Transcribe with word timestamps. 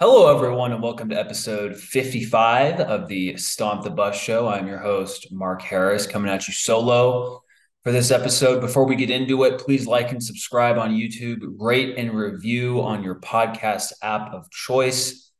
Hello, 0.00 0.32
everyone, 0.32 0.70
and 0.70 0.80
welcome 0.80 1.08
to 1.08 1.18
episode 1.18 1.76
55 1.76 2.78
of 2.78 3.08
the 3.08 3.36
Stomp 3.36 3.82
the 3.82 3.90
Bus 3.90 4.16
show. 4.16 4.46
I'm 4.46 4.68
your 4.68 4.78
host, 4.78 5.32
Mark 5.32 5.60
Harris, 5.60 6.06
coming 6.06 6.30
at 6.30 6.46
you 6.46 6.54
solo 6.54 7.42
for 7.82 7.90
this 7.90 8.12
episode. 8.12 8.60
Before 8.60 8.86
we 8.86 8.94
get 8.94 9.10
into 9.10 9.42
it, 9.42 9.58
please 9.58 9.88
like 9.88 10.12
and 10.12 10.22
subscribe 10.22 10.78
on 10.78 10.94
YouTube, 10.94 11.40
rate 11.58 11.98
and 11.98 12.14
review 12.14 12.80
on 12.80 13.02
your 13.02 13.16
podcast 13.16 13.92
app 14.00 14.32
of 14.32 14.48
choice. 14.52 15.32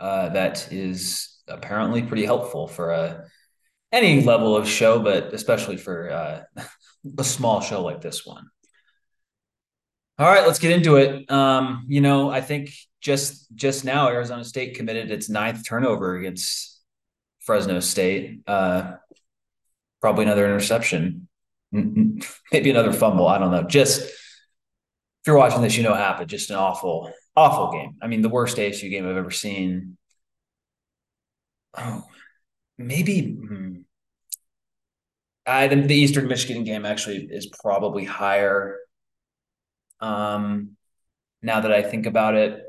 Uh, 0.00 0.30
that 0.30 0.72
is 0.72 1.38
apparently 1.46 2.00
pretty 2.00 2.24
helpful 2.24 2.68
for 2.68 2.92
uh, 2.92 3.20
any 3.92 4.22
level 4.22 4.56
of 4.56 4.66
show, 4.66 4.98
but 4.98 5.34
especially 5.34 5.76
for 5.76 6.10
uh, 6.10 6.42
a 7.18 7.24
small 7.24 7.60
show 7.60 7.82
like 7.82 8.00
this 8.00 8.24
one. 8.24 8.46
All 10.18 10.26
right, 10.26 10.46
let's 10.46 10.58
get 10.58 10.70
into 10.70 10.96
it. 10.96 11.30
Um, 11.30 11.84
you 11.88 12.00
know, 12.00 12.30
I 12.30 12.40
think 12.40 12.70
just 13.06 13.46
just 13.54 13.84
now 13.84 14.08
Arizona 14.08 14.42
State 14.42 14.74
committed 14.74 15.12
its 15.12 15.30
ninth 15.30 15.64
turnover 15.64 16.16
against 16.16 16.80
Fresno 17.38 17.78
State. 17.78 18.40
Uh, 18.48 18.94
probably 20.00 20.24
another 20.24 20.44
interception, 20.44 21.28
maybe 21.70 22.68
another 22.68 22.92
fumble. 22.92 23.28
I 23.28 23.38
don't 23.38 23.52
know. 23.52 23.62
Just 23.62 24.00
if 24.00 24.10
you're 25.24 25.36
watching 25.36 25.62
this, 25.62 25.76
you 25.76 25.84
know 25.84 25.92
what 25.92 26.00
happened. 26.00 26.28
Just 26.28 26.50
an 26.50 26.56
awful, 26.56 27.12
awful 27.36 27.70
game. 27.70 27.94
I 28.02 28.08
mean, 28.08 28.22
the 28.22 28.28
worst 28.28 28.56
ASU 28.56 28.90
game 28.90 29.08
I've 29.08 29.16
ever 29.16 29.30
seen. 29.30 29.96
Oh, 31.78 32.02
maybe. 32.76 33.22
Hmm. 33.22 33.74
I 35.46 35.68
the 35.68 35.94
Eastern 35.94 36.26
Michigan 36.26 36.64
game 36.64 36.84
actually 36.84 37.28
is 37.30 37.46
probably 37.46 38.02
higher 38.02 38.78
um, 40.00 40.76
now 41.40 41.60
that 41.60 41.72
I 41.72 41.82
think 41.82 42.06
about 42.06 42.34
it, 42.34 42.65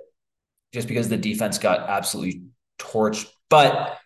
just 0.77 0.87
because 0.87 1.09
the 1.09 1.17
defense 1.17 1.57
got 1.57 1.89
absolutely 1.89 2.43
torched. 2.77 3.27
But 3.49 3.97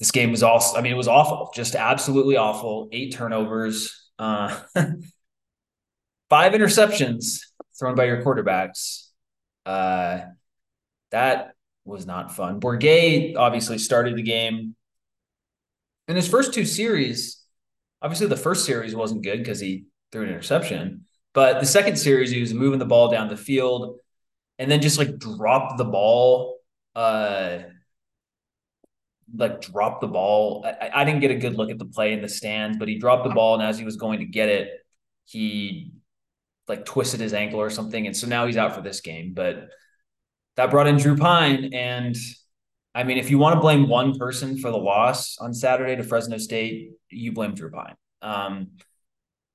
this 0.00 0.10
game 0.10 0.32
was 0.32 0.42
also, 0.42 0.76
I 0.76 0.82
mean, 0.82 0.90
it 0.90 0.96
was 0.96 1.06
awful, 1.06 1.52
just 1.54 1.76
absolutely 1.76 2.36
awful. 2.36 2.88
Eight 2.90 3.14
turnovers, 3.14 4.10
uh, 4.18 4.48
five 6.28 6.54
interceptions 6.54 7.38
thrown 7.78 7.94
by 7.94 8.06
your 8.06 8.24
quarterbacks. 8.24 9.10
Uh, 9.64 10.22
that 11.12 11.52
was 11.84 12.04
not 12.04 12.34
fun. 12.34 12.58
Bourguet 12.58 13.36
obviously 13.36 13.78
started 13.78 14.16
the 14.16 14.22
game. 14.22 14.74
In 16.08 16.16
his 16.16 16.26
first 16.26 16.52
two 16.52 16.64
series, 16.64 17.40
obviously 18.02 18.26
the 18.26 18.36
first 18.36 18.64
series 18.64 18.96
wasn't 18.96 19.22
good 19.22 19.38
because 19.38 19.60
he 19.60 19.84
threw 20.10 20.22
an 20.22 20.30
interception. 20.30 21.04
But 21.32 21.60
the 21.60 21.66
second 21.66 21.94
series, 21.94 22.32
he 22.32 22.40
was 22.40 22.52
moving 22.52 22.80
the 22.80 22.86
ball 22.86 23.08
down 23.08 23.28
the 23.28 23.36
field 23.36 24.00
and 24.62 24.70
then 24.70 24.80
just 24.80 24.98
like 24.98 25.18
dropped 25.18 25.78
the 25.78 25.84
ball. 25.84 26.58
Uh, 26.94 27.58
like 29.34 29.62
dropped 29.62 30.02
the 30.02 30.08
ball. 30.08 30.64
I, 30.66 30.90
I 30.94 31.04
didn't 31.04 31.20
get 31.20 31.30
a 31.30 31.36
good 31.36 31.54
look 31.54 31.70
at 31.70 31.78
the 31.78 31.86
play 31.86 32.12
in 32.12 32.20
the 32.20 32.28
stands, 32.28 32.76
but 32.76 32.88
he 32.88 32.98
dropped 32.98 33.24
the 33.24 33.34
ball, 33.34 33.54
and 33.54 33.62
as 33.62 33.78
he 33.78 33.84
was 33.84 33.96
going 33.96 34.18
to 34.20 34.26
get 34.26 34.48
it, 34.48 34.68
he 35.24 35.92
like 36.68 36.84
twisted 36.84 37.20
his 37.20 37.32
ankle 37.32 37.60
or 37.60 37.70
something, 37.70 38.06
and 38.06 38.16
so 38.16 38.26
now 38.26 38.46
he's 38.46 38.56
out 38.56 38.74
for 38.74 38.82
this 38.82 39.00
game. 39.00 39.32
But 39.34 39.68
that 40.56 40.70
brought 40.70 40.86
in 40.86 40.96
Drew 40.96 41.16
Pyne 41.16 41.72
and 41.72 42.16
I 42.94 43.04
mean, 43.04 43.16
if 43.16 43.30
you 43.30 43.38
want 43.38 43.54
to 43.54 43.60
blame 43.60 43.88
one 43.88 44.18
person 44.18 44.58
for 44.58 44.70
the 44.70 44.76
loss 44.76 45.38
on 45.38 45.54
Saturday 45.54 45.96
to 45.96 46.02
Fresno 46.02 46.36
State, 46.36 46.90
you 47.08 47.32
blame 47.32 47.54
Drew 47.54 47.70
Pyne 47.70 47.94
Um, 48.20 48.72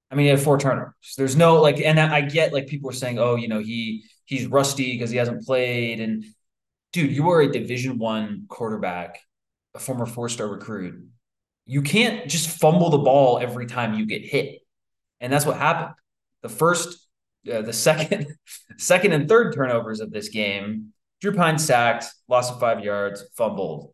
I 0.09 0.15
mean, 0.15 0.25
he 0.25 0.29
had 0.31 0.39
four 0.39 0.57
turnovers. 0.57 0.93
There's 1.17 1.35
no 1.35 1.61
like, 1.61 1.79
and 1.79 1.99
I 1.99 2.21
get 2.21 2.51
like 2.51 2.67
people 2.67 2.89
are 2.89 2.93
saying, 2.93 3.19
oh, 3.19 3.35
you 3.35 3.47
know, 3.47 3.59
he 3.59 4.05
he's 4.27 4.45
rusty 4.45 4.91
because 4.91 5.09
he 5.09 5.17
hasn't 5.17 5.45
played. 5.45 5.99
And 5.99 6.25
dude, 6.93 7.11
you 7.11 7.29
are 7.31 7.41
a 7.41 7.51
Division 7.51 7.97
One 7.97 8.45
quarterback, 8.47 9.19
a 9.73 9.79
former 9.79 10.05
four 10.05 10.29
star 10.29 10.47
recruit. 10.47 11.07
You 11.65 11.81
can't 11.81 12.29
just 12.29 12.59
fumble 12.59 12.91
the 12.91 12.99
ball 12.99 13.39
every 13.39 13.65
time 13.65 13.95
you 13.95 14.05
get 14.05 14.23
hit, 14.23 14.59
and 15.19 15.33
that's 15.33 15.45
what 15.45 15.57
happened. 15.57 15.95
The 16.43 16.49
first, 16.49 17.07
uh, 17.51 17.61
the 17.63 17.73
second, 17.87 18.27
second 18.77 19.13
and 19.13 19.27
third 19.27 19.55
turnovers 19.55 19.99
of 19.99 20.11
this 20.11 20.29
game, 20.29 20.93
Drew 21.19 21.33
Pyne 21.33 21.57
sacked, 21.57 22.05
loss 22.27 22.51
of 22.51 22.59
five 22.59 22.83
yards, 22.83 23.25
fumbled. 23.35 23.93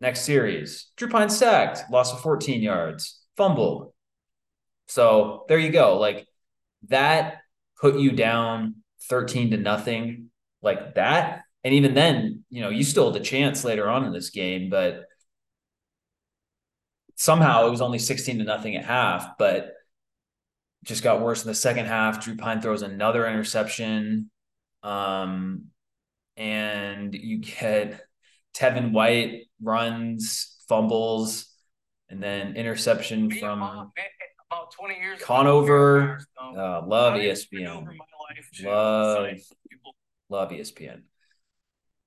Next 0.00 0.22
series, 0.22 0.86
Drew 0.96 1.08
Pyne 1.08 1.28
sacked, 1.28 1.90
loss 1.90 2.12
of 2.12 2.20
14 2.20 2.62
yards, 2.62 3.20
fumbled. 3.36 3.92
So 4.88 5.44
there 5.48 5.58
you 5.58 5.70
go. 5.70 5.98
Like 5.98 6.26
that 6.88 7.39
put 7.80 7.98
you 7.98 8.12
down 8.12 8.76
13 9.08 9.52
to 9.52 9.56
nothing 9.56 10.30
like 10.62 10.94
that. 10.94 11.42
And 11.64 11.74
even 11.74 11.94
then, 11.94 12.44
you 12.50 12.62
know, 12.62 12.68
you 12.68 12.84
still 12.84 13.12
had 13.12 13.20
a 13.20 13.24
chance 13.24 13.64
later 13.64 13.88
on 13.88 14.04
in 14.04 14.12
this 14.12 14.30
game, 14.30 14.70
but 14.70 15.04
somehow 17.16 17.66
it 17.66 17.70
was 17.70 17.80
only 17.80 17.98
16 17.98 18.38
to 18.38 18.44
nothing 18.44 18.76
at 18.76 18.84
half, 18.84 19.38
but 19.38 19.72
just 20.84 21.02
got 21.02 21.20
worse 21.20 21.42
in 21.42 21.48
the 21.48 21.54
second 21.54 21.86
half. 21.86 22.24
Drew 22.24 22.36
Pyne 22.36 22.60
throws 22.60 22.82
another 22.82 23.26
interception. 23.26 24.30
Um, 24.82 25.66
and 26.36 27.14
you 27.14 27.38
get 27.38 28.00
Tevin 28.54 28.92
White 28.92 29.48
runs, 29.62 30.56
fumbles, 30.68 31.46
and 32.08 32.22
then 32.22 32.56
interception 32.56 33.30
from 33.30 33.92
20 34.72 34.94
years 34.96 35.20
Conover. 35.20 36.20
Uh, 36.40 36.82
love 36.86 37.14
ESPN. 37.14 37.86
Love, 38.62 39.28
love 40.28 40.50
ESPN. 40.50 41.02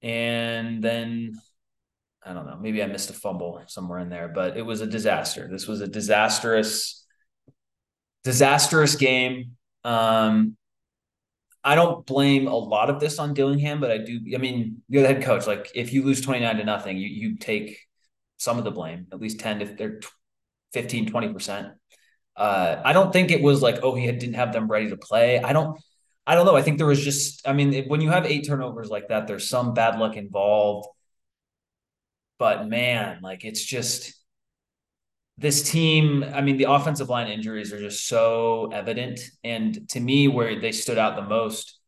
And 0.02 0.84
then 0.84 1.34
I 2.26 2.34
don't 2.34 2.46
know, 2.46 2.58
maybe 2.60 2.82
I 2.82 2.88
missed 2.88 3.10
a 3.10 3.14
fumble 3.14 3.62
somewhere 3.68 4.00
in 4.00 4.10
there, 4.10 4.30
but 4.30 4.58
it 4.58 4.62
was 4.62 4.82
a 4.82 4.88
disaster. 4.88 5.48
This 5.52 5.68
was 5.68 5.82
a 5.82 5.88
disastrous, 5.88 7.06
disastrous 8.24 8.96
game. 8.96 9.58
Um, 9.84 10.56
I 11.64 11.76
don't 11.76 12.06
blame 12.06 12.48
a 12.48 12.56
lot 12.56 12.90
of 12.90 13.00
this 13.00 13.20
on 13.20 13.34
Dillingham, 13.34 13.80
but 13.80 13.92
I 13.92 13.98
do. 13.98 14.20
I 14.34 14.38
mean, 14.38 14.82
you're 14.90 15.02
the 15.02 15.08
head 15.08 15.24
coach. 15.24 15.48
Like, 15.48 15.72
if 15.76 15.94
you 15.94 16.04
lose 16.04 16.22
29 16.22 16.58
to 16.58 16.64
nothing, 16.64 16.98
you, 16.98 17.08
you 17.08 17.38
take 17.38 17.80
some 18.38 18.58
of 18.58 18.64
the 18.64 18.72
blame, 18.72 19.08
at 19.12 19.22
least 19.22 19.40
10 19.40 19.60
to 19.60 19.66
they're 19.66 20.00
15, 20.74 21.10
20%. 21.10 21.72
Uh, 22.36 22.82
I 22.84 22.94
don't 22.94 23.14
think 23.14 23.32
it 23.32 23.42
was 23.42 23.62
like, 23.62 23.80
oh, 23.84 23.96
he 23.96 24.12
didn't 24.12 24.34
have 24.34 24.54
them 24.54 24.68
ready 24.68 24.90
to 24.90 24.98
play. 24.98 25.40
I 25.40 25.54
don't, 25.54 25.80
I 26.26 26.36
don't 26.36 26.46
know. 26.46 26.56
I 26.56 26.62
think 26.62 26.78
there 26.78 26.88
was 26.88 27.04
just, 27.04 27.48
I 27.48 27.54
mean, 27.54 27.86
when 27.88 28.02
you 28.02 28.10
have 28.10 28.26
eight 28.26 28.48
turnovers 28.48 28.90
like 28.90 29.10
that, 29.10 29.28
there's 29.28 29.48
some 29.48 29.74
bad 29.74 30.00
luck 30.00 30.16
involved. 30.16 30.88
But 32.40 32.68
man, 32.68 33.20
like 33.22 33.46
it's 33.46 33.64
just 33.64 34.14
this 35.38 35.70
team. 35.70 36.24
I 36.24 36.42
mean, 36.42 36.58
the 36.58 36.72
offensive 36.72 37.10
line 37.10 37.28
injuries 37.28 37.74
are 37.74 37.80
just 37.80 38.08
so 38.08 38.70
evident. 38.74 39.20
And 39.44 39.88
to 39.90 40.00
me, 40.00 40.28
where 40.28 40.60
they 40.60 40.72
stood 40.72 40.98
out 40.98 41.16
the 41.16 41.24
most 41.24 41.80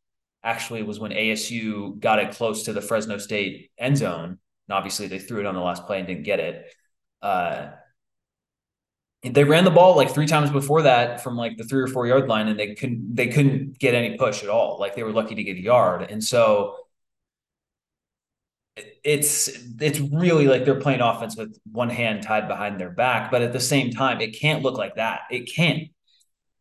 actually 0.43 0.83
was 0.83 0.99
when 0.99 1.11
ASU 1.11 1.99
got 1.99 2.19
it 2.19 2.31
close 2.31 2.63
to 2.63 2.73
the 2.73 2.81
Fresno 2.81 3.17
State 3.17 3.71
end 3.77 3.97
zone. 3.97 4.37
And 4.67 4.75
obviously, 4.75 5.07
they 5.07 5.19
threw 5.19 5.39
it 5.39 5.45
on 5.45 5.55
the 5.55 5.61
last 5.61 5.85
play 5.85 5.99
and 5.99 6.07
didn't 6.07 6.23
get 6.23 6.39
it. 6.39 6.73
Uh, 7.21 7.71
they 9.33 9.43
ran 9.43 9.63
the 9.63 9.71
ball 9.71 9.95
like 9.95 10.11
three 10.13 10.27
times 10.27 10.51
before 10.51 10.83
that 10.83 11.21
from 11.21 11.35
like 11.37 11.57
the 11.57 11.63
three 11.63 11.81
or 11.81 11.87
four 11.87 12.05
yard 12.05 12.27
line 12.27 12.47
and 12.47 12.59
they 12.59 12.75
couldn't 12.75 13.15
they 13.15 13.27
couldn't 13.27 13.79
get 13.79 13.93
any 13.93 14.17
push 14.17 14.43
at 14.43 14.49
all. 14.49 14.77
Like 14.79 14.95
they 14.95 15.03
were 15.03 15.11
lucky 15.11 15.35
to 15.35 15.43
get 15.43 15.57
a 15.57 15.61
yard. 15.61 16.03
And 16.09 16.23
so 16.23 16.75
it's 19.03 19.47
it's 19.79 19.99
really 19.99 20.47
like 20.47 20.65
they're 20.65 20.79
playing 20.79 20.99
offense 20.99 21.37
with 21.37 21.57
one 21.71 21.89
hand 21.89 22.23
tied 22.23 22.47
behind 22.47 22.79
their 22.79 22.89
back 22.89 23.31
but 23.31 23.41
at 23.41 23.53
the 23.53 23.59
same 23.59 23.89
time 23.89 24.19
it 24.19 24.37
can't 24.39 24.63
look 24.63 24.77
like 24.77 24.95
that. 24.95 25.21
It 25.31 25.51
can't. 25.53 25.89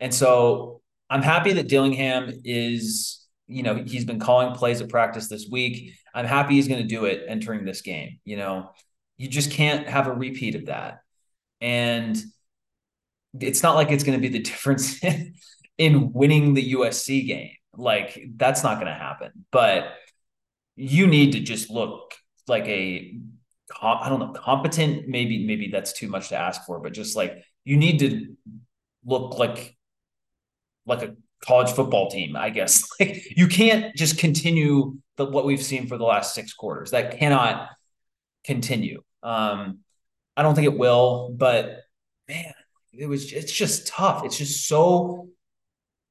And 0.01 0.15
so 0.15 0.81
i'm 1.11 1.23
happy 1.23 1.53
that 1.53 1.69
dillingham 1.69 2.33
is 2.45 3.27
you 3.47 3.63
know 3.63 3.75
he's 3.75 4.07
been 4.07 4.19
calling 4.19 4.55
plays 4.55 4.81
at 4.81 4.89
practice 4.89 5.29
this 5.29 5.49
week. 5.51 5.93
I'm 6.15 6.27
happy 6.27 6.55
he's 6.55 6.69
going 6.69 6.83
to 6.83 6.89
do 6.89 7.07
it 7.07 7.25
entering 7.29 7.65
this 7.65 7.83
game 7.83 8.21
you 8.25 8.37
know? 8.37 8.71
You 9.17 9.29
just 9.29 9.51
can't 9.51 9.89
have 9.89 10.09
a 10.09 10.13
repeat 10.13 10.57
of 10.57 10.67
that. 10.67 11.01
And 11.61 12.21
it's 13.41 13.63
not 13.63 13.75
like 13.75 13.91
it's 13.91 14.05
going 14.05 14.21
to 14.21 14.23
be 14.23 14.33
the 14.33 14.43
difference 14.51 15.03
in, 15.03 15.35
in 15.79 16.13
winning 16.13 16.55
the 16.55 16.75
USC 16.75 17.27
game. 17.27 17.53
Like 17.77 18.23
that's 18.37 18.63
not 18.63 18.75
going 18.75 18.87
to 18.87 18.93
happen. 18.93 19.31
But 19.51 19.95
you 20.77 21.07
need 21.07 21.33
to 21.33 21.41
just 21.41 21.71
look 21.71 22.15
like 22.47 22.67
a 22.67 23.19
I 23.81 24.09
don't 24.09 24.21
know 24.21 24.33
competent. 24.33 25.09
Maybe 25.09 25.47
maybe 25.47 25.69
that's 25.69 25.93
too 25.93 26.09
much 26.09 26.29
to 26.29 26.37
ask 26.37 26.65
for, 26.65 26.81
but 26.81 26.93
just 26.93 27.17
like 27.17 27.43
you 27.65 27.77
need 27.77 27.99
to 28.01 28.37
look 29.05 29.39
like 29.39 29.77
like 30.87 31.03
a 31.03 31.17
college 31.45 31.73
football 31.73 32.11
team. 32.11 32.37
I 32.37 32.51
guess 32.51 32.85
like 33.01 33.37
you 33.37 33.49
can't 33.49 33.95
just 33.97 34.19
continue 34.19 34.99
the, 35.17 35.27
what 35.27 35.45
we've 35.45 35.63
seen 35.63 35.87
for 35.87 35.97
the 35.97 36.05
last 36.05 36.35
six 36.35 36.53
quarters. 36.53 36.91
That 36.91 37.19
cannot 37.19 37.69
continue. 38.45 39.03
Um, 39.23 39.81
I 40.37 40.43
don't 40.43 40.55
think 40.55 40.67
it 40.67 40.79
will, 40.79 41.31
but 41.37 41.81
man, 42.29 42.53
it 42.99 43.07
was 43.07 43.33
it's 43.33 43.53
just 43.53 43.87
tough. 43.87 44.25
It's 44.25 44.39
just 44.39 44.67
so 44.67 45.29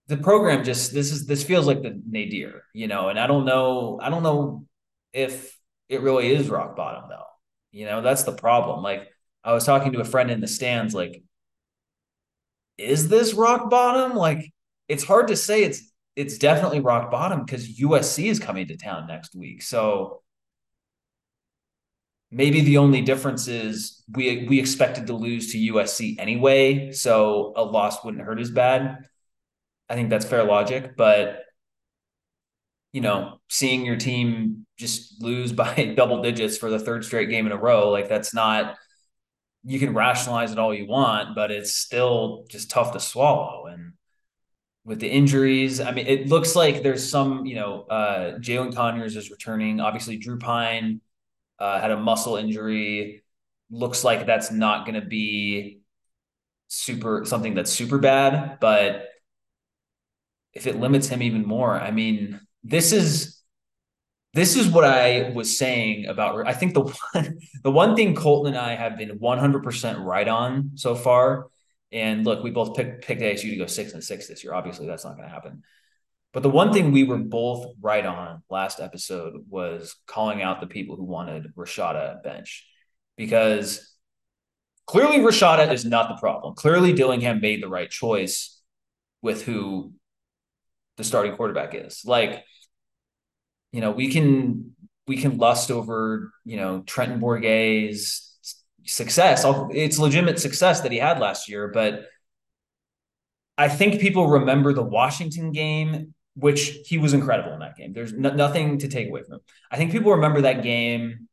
the 0.07 0.17
program 0.17 0.63
just 0.63 0.93
this 0.93 1.11
is 1.11 1.25
this 1.25 1.43
feels 1.43 1.67
like 1.67 1.81
the 1.81 2.01
nadir, 2.09 2.63
you 2.73 2.87
know, 2.87 3.09
and 3.09 3.19
I 3.19 3.27
don't 3.27 3.45
know, 3.45 3.99
I 4.01 4.09
don't 4.09 4.23
know 4.23 4.65
if 5.13 5.57
it 5.89 6.01
really 6.01 6.33
is 6.33 6.49
rock 6.49 6.75
bottom 6.75 7.09
though. 7.09 7.23
You 7.71 7.85
know, 7.85 8.01
that's 8.01 8.23
the 8.23 8.33
problem. 8.33 8.83
Like 8.83 9.07
I 9.43 9.53
was 9.53 9.65
talking 9.65 9.93
to 9.93 10.01
a 10.01 10.05
friend 10.05 10.31
in 10.31 10.41
the 10.41 10.47
stands, 10.47 10.93
like, 10.93 11.23
is 12.77 13.07
this 13.07 13.33
rock 13.33 13.69
bottom? 13.69 14.17
Like, 14.17 14.51
it's 14.87 15.03
hard 15.03 15.27
to 15.27 15.35
say 15.35 15.63
it's 15.63 15.91
it's 16.15 16.37
definitely 16.37 16.79
rock 16.79 17.11
bottom 17.11 17.43
because 17.43 17.79
USC 17.79 18.25
is 18.25 18.39
coming 18.39 18.67
to 18.67 18.77
town 18.77 19.07
next 19.07 19.35
week. 19.35 19.61
So 19.61 20.22
maybe 22.33 22.61
the 22.61 22.77
only 22.77 23.01
difference 23.01 23.47
is 23.47 24.03
we 24.11 24.45
we 24.47 24.59
expected 24.59 25.07
to 25.07 25.13
lose 25.13 25.51
to 25.51 25.73
USC 25.73 26.15
anyway, 26.19 26.91
so 26.91 27.53
a 27.55 27.63
loss 27.63 28.03
wouldn't 28.03 28.23
hurt 28.23 28.39
as 28.39 28.51
bad. 28.51 29.05
I 29.89 29.95
think 29.95 30.09
that's 30.09 30.25
fair 30.25 30.43
logic, 30.43 30.95
but 30.97 31.43
you 32.91 33.01
know, 33.01 33.39
seeing 33.49 33.85
your 33.85 33.97
team 33.97 34.65
just 34.77 35.21
lose 35.21 35.51
by 35.63 35.93
double 35.95 36.21
digits 36.21 36.57
for 36.57 36.69
the 36.69 36.79
third 36.79 37.05
straight 37.05 37.29
game 37.29 37.45
in 37.45 37.51
a 37.51 37.57
row, 37.57 37.89
like 37.89 38.09
that's 38.09 38.33
not 38.33 38.75
you 39.63 39.79
can 39.79 39.93
rationalize 39.93 40.51
it 40.51 40.59
all 40.59 40.73
you 40.73 40.87
want, 40.87 41.35
but 41.35 41.49
it's 41.51 41.73
still 41.73 42.45
just 42.49 42.69
tough 42.69 42.91
to 42.91 42.99
swallow. 42.99 43.67
And 43.67 43.93
with 44.83 44.99
the 44.99 45.07
injuries, 45.07 45.79
I 45.79 45.91
mean, 45.91 46.05
it 46.05 46.27
looks 46.27 46.55
like 46.55 46.83
there's 46.83 47.09
some, 47.09 47.45
you 47.45 47.55
know, 47.55 47.83
uh, 47.83 48.39
Jalen 48.39 48.75
Conyers 48.75 49.15
is 49.15 49.31
returning. 49.31 49.79
Obviously, 49.79 50.17
Drew 50.17 50.37
Pyne 50.37 50.99
uh, 51.59 51.79
had 51.79 51.91
a 51.91 51.97
muscle 51.97 52.35
injury. 52.35 53.23
Looks 53.69 54.03
like 54.03 54.25
that's 54.25 54.51
not 54.51 54.85
going 54.85 54.99
to 54.99 55.07
be 55.07 55.81
super 56.67 57.23
something 57.25 57.53
that's 57.53 57.71
super 57.71 57.97
bad, 57.97 58.57
but 58.59 59.07
if 60.53 60.67
it 60.67 60.79
limits 60.79 61.07
him 61.07 61.21
even 61.21 61.45
more, 61.45 61.79
I 61.79 61.91
mean, 61.91 62.39
this 62.63 62.91
is 62.91 63.41
this 64.33 64.55
is 64.55 64.67
what 64.67 64.83
I 64.83 65.31
was 65.35 65.57
saying 65.57 66.07
about. 66.07 66.47
I 66.47 66.53
think 66.53 66.73
the 66.73 66.81
one 67.13 67.39
the 67.63 67.71
one 67.71 67.95
thing 67.95 68.15
Colton 68.15 68.53
and 68.53 68.61
I 68.61 68.75
have 68.75 68.97
been 68.97 69.19
100 69.19 69.63
percent 69.63 69.99
right 69.99 70.27
on 70.27 70.71
so 70.75 70.95
far. 70.95 71.47
And 71.91 72.25
look, 72.25 72.43
we 72.43 72.49
both 72.49 72.75
picked 72.75 73.05
picked 73.05 73.21
ASU 73.21 73.51
to 73.51 73.55
go 73.55 73.67
six 73.67 73.93
and 73.93 74.03
six 74.03 74.27
this 74.27 74.43
year. 74.43 74.53
Obviously, 74.53 74.87
that's 74.87 75.05
not 75.05 75.15
going 75.15 75.27
to 75.27 75.33
happen. 75.33 75.63
But 76.33 76.41
the 76.41 76.49
one 76.49 76.73
thing 76.73 76.91
we 76.91 77.03
were 77.03 77.19
both 77.19 77.67
right 77.79 78.05
on 78.05 78.41
last 78.49 78.79
episode 78.79 79.45
was 79.49 79.95
calling 80.07 80.41
out 80.41 80.59
the 80.59 80.67
people 80.67 80.95
who 80.95 81.03
wanted 81.03 81.53
Rashada 81.55 82.23
bench 82.23 82.67
because 83.15 83.95
clearly 84.87 85.19
Rashada 85.19 85.71
is 85.71 85.85
not 85.85 86.09
the 86.09 86.19
problem. 86.19 86.55
Clearly 86.55 86.91
Dillingham 86.91 87.39
made 87.39 87.61
the 87.61 87.69
right 87.69 87.89
choice 87.89 88.59
with 89.21 89.43
who 89.43 89.93
the 90.97 91.03
starting 91.03 91.35
quarterback 91.35 91.75
is. 91.75 92.01
Like, 92.03 92.43
you 93.71 93.81
know, 93.81 93.91
we 93.91 94.11
can 94.11 94.75
we 95.05 95.17
can 95.17 95.37
lust 95.37 95.69
over, 95.69 96.31
you 96.45 96.57
know, 96.57 96.81
Trenton 96.81 97.19
Bourguet's 97.19 98.37
success. 98.85 99.45
It's 99.71 99.99
legitimate 99.99 100.39
success 100.39 100.81
that 100.81 100.91
he 100.91 100.97
had 100.97 101.19
last 101.19 101.47
year, 101.47 101.67
but 101.67 102.05
I 103.55 103.67
think 103.69 104.01
people 104.01 104.27
remember 104.27 104.73
the 104.73 104.83
Washington 104.83 105.51
game 105.51 106.15
which 106.35 106.79
he 106.85 106.97
was 106.97 107.13
incredible 107.13 107.53
in 107.53 107.59
that 107.59 107.75
game. 107.75 107.93
There's 107.93 108.13
no, 108.13 108.33
nothing 108.33 108.79
to 108.79 108.87
take 108.87 109.09
away 109.09 109.23
from 109.23 109.35
him. 109.35 109.41
I 109.71 109.77
think 109.77 109.91
people 109.91 110.11
remember 110.11 110.41
that 110.41 110.63
game 110.63 111.27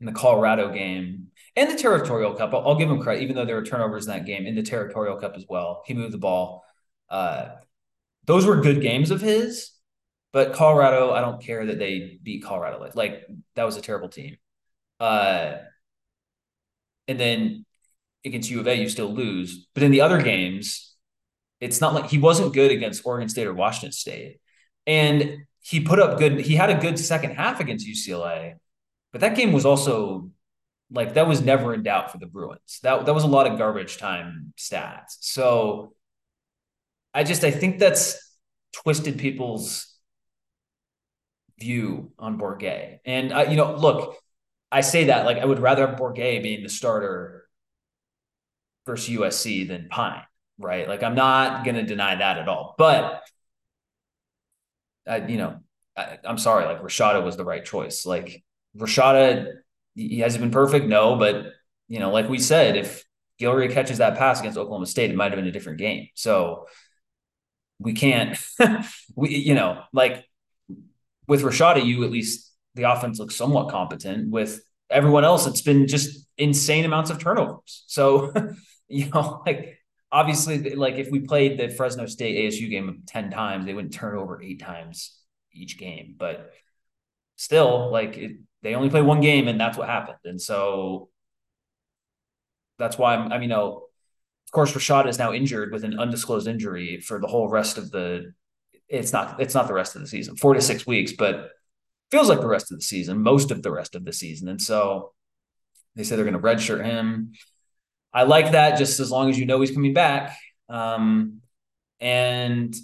in 0.00 0.06
the 0.06 0.12
Colorado 0.12 0.72
game 0.72 1.28
and 1.56 1.70
the 1.70 1.76
Territorial 1.76 2.34
Cup. 2.34 2.54
I'll, 2.54 2.66
I'll, 2.66 2.74
give 2.76 2.90
him 2.90 3.00
credit, 3.00 3.22
even 3.22 3.36
though 3.36 3.44
there 3.44 3.56
were 3.56 3.64
turnovers 3.64 4.06
in 4.06 4.12
that 4.12 4.26
game 4.26 4.46
in 4.46 4.54
the 4.54 4.62
Territorial 4.62 5.16
Cup 5.16 5.34
as 5.36 5.44
well. 5.48 5.82
He 5.86 5.94
moved 5.94 6.12
the 6.12 6.18
ball. 6.18 6.64
Uh, 7.08 7.50
those 8.26 8.46
were 8.46 8.60
good 8.60 8.80
games 8.80 9.10
of 9.10 9.20
his, 9.20 9.70
but 10.32 10.54
Colorado, 10.54 11.12
I 11.12 11.20
don't 11.20 11.42
care 11.42 11.66
that 11.66 11.78
they 11.78 12.18
beat 12.22 12.42
Colorado. 12.42 12.80
Like, 12.80 12.96
like 12.96 13.26
that 13.54 13.64
was 13.64 13.76
a 13.76 13.82
terrible 13.82 14.08
team. 14.08 14.38
Uh, 14.98 15.56
and 17.06 17.20
then 17.20 17.66
against 18.24 18.50
U 18.50 18.60
of 18.60 18.66
A, 18.66 18.74
you 18.74 18.88
still 18.88 19.12
lose. 19.12 19.66
But 19.74 19.82
in 19.82 19.90
the 19.90 20.00
other 20.00 20.22
games, 20.22 20.93
it's 21.64 21.80
not 21.80 21.94
like 21.94 22.10
he 22.10 22.18
wasn't 22.18 22.52
good 22.52 22.70
against 22.70 23.06
Oregon 23.06 23.28
State 23.28 23.46
or 23.46 23.54
Washington 23.54 23.92
State. 23.92 24.40
And 24.86 25.46
he 25.60 25.80
put 25.80 25.98
up 25.98 26.18
good, 26.18 26.40
he 26.40 26.54
had 26.54 26.68
a 26.68 26.78
good 26.78 26.98
second 26.98 27.32
half 27.32 27.58
against 27.58 27.88
UCLA, 27.88 28.56
but 29.12 29.22
that 29.22 29.34
game 29.34 29.52
was 29.52 29.64
also 29.64 30.30
like 30.90 31.14
that 31.14 31.26
was 31.26 31.40
never 31.40 31.72
in 31.72 31.82
doubt 31.82 32.12
for 32.12 32.18
the 32.18 32.26
Bruins. 32.26 32.80
That 32.82 33.06
that 33.06 33.14
was 33.14 33.24
a 33.24 33.28
lot 33.28 33.50
of 33.50 33.56
garbage 33.56 33.96
time 33.96 34.52
stats. 34.58 35.16
So 35.20 35.94
I 37.14 37.24
just 37.24 37.44
I 37.44 37.50
think 37.50 37.78
that's 37.78 38.38
twisted 38.72 39.18
people's 39.18 39.90
view 41.58 42.12
on 42.18 42.38
Bourguet. 42.38 42.98
And 43.06 43.32
I, 43.32 43.44
you 43.44 43.56
know, 43.56 43.74
look, 43.74 44.16
I 44.70 44.82
say 44.82 45.04
that 45.04 45.24
like 45.24 45.38
I 45.38 45.46
would 45.46 45.60
rather 45.60 45.86
have 45.86 45.98
Bourguet 45.98 46.42
being 46.42 46.62
the 46.62 46.68
starter 46.68 47.48
versus 48.84 49.14
USC 49.14 49.66
than 49.66 49.88
Pyne 49.88 50.24
right? 50.58 50.88
Like 50.88 51.02
I'm 51.02 51.14
not 51.14 51.64
going 51.64 51.76
to 51.76 51.82
deny 51.82 52.14
that 52.16 52.38
at 52.38 52.48
all. 52.48 52.74
But 52.78 53.22
I, 55.06 55.26
you 55.26 55.36
know, 55.36 55.60
I, 55.96 56.18
am 56.24 56.38
sorry, 56.38 56.64
like 56.64 56.82
Rashada 56.82 57.24
was 57.24 57.36
the 57.36 57.44
right 57.44 57.64
choice. 57.64 58.06
Like 58.06 58.42
Rashada, 58.76 59.52
he 59.94 60.20
hasn't 60.20 60.42
been 60.42 60.50
perfect, 60.50 60.86
no, 60.86 61.16
but 61.16 61.46
you 61.88 62.00
know, 62.00 62.10
like 62.10 62.28
we 62.28 62.38
said, 62.38 62.76
if 62.76 63.04
Guillory 63.40 63.70
catches 63.70 63.98
that 63.98 64.16
pass 64.16 64.40
against 64.40 64.58
Oklahoma 64.58 64.86
State, 64.86 65.10
it 65.10 65.16
might 65.16 65.32
have 65.32 65.36
been 65.36 65.48
a 65.48 65.52
different 65.52 65.78
game. 65.78 66.08
So 66.14 66.66
we 67.78 67.92
can't, 67.92 68.38
we 69.14 69.36
you 69.36 69.54
know, 69.54 69.82
like 69.92 70.24
with 71.26 71.42
Rashada, 71.42 71.84
you 71.84 72.04
at 72.04 72.10
least 72.10 72.52
the 72.74 72.90
offense 72.90 73.18
looks 73.18 73.36
somewhat 73.36 73.70
competent. 73.70 74.30
With 74.30 74.62
everyone 74.90 75.24
else, 75.24 75.46
it's 75.46 75.62
been 75.62 75.86
just 75.86 76.26
insane 76.38 76.84
amounts 76.84 77.10
of 77.10 77.18
turnovers. 77.18 77.84
So 77.86 78.32
you 78.88 79.10
know, 79.10 79.42
like 79.46 79.78
obviously, 80.14 80.76
like 80.76 80.94
if 80.94 81.10
we 81.10 81.20
played 81.20 81.58
the 81.58 81.68
Fresno 81.68 82.06
State 82.06 82.52
ASU 82.52 82.70
game 82.70 83.02
10 83.06 83.30
times, 83.30 83.66
they 83.66 83.74
wouldn't 83.74 83.92
turn 83.92 84.16
over 84.16 84.40
eight 84.40 84.60
times 84.60 85.18
each 85.52 85.76
game. 85.76 86.14
But 86.16 86.52
still, 87.34 87.90
like 87.90 88.16
it, 88.16 88.36
they 88.62 88.76
only 88.76 88.90
play 88.90 89.02
one 89.02 89.20
game 89.20 89.48
and 89.48 89.60
that's 89.60 89.76
what 89.76 89.88
happened. 89.88 90.18
And 90.24 90.40
so 90.40 91.08
that's 92.78 92.96
why 92.96 93.16
I'm, 93.16 93.32
I 93.32 93.38
mean, 93.38 93.42
you 93.42 93.48
know, 93.48 93.88
of 94.46 94.52
course, 94.52 94.72
Rashada 94.72 95.08
is 95.08 95.18
now 95.18 95.32
injured 95.32 95.72
with 95.72 95.82
an 95.82 95.98
undisclosed 95.98 96.46
injury 96.46 97.00
for 97.00 97.18
the 97.18 97.26
whole 97.26 97.48
rest 97.48 97.76
of 97.76 97.90
the, 97.90 98.32
it's 98.88 99.12
not, 99.12 99.40
it's 99.40 99.54
not 99.54 99.66
the 99.66 99.74
rest 99.74 99.96
of 99.96 100.00
the 100.00 100.06
season, 100.06 100.36
four 100.36 100.54
to 100.54 100.60
six 100.60 100.86
weeks, 100.86 101.10
but 101.10 101.50
feels 102.12 102.28
like 102.28 102.40
the 102.40 102.46
rest 102.46 102.70
of 102.70 102.78
the 102.78 102.84
season, 102.84 103.20
most 103.20 103.50
of 103.50 103.64
the 103.64 103.72
rest 103.72 103.96
of 103.96 104.04
the 104.04 104.12
season. 104.12 104.46
And 104.46 104.62
so 104.62 105.12
they 105.96 106.04
say 106.04 106.14
they're 106.14 106.24
going 106.24 106.40
to 106.40 106.40
redshirt 106.40 106.84
him. 106.84 107.32
I 108.14 108.22
like 108.22 108.52
that 108.52 108.78
just 108.78 109.00
as 109.00 109.10
long 109.10 109.28
as 109.28 109.38
you 109.38 109.44
know 109.44 109.60
he's 109.60 109.72
coming 109.72 109.92
back. 109.92 110.38
Um, 110.68 111.40
and 112.00 112.74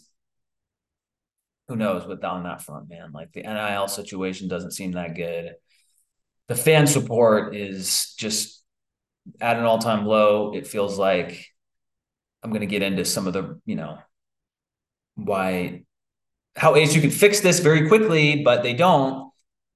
who 1.68 1.76
knows 1.76 2.04
what 2.04 2.22
on 2.24 2.42
that 2.42 2.62
front, 2.62 2.88
man? 2.88 3.12
Like 3.12 3.32
the 3.32 3.42
NIL 3.42 3.86
situation 3.86 4.48
doesn't 4.48 4.72
seem 4.72 4.92
that 4.92 5.14
good. 5.14 5.54
The 6.48 6.56
fan 6.56 6.88
support 6.88 7.54
is 7.54 8.12
just 8.18 8.64
at 9.40 9.56
an 9.56 9.64
all 9.64 9.78
time 9.78 10.04
low. 10.04 10.52
It 10.52 10.66
feels 10.66 10.98
like 10.98 11.46
I'm 12.42 12.50
going 12.50 12.62
to 12.62 12.66
get 12.66 12.82
into 12.82 13.04
some 13.04 13.28
of 13.28 13.32
the, 13.34 13.60
you 13.66 13.76
know, 13.76 13.98
why, 15.14 15.84
how 16.56 16.74
ASU 16.74 17.00
could 17.00 17.14
fix 17.14 17.38
this 17.38 17.60
very 17.60 17.86
quickly, 17.86 18.42
but 18.42 18.64
they 18.64 18.74
don't. 18.74 19.30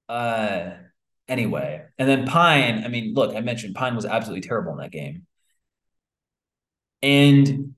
Uh, 0.09 0.71
anyway, 1.29 1.85
and 1.97 2.09
then 2.09 2.25
Pyne, 2.27 2.83
I 2.83 2.89
mean, 2.89 3.13
look, 3.13 3.35
I 3.35 3.39
mentioned 3.39 3.75
Pyne 3.75 3.95
was 3.95 4.05
absolutely 4.05 4.45
terrible 4.45 4.73
in 4.73 4.79
that 4.79 4.91
game. 4.91 5.25
And 7.05 7.75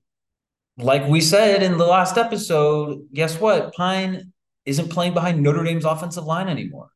like 0.78 1.06
we 1.06 1.20
said 1.20 1.62
in 1.62 1.76
the 1.76 1.84
last 1.84 2.16
episode, 2.16 3.08
guess 3.12 3.38
what? 3.38 3.74
Pyne 3.74 4.32
isn't 4.64 4.88
playing 4.88 5.12
behind 5.12 5.42
Notre 5.42 5.64
Dame's 5.64 5.84
offensive 5.84 6.24
line 6.24 6.48
anymore. 6.48 6.88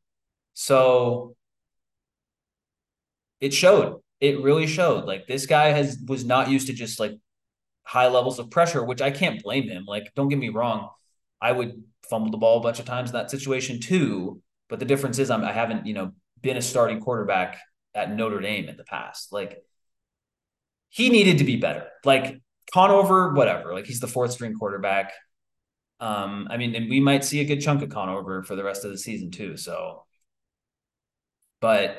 So 0.55 1.35
it 3.39 3.53
showed. 3.53 4.01
It 4.19 4.41
really 4.41 4.65
showed. 4.65 5.05
Like 5.05 5.27
this 5.27 5.45
guy 5.45 5.67
has 5.67 5.99
was 6.07 6.25
not 6.25 6.49
used 6.49 6.67
to 6.67 6.73
just 6.73 6.99
like 6.99 7.11
high 7.83 8.07
levels 8.07 8.39
of 8.39 8.49
pressure, 8.49 8.83
which 8.83 9.01
I 9.01 9.11
can't 9.11 9.43
blame 9.43 9.69
him. 9.69 9.85
Like, 9.85 10.11
don't 10.15 10.29
get 10.29 10.39
me 10.39 10.49
wrong. 10.49 10.89
I 11.39 11.51
would 11.51 11.83
fumble 12.09 12.31
the 12.31 12.37
ball 12.37 12.57
a 12.57 12.63
bunch 12.63 12.79
of 12.79 12.85
times 12.85 13.11
in 13.11 13.13
that 13.13 13.29
situation 13.29 13.79
too. 13.79 14.41
But 14.69 14.79
the 14.79 14.85
difference 14.85 15.19
is 15.19 15.29
I'm 15.29 15.43
I 15.43 15.51
haven't, 15.51 15.85
you 15.85 15.93
know, 15.93 16.13
been 16.41 16.57
a 16.57 16.63
starting 16.63 16.99
quarterback 16.99 17.59
at 17.93 18.09
Notre 18.09 18.39
Dame 18.39 18.69
in 18.69 18.77
the 18.77 18.85
past. 18.85 19.31
Like 19.31 19.63
he 20.93 21.09
needed 21.09 21.39
to 21.39 21.43
be 21.43 21.55
better. 21.55 21.87
Like 22.05 22.39
Conover, 22.71 23.33
whatever. 23.33 23.73
Like 23.73 23.87
he's 23.87 23.99
the 23.99 24.07
fourth 24.07 24.31
string 24.31 24.53
quarterback. 24.53 25.11
Um, 25.99 26.47
I 26.51 26.57
mean, 26.57 26.75
and 26.75 26.87
we 26.87 26.99
might 26.99 27.25
see 27.25 27.41
a 27.41 27.45
good 27.45 27.61
chunk 27.61 27.81
of 27.81 27.89
Conover 27.89 28.43
for 28.43 28.55
the 28.55 28.63
rest 28.63 28.85
of 28.85 28.91
the 28.91 28.97
season 28.97 29.31
too. 29.31 29.57
So, 29.57 30.05
but 31.61 31.97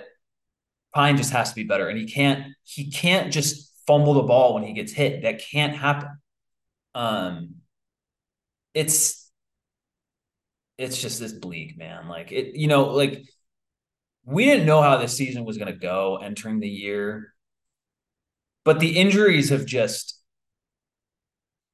Pyne 0.95 1.17
just 1.17 1.33
has 1.33 1.49
to 1.49 1.57
be 1.57 1.65
better, 1.65 1.89
and 1.89 1.99
he 1.99 2.07
can't. 2.07 2.55
He 2.63 2.89
can't 2.89 3.33
just 3.33 3.73
fumble 3.85 4.15
the 4.15 4.23
ball 4.23 4.55
when 4.55 4.63
he 4.63 4.73
gets 4.75 4.93
hit. 4.93 5.23
That 5.23 5.43
can't 5.43 5.75
happen. 5.75 6.11
Um, 6.95 7.57
it's 8.75 9.29
it's 10.79 11.03
just 11.03 11.19
this 11.19 11.33
bleak, 11.33 11.77
man. 11.77 12.09
Like 12.09 12.31
it, 12.31 12.55
you 12.55 12.69
know, 12.69 12.85
like 12.91 13.25
we 14.25 14.45
didn't 14.45 14.67
know 14.67 14.83
how 14.83 14.99
this 14.99 15.17
season 15.17 15.45
was 15.45 15.59
going 15.59 15.73
to 15.73 15.79
go 15.79 16.19
entering 16.23 16.61
the 16.61 16.69
year, 16.69 17.34
but 18.65 18.81
the 18.81 18.99
injuries 18.99 19.51
have 19.51 19.67
just 19.67 20.21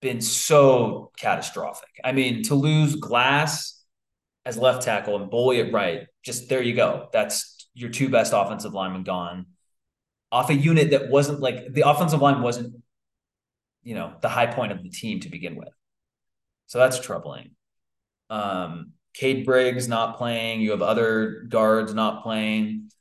been 0.01 0.21
so 0.21 1.11
catastrophic. 1.17 1.89
I 2.03 2.13
mean, 2.13 2.43
to 2.45 2.55
lose 2.55 2.97
Glass 2.97 3.83
as 4.45 4.57
left 4.57 4.83
tackle 4.83 5.21
and 5.21 5.31
Boley 5.31 5.65
at 5.65 5.73
right, 5.73 6.07
just 6.25 6.49
there 6.49 6.63
you 6.63 6.75
go. 6.75 7.09
That's 7.13 7.69
your 7.75 7.91
two 7.91 8.09
best 8.09 8.33
offensive 8.35 8.73
linemen 8.73 9.05
gone 9.05 9.47
off 10.33 10.51
a 10.51 10.55
unit 10.55 10.91
that 10.91 11.09
wasn't 11.11 11.41
like 11.41 11.73
the 11.73 11.89
offensive 11.89 12.23
line 12.23 12.43
wasn't, 12.43 12.75
you 13.83 13.95
know, 13.95 14.15
the 14.21 14.29
high 14.29 14.47
point 14.47 14.73
of 14.73 14.83
the 14.83 14.91
team 14.91 15.21
to 15.21 15.29
begin 15.29 15.57
with. 15.57 15.73
So 16.67 16.79
that's 16.79 17.01
troubling. 17.01 17.51
Um, 18.29 18.93
Cade 19.13 19.45
Briggs 19.45 19.89
not 19.89 20.17
playing. 20.19 20.61
You 20.61 20.71
have 20.71 20.83
other 20.83 21.45
guards 21.49 21.95
not 21.95 22.23
playing. 22.23 22.93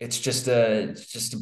It's 0.00 0.18
just 0.18 0.48
a, 0.48 0.88
it's 0.88 1.06
just 1.06 1.34
a, 1.34 1.38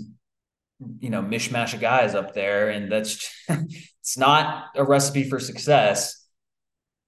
you 1.00 1.10
know, 1.10 1.22
mishmash 1.22 1.74
of 1.74 1.80
guys 1.80 2.14
up 2.14 2.34
there, 2.34 2.70
and 2.70 2.90
that's 2.90 3.30
it's 3.48 4.18
not 4.18 4.66
a 4.74 4.84
recipe 4.84 5.24
for 5.28 5.38
success. 5.38 6.26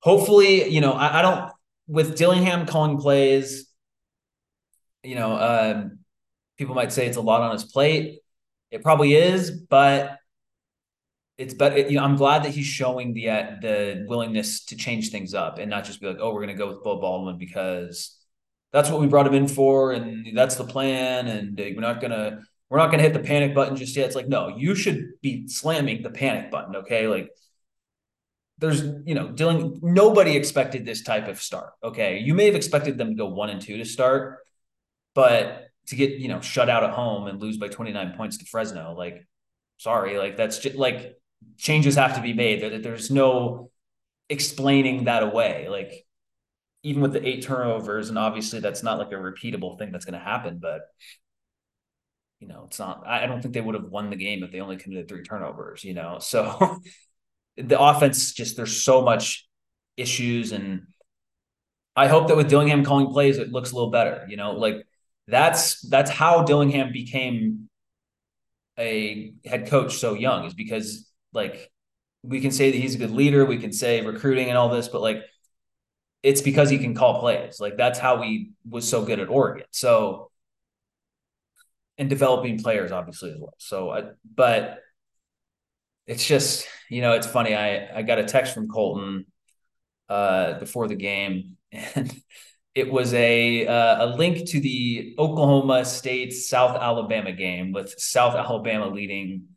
Hopefully, 0.00 0.68
you 0.68 0.80
know, 0.80 0.92
I, 0.92 1.20
I 1.20 1.22
don't 1.22 1.52
with 1.86 2.16
Dillingham 2.16 2.66
calling 2.66 2.98
plays. 2.98 3.68
You 5.02 5.16
know, 5.16 5.32
uh, 5.32 5.84
people 6.56 6.74
might 6.74 6.92
say 6.92 7.06
it's 7.06 7.16
a 7.16 7.22
lot 7.22 7.42
on 7.42 7.52
his 7.52 7.64
plate. 7.64 8.20
It 8.70 8.82
probably 8.82 9.14
is, 9.14 9.50
but 9.50 10.18
it's 11.36 11.54
better. 11.54 11.78
You 11.78 11.98
know, 11.98 12.04
I'm 12.04 12.16
glad 12.16 12.44
that 12.44 12.52
he's 12.52 12.66
showing 12.66 13.14
the 13.14 13.30
uh, 13.30 13.46
the 13.60 14.06
willingness 14.08 14.64
to 14.66 14.76
change 14.76 15.10
things 15.10 15.34
up 15.34 15.58
and 15.58 15.70
not 15.70 15.84
just 15.84 16.00
be 16.00 16.06
like, 16.06 16.18
oh, 16.20 16.32
we're 16.32 16.46
to 16.46 16.54
go 16.54 16.68
with 16.68 16.82
Beau 16.82 17.00
Baldwin 17.00 17.38
because 17.38 18.18
that's 18.72 18.90
what 18.90 19.00
we 19.00 19.06
brought 19.06 19.26
him 19.26 19.34
in 19.34 19.48
for, 19.48 19.92
and 19.92 20.36
that's 20.36 20.56
the 20.56 20.64
plan, 20.64 21.28
and 21.28 21.56
we're 21.56 21.80
not 21.80 22.00
gonna 22.00 22.42
we're 22.74 22.80
not 22.80 22.90
gonna 22.90 23.04
hit 23.04 23.12
the 23.12 23.20
panic 23.20 23.54
button 23.54 23.76
just 23.76 23.96
yet. 23.96 24.06
It's 24.06 24.16
like, 24.16 24.28
no, 24.28 24.48
you 24.48 24.74
should 24.74 25.12
be 25.22 25.46
slamming 25.46 26.02
the 26.02 26.10
panic 26.10 26.50
button. 26.50 26.76
Okay, 26.76 27.06
like 27.06 27.30
there's 28.58 28.82
you 29.04 29.14
know 29.14 29.28
dealing 29.28 29.78
nobody 29.82 30.36
expected 30.36 30.84
this 30.84 31.02
type 31.02 31.26
of 31.26 31.42
start 31.42 31.72
okay 31.82 32.20
you 32.20 32.34
may 32.34 32.46
have 32.46 32.54
expected 32.54 32.96
them 32.96 33.08
to 33.08 33.14
go 33.16 33.26
one 33.26 33.50
and 33.50 33.60
two 33.60 33.78
to 33.78 33.84
start 33.84 34.38
but 35.12 35.66
to 35.88 35.96
get 35.96 36.12
you 36.20 36.28
know 36.28 36.40
shut 36.40 36.70
out 36.70 36.84
at 36.84 36.90
home 36.90 37.26
and 37.26 37.42
lose 37.42 37.56
by 37.56 37.66
29 37.66 38.14
points 38.16 38.36
to 38.36 38.44
fresno 38.44 38.94
like 38.96 39.26
sorry 39.76 40.18
like 40.18 40.36
that's 40.36 40.58
just 40.58 40.76
like 40.76 41.16
changes 41.56 41.96
have 41.96 42.16
to 42.16 42.22
be 42.22 42.32
made. 42.32 42.62
There, 42.62 42.78
there's 42.78 43.10
no 43.10 43.70
explaining 44.28 45.04
that 45.04 45.22
away. 45.22 45.68
Like 45.68 46.06
even 46.82 47.02
with 47.02 47.12
the 47.12 47.26
eight 47.26 47.42
turnovers, 47.42 48.08
and 48.08 48.18
obviously 48.18 48.60
that's 48.60 48.82
not 48.82 48.98
like 48.98 49.12
a 49.12 49.14
repeatable 49.14 49.78
thing 49.78 49.92
that's 49.92 50.04
going 50.04 50.18
to 50.18 50.24
happen, 50.24 50.58
but 50.60 50.82
you 52.44 52.52
know, 52.52 52.64
it's 52.66 52.78
not. 52.78 53.06
I 53.06 53.26
don't 53.26 53.40
think 53.40 53.54
they 53.54 53.62
would 53.62 53.74
have 53.74 53.88
won 53.88 54.10
the 54.10 54.16
game 54.16 54.44
if 54.44 54.52
they 54.52 54.60
only 54.60 54.76
committed 54.76 55.08
three 55.08 55.22
turnovers. 55.22 55.82
You 55.82 55.94
know, 55.94 56.18
so 56.20 56.78
the 57.56 57.80
offense 57.80 58.34
just 58.34 58.58
there's 58.58 58.82
so 58.82 59.00
much 59.00 59.48
issues, 59.96 60.52
and 60.52 60.88
I 61.96 62.06
hope 62.06 62.28
that 62.28 62.36
with 62.36 62.50
Dillingham 62.50 62.84
calling 62.84 63.06
plays, 63.06 63.38
it 63.38 63.50
looks 63.50 63.72
a 63.72 63.74
little 63.74 63.90
better. 63.90 64.26
You 64.28 64.36
know, 64.36 64.52
like 64.52 64.86
that's 65.26 65.80
that's 65.88 66.10
how 66.10 66.42
Dillingham 66.42 66.92
became 66.92 67.70
a 68.78 69.32
head 69.46 69.68
coach 69.68 69.94
so 69.94 70.12
young 70.12 70.44
is 70.44 70.52
because 70.52 71.10
like 71.32 71.70
we 72.22 72.42
can 72.42 72.50
say 72.50 72.72
that 72.72 72.76
he's 72.76 72.94
a 72.94 72.98
good 72.98 73.10
leader, 73.12 73.46
we 73.46 73.56
can 73.56 73.72
say 73.72 74.04
recruiting 74.04 74.50
and 74.50 74.58
all 74.58 74.68
this, 74.68 74.88
but 74.88 75.00
like 75.00 75.22
it's 76.22 76.42
because 76.42 76.68
he 76.68 76.76
can 76.76 76.94
call 76.94 77.20
plays. 77.20 77.58
Like 77.58 77.78
that's 77.78 77.98
how 77.98 78.20
he 78.20 78.50
was 78.68 78.86
so 78.86 79.02
good 79.02 79.18
at 79.18 79.30
Oregon. 79.30 79.64
So 79.70 80.30
and 81.98 82.10
developing 82.10 82.58
players 82.58 82.92
obviously 82.92 83.30
as 83.32 83.38
well. 83.38 83.54
So 83.58 83.90
I, 83.90 84.02
but 84.34 84.80
it's 86.06 86.26
just, 86.26 86.66
you 86.90 87.00
know, 87.00 87.12
it's 87.12 87.26
funny. 87.26 87.54
I 87.54 87.98
I 87.98 88.02
got 88.02 88.18
a 88.18 88.24
text 88.24 88.54
from 88.54 88.68
Colton 88.68 89.26
uh 90.08 90.58
before 90.58 90.86
the 90.86 90.94
game 90.94 91.56
and 91.72 92.14
it 92.74 92.90
was 92.90 93.14
a 93.14 93.66
uh, 93.66 94.06
a 94.06 94.16
link 94.16 94.48
to 94.50 94.60
the 94.60 95.14
Oklahoma 95.18 95.84
State 95.84 96.32
South 96.32 96.76
Alabama 96.76 97.32
game 97.32 97.72
with 97.72 97.94
South 97.98 98.34
Alabama 98.34 98.88
leading 98.88 99.48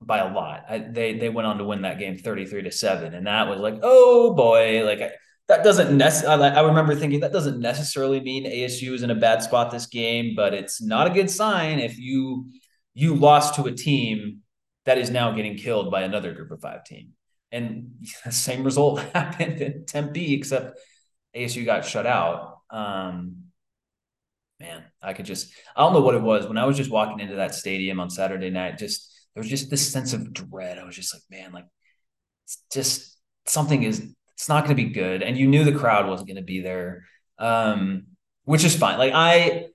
by 0.00 0.18
a 0.18 0.32
lot. 0.32 0.64
I, 0.68 0.78
they 0.78 1.18
they 1.18 1.28
went 1.28 1.46
on 1.46 1.58
to 1.58 1.64
win 1.64 1.82
that 1.82 1.98
game 1.98 2.18
33 2.18 2.62
to 2.62 2.72
7 2.72 3.14
and 3.14 3.26
that 3.26 3.48
was 3.48 3.60
like, 3.60 3.78
"Oh 3.82 4.34
boy, 4.34 4.84
like 4.84 5.00
I, 5.00 5.12
that 5.48 5.62
doesn't 5.62 5.96
necessarily 5.96 6.48
I 6.48 6.60
remember 6.62 6.94
thinking 6.94 7.20
that 7.20 7.32
doesn't 7.32 7.60
necessarily 7.60 8.20
mean 8.20 8.46
ASU 8.46 8.92
is 8.92 9.02
in 9.02 9.10
a 9.10 9.14
bad 9.14 9.42
spot 9.42 9.70
this 9.70 9.86
game, 9.86 10.34
but 10.34 10.54
it's 10.54 10.82
not 10.82 11.06
a 11.06 11.10
good 11.10 11.30
sign 11.30 11.78
if 11.78 11.98
you 11.98 12.50
you 12.94 13.14
lost 13.14 13.54
to 13.56 13.64
a 13.64 13.72
team 13.72 14.40
that 14.86 14.98
is 14.98 15.10
now 15.10 15.32
getting 15.32 15.56
killed 15.56 15.90
by 15.90 16.02
another 16.02 16.32
group 16.32 16.50
of 16.50 16.60
5 16.60 16.84
team. 16.84 17.12
And 17.52 18.06
the 18.24 18.32
same 18.32 18.64
result 18.64 19.00
happened 19.14 19.60
in 19.60 19.86
Tempe 19.86 20.34
except 20.34 20.78
ASU 21.34 21.64
got 21.64 21.84
shut 21.84 22.06
out. 22.06 22.58
Um 22.70 23.42
man, 24.58 24.82
I 25.02 25.12
could 25.12 25.26
just 25.26 25.52
I 25.76 25.82
don't 25.82 25.92
know 25.92 26.00
what 26.00 26.14
it 26.16 26.22
was 26.22 26.48
when 26.48 26.58
I 26.58 26.64
was 26.64 26.76
just 26.76 26.90
walking 26.90 27.20
into 27.20 27.36
that 27.36 27.54
stadium 27.54 28.00
on 28.00 28.10
Saturday 28.10 28.50
night 28.50 28.78
just 28.78 29.12
there 29.34 29.42
was 29.42 29.50
just 29.50 29.70
this 29.70 29.92
sense 29.92 30.12
of 30.12 30.32
dread. 30.32 30.78
I 30.78 30.84
was 30.84 30.96
just 30.96 31.14
like, 31.14 31.22
man, 31.30 31.52
like 31.52 31.66
it's 32.46 32.62
just 32.72 33.16
something 33.44 33.82
is 33.82 34.14
it's 34.36 34.50
not 34.50 34.64
going 34.64 34.76
to 34.76 34.82
be 34.82 34.90
good, 34.90 35.22
and 35.22 35.38
you 35.38 35.46
knew 35.46 35.64
the 35.64 35.72
crowd 35.72 36.06
wasn't 36.06 36.28
going 36.28 36.36
to 36.36 36.42
be 36.42 36.60
there, 36.60 37.06
um, 37.38 38.08
which 38.44 38.64
is 38.64 38.76
fine. 38.76 38.98
Like 38.98 39.14
I, 39.14 39.68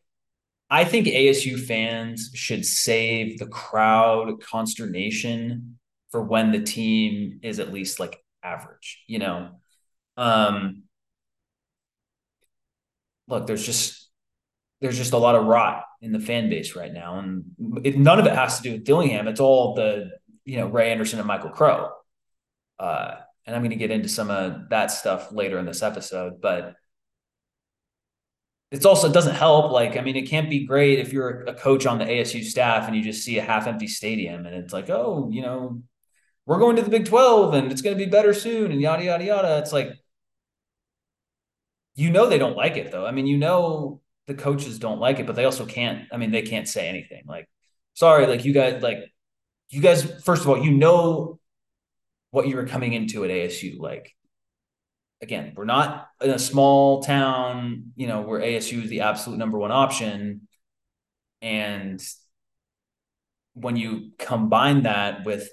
I 0.70 0.86
think 0.86 1.08
ASU 1.08 1.60
fans 1.60 2.30
should 2.36 2.64
save 2.64 3.40
the 3.40 3.48
crowd 3.48 4.40
consternation 4.40 5.80
for 6.12 6.22
when 6.22 6.52
the 6.52 6.62
team 6.62 7.40
is 7.42 7.60
at 7.60 7.74
least 7.74 8.00
like 8.00 8.24
average. 8.44 9.04
You 9.08 9.18
know, 9.18 9.50
um, 10.16 10.84
look, 13.28 13.48
there's 13.48 13.66
just 13.66 14.10
there's 14.80 14.98
just 14.98 15.14
a 15.14 15.18
lot 15.18 15.34
of 15.34 15.48
rot 15.48 15.86
in 16.02 16.12
the 16.12 16.20
fan 16.20 16.52
base 16.52 16.76
right 16.76 16.94
now, 16.94 17.18
and 17.18 17.46
it, 17.84 17.98
none 17.98 18.20
of 18.20 18.28
it 18.28 18.36
has 18.36 18.58
to 18.58 18.64
do 18.64 18.72
with 18.74 18.84
Dillingham. 18.84 19.28
It's 19.28 19.40
all 19.40 19.74
the 19.74 20.12
you 20.46 20.58
know 20.58 20.68
Ray 20.68 20.92
Anderson 20.92 21.18
and 21.18 21.28
Michael 21.28 21.50
Crow. 21.50 21.90
Uh, 22.78 23.16
and 23.52 23.58
I'm 23.58 23.64
going 23.64 23.72
to 23.72 23.76
get 23.76 23.92
into 23.92 24.08
some 24.08 24.32
of 24.32 24.70
that 24.70 24.92
stuff 24.92 25.30
later 25.34 25.60
in 25.60 25.66
this 25.66 25.84
episode, 25.84 26.40
but 26.40 26.76
it's 28.72 28.86
also 28.86 29.10
it 29.10 29.14
doesn't 29.14 29.36
help. 29.36 29.74
Like, 29.74 29.98
I 29.98 30.02
mean, 30.02 30.16
it 30.16 30.30
can't 30.30 30.50
be 30.50 30.66
great 30.66 31.00
if 31.00 31.12
you're 31.12 31.42
a 31.44 31.54
coach 31.54 31.86
on 31.86 32.00
the 32.00 32.06
ASU 32.06 32.46
staff 32.46 32.88
and 32.88 32.96
you 32.96 33.04
just 33.04 33.26
see 33.26 33.38
a 33.38 33.42
half 33.42 33.68
empty 33.68 33.88
stadium 33.88 34.46
and 34.46 34.56
it's 34.56 34.72
like, 34.72 34.90
oh, 34.90 35.28
you 35.30 35.42
know, 35.42 35.84
we're 36.46 36.60
going 36.60 36.78
to 36.78 36.82
the 36.82 36.90
Big 36.90 37.06
12 37.06 37.54
and 37.54 37.74
it's 37.74 37.82
going 37.82 37.98
to 37.98 38.02
be 38.02 38.10
better 38.10 38.34
soon 38.34 38.72
and 38.72 38.80
yada 38.80 39.04
yada 39.04 39.26
yada. 39.26 39.58
It's 39.58 39.74
like 39.74 39.92
you 41.96 42.10
know 42.10 42.30
they 42.30 42.38
don't 42.38 42.56
like 42.56 42.78
it 42.78 42.90
though. 42.90 43.06
I 43.06 43.12
mean, 43.12 43.28
you 43.28 43.38
know 43.38 44.00
the 44.28 44.34
coaches 44.34 44.80
don't 44.80 45.00
like 45.00 45.20
it, 45.20 45.28
but 45.28 45.36
they 45.36 45.44
also 45.44 45.66
can't. 45.66 46.08
I 46.10 46.16
mean, 46.16 46.32
they 46.32 46.42
can't 46.42 46.70
say 46.70 46.88
anything. 46.88 47.24
Like, 47.28 47.50
sorry, 47.96 48.28
like 48.28 48.46
you 48.46 48.54
guys, 48.54 48.82
like 48.82 49.00
you 49.70 49.82
guys. 49.82 50.24
First 50.24 50.44
of 50.44 50.50
all, 50.50 50.64
you 50.64 50.72
know 50.72 51.41
what 52.32 52.48
you 52.48 52.56
were 52.56 52.66
coming 52.66 52.94
into 52.94 53.24
at 53.24 53.30
ASU. 53.30 53.80
Like, 53.80 54.14
again, 55.22 55.54
we're 55.56 55.66
not 55.66 56.08
in 56.22 56.32
a 56.32 56.40
small 56.40 57.04
town, 57.04 57.92
you 57.96 58.08
know, 58.08 58.22
where 58.22 58.42
ASU 58.42 58.84
is 58.84 58.90
the 58.90 59.02
absolute 59.02 59.38
number 59.38 59.58
one 59.58 59.72
option, 59.72 60.48
and 61.42 62.02
when 63.54 63.76
you 63.76 64.12
combine 64.18 64.84
that 64.84 65.26
with 65.26 65.50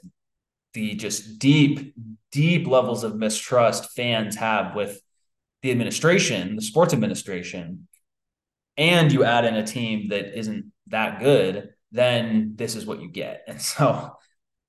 the 0.75 0.95
just 0.95 1.39
deep, 1.39 1.95
deep 2.31 2.67
levels 2.67 3.05
of 3.05 3.17
mistrust 3.17 3.91
fans 3.97 4.37
have 4.37 4.75
with 4.75 5.01
the 5.63 5.71
administration, 5.71 6.57
the 6.57 6.63
sports 6.63 6.95
administration, 6.95 7.89
and 8.77 9.13
you 9.13 9.25
add 9.25 9.45
in 9.45 9.57
a 9.57 9.67
team 9.67 10.11
that 10.11 10.39
isn't 10.39 10.73
that 10.87 11.21
good, 11.21 11.71
then 11.91 12.53
this 12.55 12.77
is 12.77 12.87
what 12.87 13.01
you 13.01 13.09
get. 13.09 13.45
And 13.49 13.61
so 13.61 14.13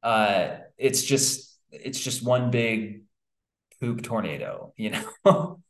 uh, 0.02 0.56
it's 0.78 1.04
just 1.04 1.49
it's 1.72 2.00
just 2.00 2.24
one 2.24 2.52
big 2.52 3.04
poop 3.80 4.02
tornado, 4.02 4.74
you 4.78 4.92
know. 4.92 5.10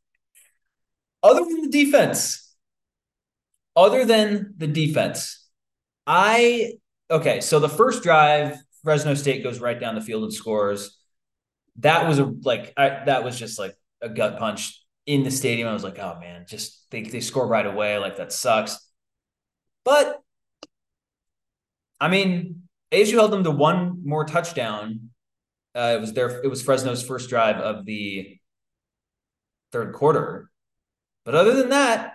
other 1.24 1.46
than 1.46 1.62
the 1.62 1.70
defense, 1.70 2.56
other 3.76 4.06
than 4.06 4.54
the 4.58 4.68
defense, 4.68 5.48
I 6.08 6.74
okay. 7.10 7.42
So 7.42 7.60
the 7.60 7.70
first 7.70 8.04
drive, 8.04 8.58
Fresno 8.84 9.14
State 9.14 9.44
goes 9.44 9.60
right 9.60 9.80
down 9.80 9.96
the 9.96 10.02
field 10.02 10.24
and 10.24 10.34
scores. 10.34 10.98
That 11.78 12.08
was 12.08 12.20
a 12.20 12.26
like 12.26 12.74
I, 12.78 13.04
that 13.06 13.24
was 13.24 13.38
just 13.38 13.60
like 13.60 13.76
a 14.02 14.10
gut 14.10 14.38
punch 14.40 14.84
in 15.06 15.24
the 15.24 15.32
stadium. 15.32 15.68
I 15.68 15.74
was 15.74 15.84
like, 15.84 16.00
oh 16.00 16.18
man, 16.20 16.46
just 16.48 16.90
they 16.92 17.04
they 17.04 17.22
score 17.22 17.48
right 17.48 17.66
away. 17.66 17.98
Like 17.98 18.18
that 18.18 18.34
sucks. 18.34 18.78
But 19.84 20.22
I 22.00 22.08
mean, 22.08 22.64
ASU 22.92 23.14
held 23.14 23.32
them 23.32 23.44
to 23.44 23.52
one 23.52 24.02
more 24.06 24.26
touchdown 24.26 25.09
Uh, 25.76 25.96
it 25.98 26.02
was 26.02 26.14
their 26.14 26.42
it 26.42 26.48
was 26.48 26.62
Fresno's 26.62 27.04
first 27.04 27.30
drive 27.30 27.58
of 27.58 27.86
the 27.86 28.38
third 29.72 29.94
quarter. 29.94 30.50
But 31.26 31.36
other 31.36 31.54
than 31.54 31.70
that, 31.70 32.14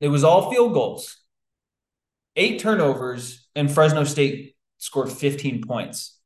it 0.00 0.08
was 0.08 0.24
all 0.24 0.50
field 0.50 0.72
goals. 0.72 1.16
Eight 2.34 2.60
turnovers, 2.60 3.46
and 3.54 3.70
Fresno 3.70 4.04
State 4.04 4.56
scored 4.78 5.12
15 5.12 5.62
points 5.62 6.18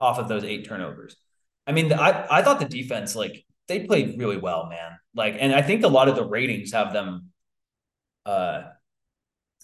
off 0.00 0.18
of 0.18 0.28
those 0.28 0.44
eight 0.44 0.66
turnovers. 0.66 1.16
I 1.66 1.72
mean, 1.72 1.92
I, 1.92 2.26
I 2.30 2.42
thought 2.42 2.60
the 2.60 2.66
defense, 2.66 3.16
like, 3.16 3.44
they 3.66 3.80
played 3.80 4.18
really 4.18 4.36
well, 4.36 4.66
man. 4.66 4.98
Like, 5.14 5.36
and 5.40 5.54
I 5.54 5.62
think 5.62 5.82
a 5.82 5.88
lot 5.88 6.08
of 6.08 6.16
the 6.16 6.24
ratings 6.24 6.72
have 6.72 6.92
them 6.92 7.30
uh 8.26 8.62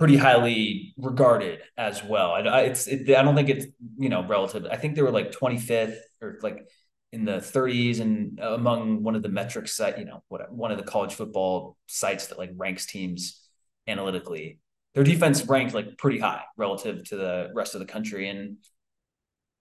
pretty 0.01 0.17
highly 0.17 0.95
regarded 0.97 1.61
as 1.77 2.03
well. 2.03 2.33
I, 2.33 2.63
it's 2.63 2.87
it, 2.87 3.11
I 3.11 3.23
don't 3.23 3.37
think 3.37 3.51
it's 3.51 3.67
you 3.99 4.09
know 4.09 4.27
relative. 4.27 4.67
I 4.69 4.77
think 4.77 4.97
they 4.97 5.03
were 5.03 5.11
like 5.11 5.31
25th 5.31 5.99
or 6.23 6.39
like 6.43 6.67
in 7.13 7.27
the 7.27 7.37
30s 7.37 8.01
and 8.01 8.39
among 8.41 9.03
one 9.03 9.15
of 9.15 9.23
the 9.23 9.29
metrics 9.29 9.77
that 9.77 9.99
you 9.99 10.07
know, 10.07 10.23
what 10.29 10.51
one 10.51 10.73
of 10.73 10.79
the 10.79 10.85
college 10.85 11.13
football 11.13 11.77
sites 11.87 12.29
that 12.29 12.39
like 12.39 12.51
ranks 12.57 12.87
teams 12.87 13.47
analytically. 13.87 14.59
Their 14.95 15.05
defense 15.05 15.45
ranked 15.45 15.75
like 15.75 15.99
pretty 15.99 16.19
high 16.19 16.45
relative 16.57 17.05
to 17.11 17.17
the 17.17 17.51
rest 17.55 17.75
of 17.75 17.81
the 17.81 17.87
country. 17.87 18.27
And 18.31 18.57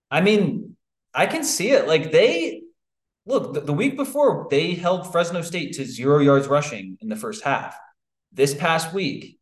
I 0.10 0.22
mean, 0.22 0.77
I 1.13 1.25
can 1.25 1.43
see 1.43 1.72
it. 1.72 1.86
Like 1.86 2.13
they 2.13 2.62
look 3.25 3.55
the, 3.55 3.60
the 3.60 3.74
week 3.74 3.98
before 3.98 4.48
they 4.50 4.74
held 4.74 5.12
Fresno 5.12 5.41
State 5.41 5.74
to 5.74 5.86
zero 5.86 6.19
yards 6.19 6.48
rushing 6.48 6.98
in 7.01 7.10
the 7.10 7.17
first 7.17 7.43
half. 7.43 7.75
This 8.31 8.53
past 8.53 8.93
week, 8.93 9.38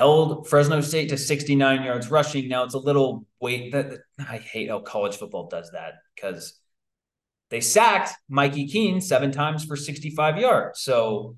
held 0.00 0.48
Fresno 0.48 0.80
State 0.80 1.10
to 1.10 1.18
69 1.18 1.82
yards 1.82 2.10
rushing. 2.10 2.48
Now 2.48 2.64
it's 2.64 2.72
a 2.72 2.78
little 2.78 3.26
wait 3.38 3.72
that 3.72 3.98
I 4.18 4.38
hate 4.38 4.70
how 4.70 4.80
college 4.80 5.16
football 5.16 5.46
does 5.48 5.72
that 5.72 5.96
because 6.14 6.58
they 7.50 7.60
sacked 7.60 8.14
Mikey 8.26 8.66
Keene 8.66 9.02
seven 9.02 9.30
times 9.30 9.62
for 9.62 9.76
65 9.76 10.38
yards. 10.38 10.80
So 10.80 11.36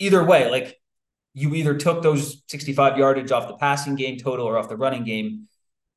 either 0.00 0.24
way, 0.24 0.50
like 0.50 0.76
you 1.34 1.54
either 1.54 1.76
took 1.76 2.02
those 2.02 2.42
65 2.48 2.98
yardage 2.98 3.30
off 3.30 3.46
the 3.46 3.58
passing 3.58 3.94
game 3.94 4.18
total 4.18 4.44
or 4.44 4.58
off 4.58 4.68
the 4.68 4.76
running 4.76 5.04
game. 5.04 5.46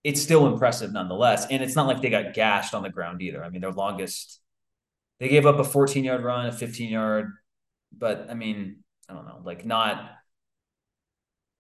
It's 0.04 0.22
still 0.22 0.46
impressive 0.46 0.94
nonetheless. 0.94 1.48
And 1.50 1.64
it's 1.64 1.76
not 1.76 1.88
like 1.88 2.00
they 2.00 2.12
got 2.12 2.36
gashed 2.36 2.76
on 2.76 2.84
the 2.84 2.92
ground 2.92 3.24
either. 3.24 3.44
I 3.44 3.50
mean, 3.50 3.62
their 3.62 3.72
longest, 3.72 4.40
they 5.20 5.30
gave 5.30 5.48
up 5.48 5.58
a 5.58 5.64
14 5.64 6.04
yard 6.04 6.24
run, 6.24 6.46
a 6.46 6.52
15 6.52 6.92
yard, 6.92 7.32
but 7.92 8.28
I 8.30 8.36
mean, 8.36 8.84
I 9.10 9.14
don't 9.14 9.26
know, 9.26 9.42
like 9.44 9.66
not 9.66 10.17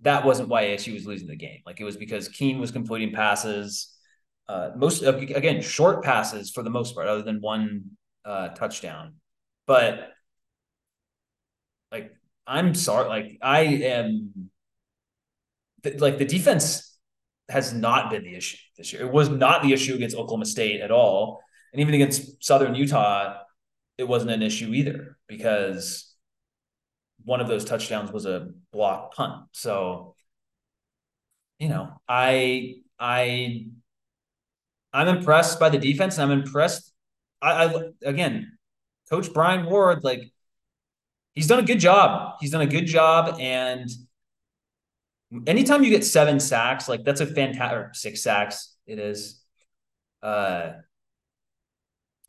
that 0.01 0.25
wasn't 0.25 0.49
why 0.49 0.65
ASU 0.65 0.93
was 0.93 1.05
losing 1.05 1.27
the 1.27 1.35
game. 1.35 1.61
Like 1.65 1.79
it 1.79 1.83
was 1.83 1.97
because 1.97 2.29
Keene 2.29 2.59
was 2.59 2.71
completing 2.71 3.13
passes, 3.13 3.95
uh, 4.47 4.71
most 4.75 5.01
again 5.03 5.61
short 5.61 6.03
passes 6.03 6.51
for 6.51 6.63
the 6.63 6.69
most 6.69 6.95
part, 6.95 7.07
other 7.07 7.23
than 7.23 7.41
one 7.41 7.91
uh, 8.23 8.49
touchdown. 8.49 9.15
But 9.65 10.11
like 11.91 12.11
I'm 12.45 12.73
sorry, 12.73 13.09
like 13.09 13.37
I 13.41 13.61
am, 13.61 14.49
th- 15.83 15.99
like 15.99 16.17
the 16.17 16.25
defense 16.25 16.97
has 17.49 17.73
not 17.73 18.11
been 18.11 18.23
the 18.23 18.35
issue 18.35 18.57
this 18.77 18.93
year. 18.93 19.01
It 19.01 19.11
was 19.11 19.29
not 19.29 19.63
the 19.63 19.73
issue 19.73 19.95
against 19.95 20.15
Oklahoma 20.15 20.45
State 20.45 20.81
at 20.81 20.91
all, 20.91 21.41
and 21.73 21.81
even 21.81 21.93
against 21.93 22.43
Southern 22.43 22.75
Utah, 22.75 23.39
it 23.97 24.07
wasn't 24.07 24.31
an 24.31 24.43
issue 24.43 24.73
either 24.73 25.17
because 25.27 26.13
one 27.27 27.41
of 27.41 27.49
those 27.49 27.65
touchdowns 27.65 28.09
was 28.09 28.25
a 28.25 28.47
block 28.71 29.13
punt. 29.13 29.47
So, 29.51 30.15
you 31.59 31.67
know, 31.67 31.91
I 32.07 32.75
I 32.97 33.65
I'm 34.93 35.09
impressed 35.09 35.59
by 35.59 35.67
the 35.67 35.77
defense, 35.77 36.17
and 36.17 36.31
I'm 36.31 36.39
impressed. 36.39 36.93
I, 37.41 37.65
I 37.65 37.83
again, 38.05 38.57
Coach 39.09 39.33
Brian 39.33 39.65
Ward, 39.65 40.05
like 40.05 40.31
he's 41.33 41.47
done 41.47 41.59
a 41.59 41.63
good 41.63 41.81
job. 41.81 42.37
He's 42.39 42.51
done 42.51 42.61
a 42.61 42.65
good 42.65 42.85
job, 42.85 43.37
and 43.41 43.89
anytime 45.45 45.83
you 45.83 45.89
get 45.89 46.05
seven 46.05 46.39
sacks, 46.39 46.87
like 46.87 47.03
that's 47.03 47.19
a 47.19 47.27
fantastic 47.27 47.93
six 47.93 48.23
sacks. 48.23 48.77
It 48.85 48.99
is. 48.99 49.43
Uh, 50.23 50.71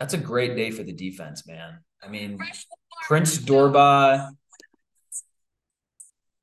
that's 0.01 0.15
a 0.15 0.19
great 0.19 0.57
day 0.57 0.73
for 0.73 0.83
the 0.83 0.93
defense, 0.93 1.47
man. 1.47 1.79
I 2.03 2.09
mean, 2.09 2.41
Prince 3.07 3.39
Dorbah 3.39 4.31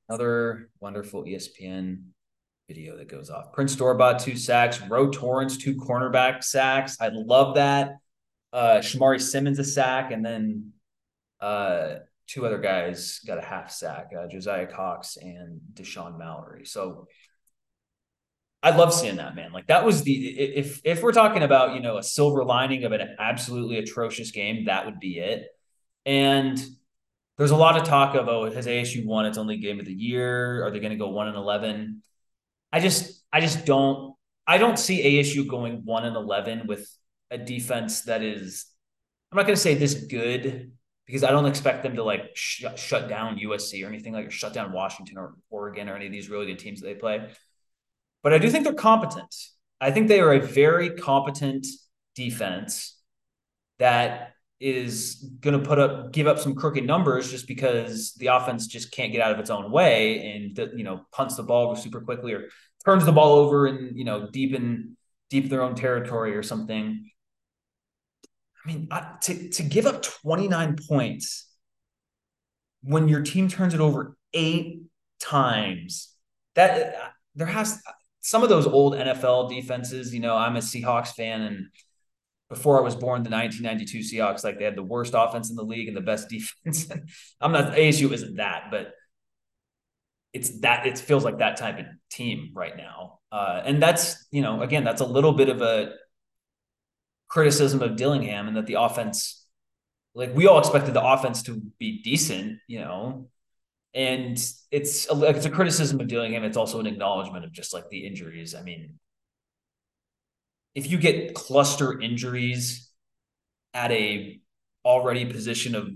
Another 0.08 0.70
wonderful 0.80 1.24
ESPN 1.24 2.02
video 2.68 2.96
that 2.96 3.08
goes 3.08 3.30
off. 3.30 3.52
Prince 3.52 3.74
Dorbah, 3.76 4.22
two 4.22 4.36
sacks. 4.36 4.80
Ro 4.82 5.10
Torrence, 5.10 5.56
two 5.56 5.74
cornerback 5.74 6.44
sacks. 6.44 6.96
I 7.00 7.10
love 7.12 7.56
that. 7.56 7.96
Uh, 8.52 8.78
Shamari 8.78 9.20
Simmons, 9.20 9.58
a 9.58 9.64
sack. 9.64 10.12
And 10.12 10.24
then 10.24 10.72
uh, 11.40 11.96
two 12.26 12.46
other 12.46 12.58
guys 12.58 13.20
got 13.26 13.38
a 13.38 13.42
half 13.42 13.70
sack 13.70 14.10
uh, 14.18 14.26
Josiah 14.26 14.66
Cox 14.66 15.16
and 15.16 15.60
Deshaun 15.74 16.18
Mallory. 16.18 16.64
So 16.64 17.06
I 18.62 18.70
love 18.70 18.92
seeing 18.92 19.16
that, 19.16 19.36
man. 19.36 19.52
Like 19.52 19.68
that 19.68 19.84
was 19.84 20.02
the 20.02 20.14
if 20.14 20.80
if 20.84 21.02
we're 21.02 21.12
talking 21.12 21.42
about 21.42 21.74
you 21.74 21.80
know 21.80 21.98
a 21.98 22.02
silver 22.02 22.44
lining 22.44 22.84
of 22.84 22.92
an 22.92 23.16
absolutely 23.18 23.78
atrocious 23.78 24.30
game, 24.30 24.64
that 24.64 24.86
would 24.86 24.98
be 24.98 25.18
it. 25.18 25.46
And 26.04 26.60
there's 27.38 27.50
a 27.50 27.56
lot 27.56 27.76
of 27.76 27.84
talk 27.84 28.14
of 28.14 28.28
oh 28.28 28.50
has 28.50 28.66
ASU 28.66 29.04
won 29.04 29.26
its 29.26 29.38
only 29.38 29.58
game 29.58 29.78
of 29.78 29.86
the 29.86 29.92
year? 29.92 30.64
Are 30.64 30.70
they 30.70 30.80
going 30.80 30.92
to 30.92 30.98
go 30.98 31.10
one 31.10 31.28
and 31.28 31.36
eleven? 31.36 32.02
I 32.72 32.80
just 32.80 33.22
I 33.32 33.40
just 33.40 33.64
don't 33.64 34.14
I 34.46 34.58
don't 34.58 34.78
see 34.78 35.20
ASU 35.20 35.46
going 35.48 35.84
one 35.84 36.04
and 36.04 36.16
eleven 36.16 36.66
with 36.66 36.88
a 37.30 37.38
defense 37.38 38.02
that 38.02 38.22
is 38.22 38.66
I'm 39.30 39.36
not 39.36 39.46
going 39.46 39.56
to 39.56 39.60
say 39.60 39.74
this 39.74 39.94
good 39.94 40.72
because 41.06 41.24
I 41.24 41.30
don't 41.30 41.46
expect 41.46 41.82
them 41.82 41.96
to 41.96 42.04
like 42.04 42.30
sh- 42.34 42.64
shut 42.76 43.08
down 43.08 43.38
USC 43.38 43.84
or 43.84 43.88
anything 43.88 44.12
like 44.12 44.26
or 44.26 44.30
shut 44.30 44.52
down 44.52 44.72
Washington 44.72 45.18
or 45.18 45.34
Oregon 45.50 45.88
or 45.88 45.96
any 45.96 46.06
of 46.06 46.12
these 46.12 46.30
really 46.30 46.46
good 46.46 46.58
teams 46.58 46.80
that 46.80 46.86
they 46.86 46.94
play. 46.94 47.28
But 48.22 48.32
I 48.32 48.38
do 48.38 48.50
think 48.50 48.64
they're 48.64 48.74
competent. 48.74 49.34
I 49.80 49.90
think 49.90 50.08
they 50.08 50.20
are 50.20 50.32
a 50.32 50.40
very 50.40 50.90
competent 50.90 51.66
defense 52.14 52.98
that 53.78 54.32
is 54.58 55.16
going 55.40 55.58
to 55.58 55.66
put 55.66 55.78
up 55.78 56.12
give 56.12 56.26
up 56.26 56.38
some 56.38 56.54
crooked 56.54 56.84
numbers 56.84 57.30
just 57.30 57.46
because 57.46 58.14
the 58.14 58.28
offense 58.28 58.66
just 58.66 58.90
can't 58.90 59.12
get 59.12 59.20
out 59.20 59.32
of 59.32 59.38
its 59.38 59.50
own 59.50 59.70
way 59.70 60.32
and 60.32 60.58
you 60.76 60.84
know 60.84 61.02
punts 61.12 61.36
the 61.36 61.42
ball 61.42 61.76
super 61.76 62.00
quickly 62.00 62.32
or 62.32 62.48
turns 62.84 63.04
the 63.04 63.12
ball 63.12 63.34
over 63.34 63.66
and 63.66 63.98
you 63.98 64.04
know 64.04 64.28
deep 64.30 64.54
in 64.54 64.96
deep 65.28 65.50
their 65.50 65.62
own 65.62 65.74
territory 65.74 66.36
or 66.36 66.42
something. 66.42 67.10
I 68.64 68.68
mean, 68.68 68.88
to 69.22 69.48
to 69.50 69.62
give 69.62 69.86
up 69.86 70.02
29 70.02 70.76
points 70.88 71.48
when 72.82 73.08
your 73.08 73.22
team 73.22 73.48
turns 73.48 73.74
it 73.74 73.80
over 73.80 74.16
eight 74.32 74.82
times, 75.20 76.14
that 76.54 76.94
uh, 76.94 77.08
there 77.34 77.46
has 77.46 77.80
some 78.20 78.42
of 78.42 78.48
those 78.48 78.66
old 78.66 78.94
NFL 78.94 79.50
defenses. 79.50 80.12
You 80.12 80.20
know, 80.20 80.36
I'm 80.36 80.56
a 80.56 80.60
Seahawks 80.60 81.08
fan 81.08 81.42
and 81.42 81.66
before 82.48 82.78
I 82.78 82.82
was 82.82 82.94
born, 82.94 83.22
the 83.22 83.30
1992 83.30 83.98
Seahawks, 83.98 84.44
like 84.44 84.58
they 84.58 84.64
had 84.64 84.76
the 84.76 84.82
worst 84.82 85.14
offense 85.16 85.50
in 85.50 85.56
the 85.56 85.64
league 85.64 85.88
and 85.88 85.96
the 85.96 86.00
best 86.00 86.28
defense. 86.64 86.88
I'm 87.40 87.52
not 87.52 87.72
ASU 87.72 88.12
isn't 88.12 88.36
that, 88.36 88.64
but 88.70 88.92
it's 90.32 90.60
that 90.60 90.86
it 90.86 90.98
feels 90.98 91.24
like 91.24 91.38
that 91.38 91.56
type 91.56 91.78
of 91.78 91.86
team 92.10 92.50
right 92.54 92.76
now. 92.76 93.20
Uh, 93.32 93.62
and 93.64 93.82
that's 93.82 94.26
you 94.30 94.42
know 94.42 94.62
again 94.62 94.84
that's 94.84 95.00
a 95.00 95.06
little 95.06 95.32
bit 95.32 95.48
of 95.48 95.62
a 95.62 95.94
criticism 97.28 97.82
of 97.82 97.96
Dillingham 97.96 98.48
and 98.48 98.56
that 98.56 98.66
the 98.66 98.74
offense, 98.74 99.46
like 100.14 100.34
we 100.34 100.46
all 100.46 100.58
expected 100.58 100.94
the 100.94 101.04
offense 101.04 101.42
to 101.44 101.60
be 101.78 102.02
decent, 102.02 102.58
you 102.68 102.78
know, 102.80 103.28
and 103.94 104.38
it's 104.70 105.10
a, 105.10 105.22
it's 105.24 105.46
a 105.46 105.50
criticism 105.50 106.00
of 106.00 106.06
Dillingham. 106.06 106.44
It's 106.44 106.56
also 106.56 106.80
an 106.80 106.86
acknowledgement 106.86 107.44
of 107.44 107.52
just 107.52 107.72
like 107.72 107.88
the 107.88 108.06
injuries. 108.06 108.54
I 108.54 108.62
mean, 108.62 108.98
if 110.76 110.90
you 110.90 110.98
get 110.98 111.34
cluster 111.34 111.98
injuries 111.98 112.90
at 113.72 113.90
a 113.90 114.38
already 114.84 115.24
position 115.24 115.74
of 115.74 115.88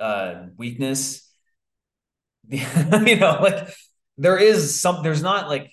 uh, 0.00 0.46
weakness, 0.56 1.30
you 2.48 3.16
know, 3.16 3.38
like 3.40 3.68
there 4.18 4.36
is 4.36 4.78
some, 4.78 5.04
there's 5.04 5.22
not 5.22 5.48
like 5.48 5.70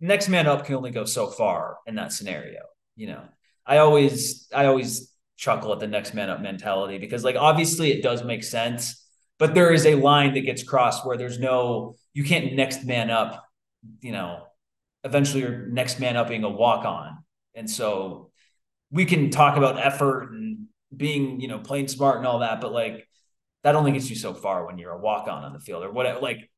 next 0.00 0.30
man 0.30 0.46
up 0.46 0.64
can 0.64 0.76
only 0.76 0.90
go 0.90 1.04
so 1.04 1.26
far 1.26 1.76
in 1.86 1.96
that 1.96 2.10
scenario. 2.10 2.60
You 2.96 3.08
know, 3.08 3.22
I 3.66 3.78
always, 3.78 4.48
I 4.54 4.64
always 4.64 5.12
chuckle 5.36 5.74
at 5.74 5.80
the 5.80 5.86
next 5.86 6.14
man 6.14 6.30
up 6.30 6.40
mentality 6.40 6.96
because 6.96 7.22
like 7.22 7.36
obviously 7.36 7.92
it 7.92 8.02
does 8.02 8.24
make 8.24 8.44
sense, 8.44 9.06
but 9.38 9.54
there 9.54 9.74
is 9.74 9.84
a 9.84 9.94
line 9.94 10.32
that 10.34 10.46
gets 10.46 10.62
crossed 10.62 11.04
where 11.04 11.18
there's 11.18 11.38
no, 11.38 11.96
you 12.14 12.24
can't 12.24 12.54
next 12.54 12.86
man 12.86 13.10
up, 13.10 13.44
you 14.00 14.12
know, 14.12 14.44
eventually 15.04 15.42
your 15.42 15.66
next 15.66 16.00
man 16.00 16.16
up 16.16 16.28
being 16.28 16.44
a 16.44 16.50
walk 16.50 16.86
on 16.86 17.21
and 17.54 17.70
so 17.70 18.30
we 18.90 19.04
can 19.04 19.30
talk 19.30 19.56
about 19.56 19.78
effort 19.78 20.32
and 20.32 20.66
being, 20.94 21.40
you 21.40 21.48
know, 21.48 21.58
playing 21.58 21.88
smart 21.88 22.18
and 22.18 22.26
all 22.26 22.40
that, 22.40 22.60
but 22.60 22.72
like 22.72 23.08
that 23.62 23.74
only 23.74 23.92
gets 23.92 24.10
you 24.10 24.16
so 24.16 24.34
far 24.34 24.66
when 24.66 24.78
you're 24.78 24.92
a 24.92 24.98
walk 24.98 25.28
on 25.28 25.44
on 25.44 25.52
the 25.52 25.60
field 25.60 25.84
or 25.84 25.90
whatever, 25.90 26.20
like 26.20 26.50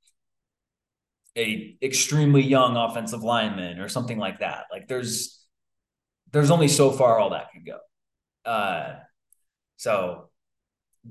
a 1.37 1.77
extremely 1.83 2.43
young 2.43 2.77
offensive 2.77 3.23
lineman 3.23 3.79
or 3.81 3.89
something 3.89 4.19
like 4.19 4.41
that. 4.41 4.67
Like 4.71 4.89
there's, 4.89 5.45
there's 6.33 6.51
only 6.51 6.69
so 6.69 6.91
far 6.91 7.19
all 7.19 7.31
that 7.31 7.51
can 7.53 7.65
go. 7.65 7.79
Uh, 8.51 8.97
so, 9.77 10.31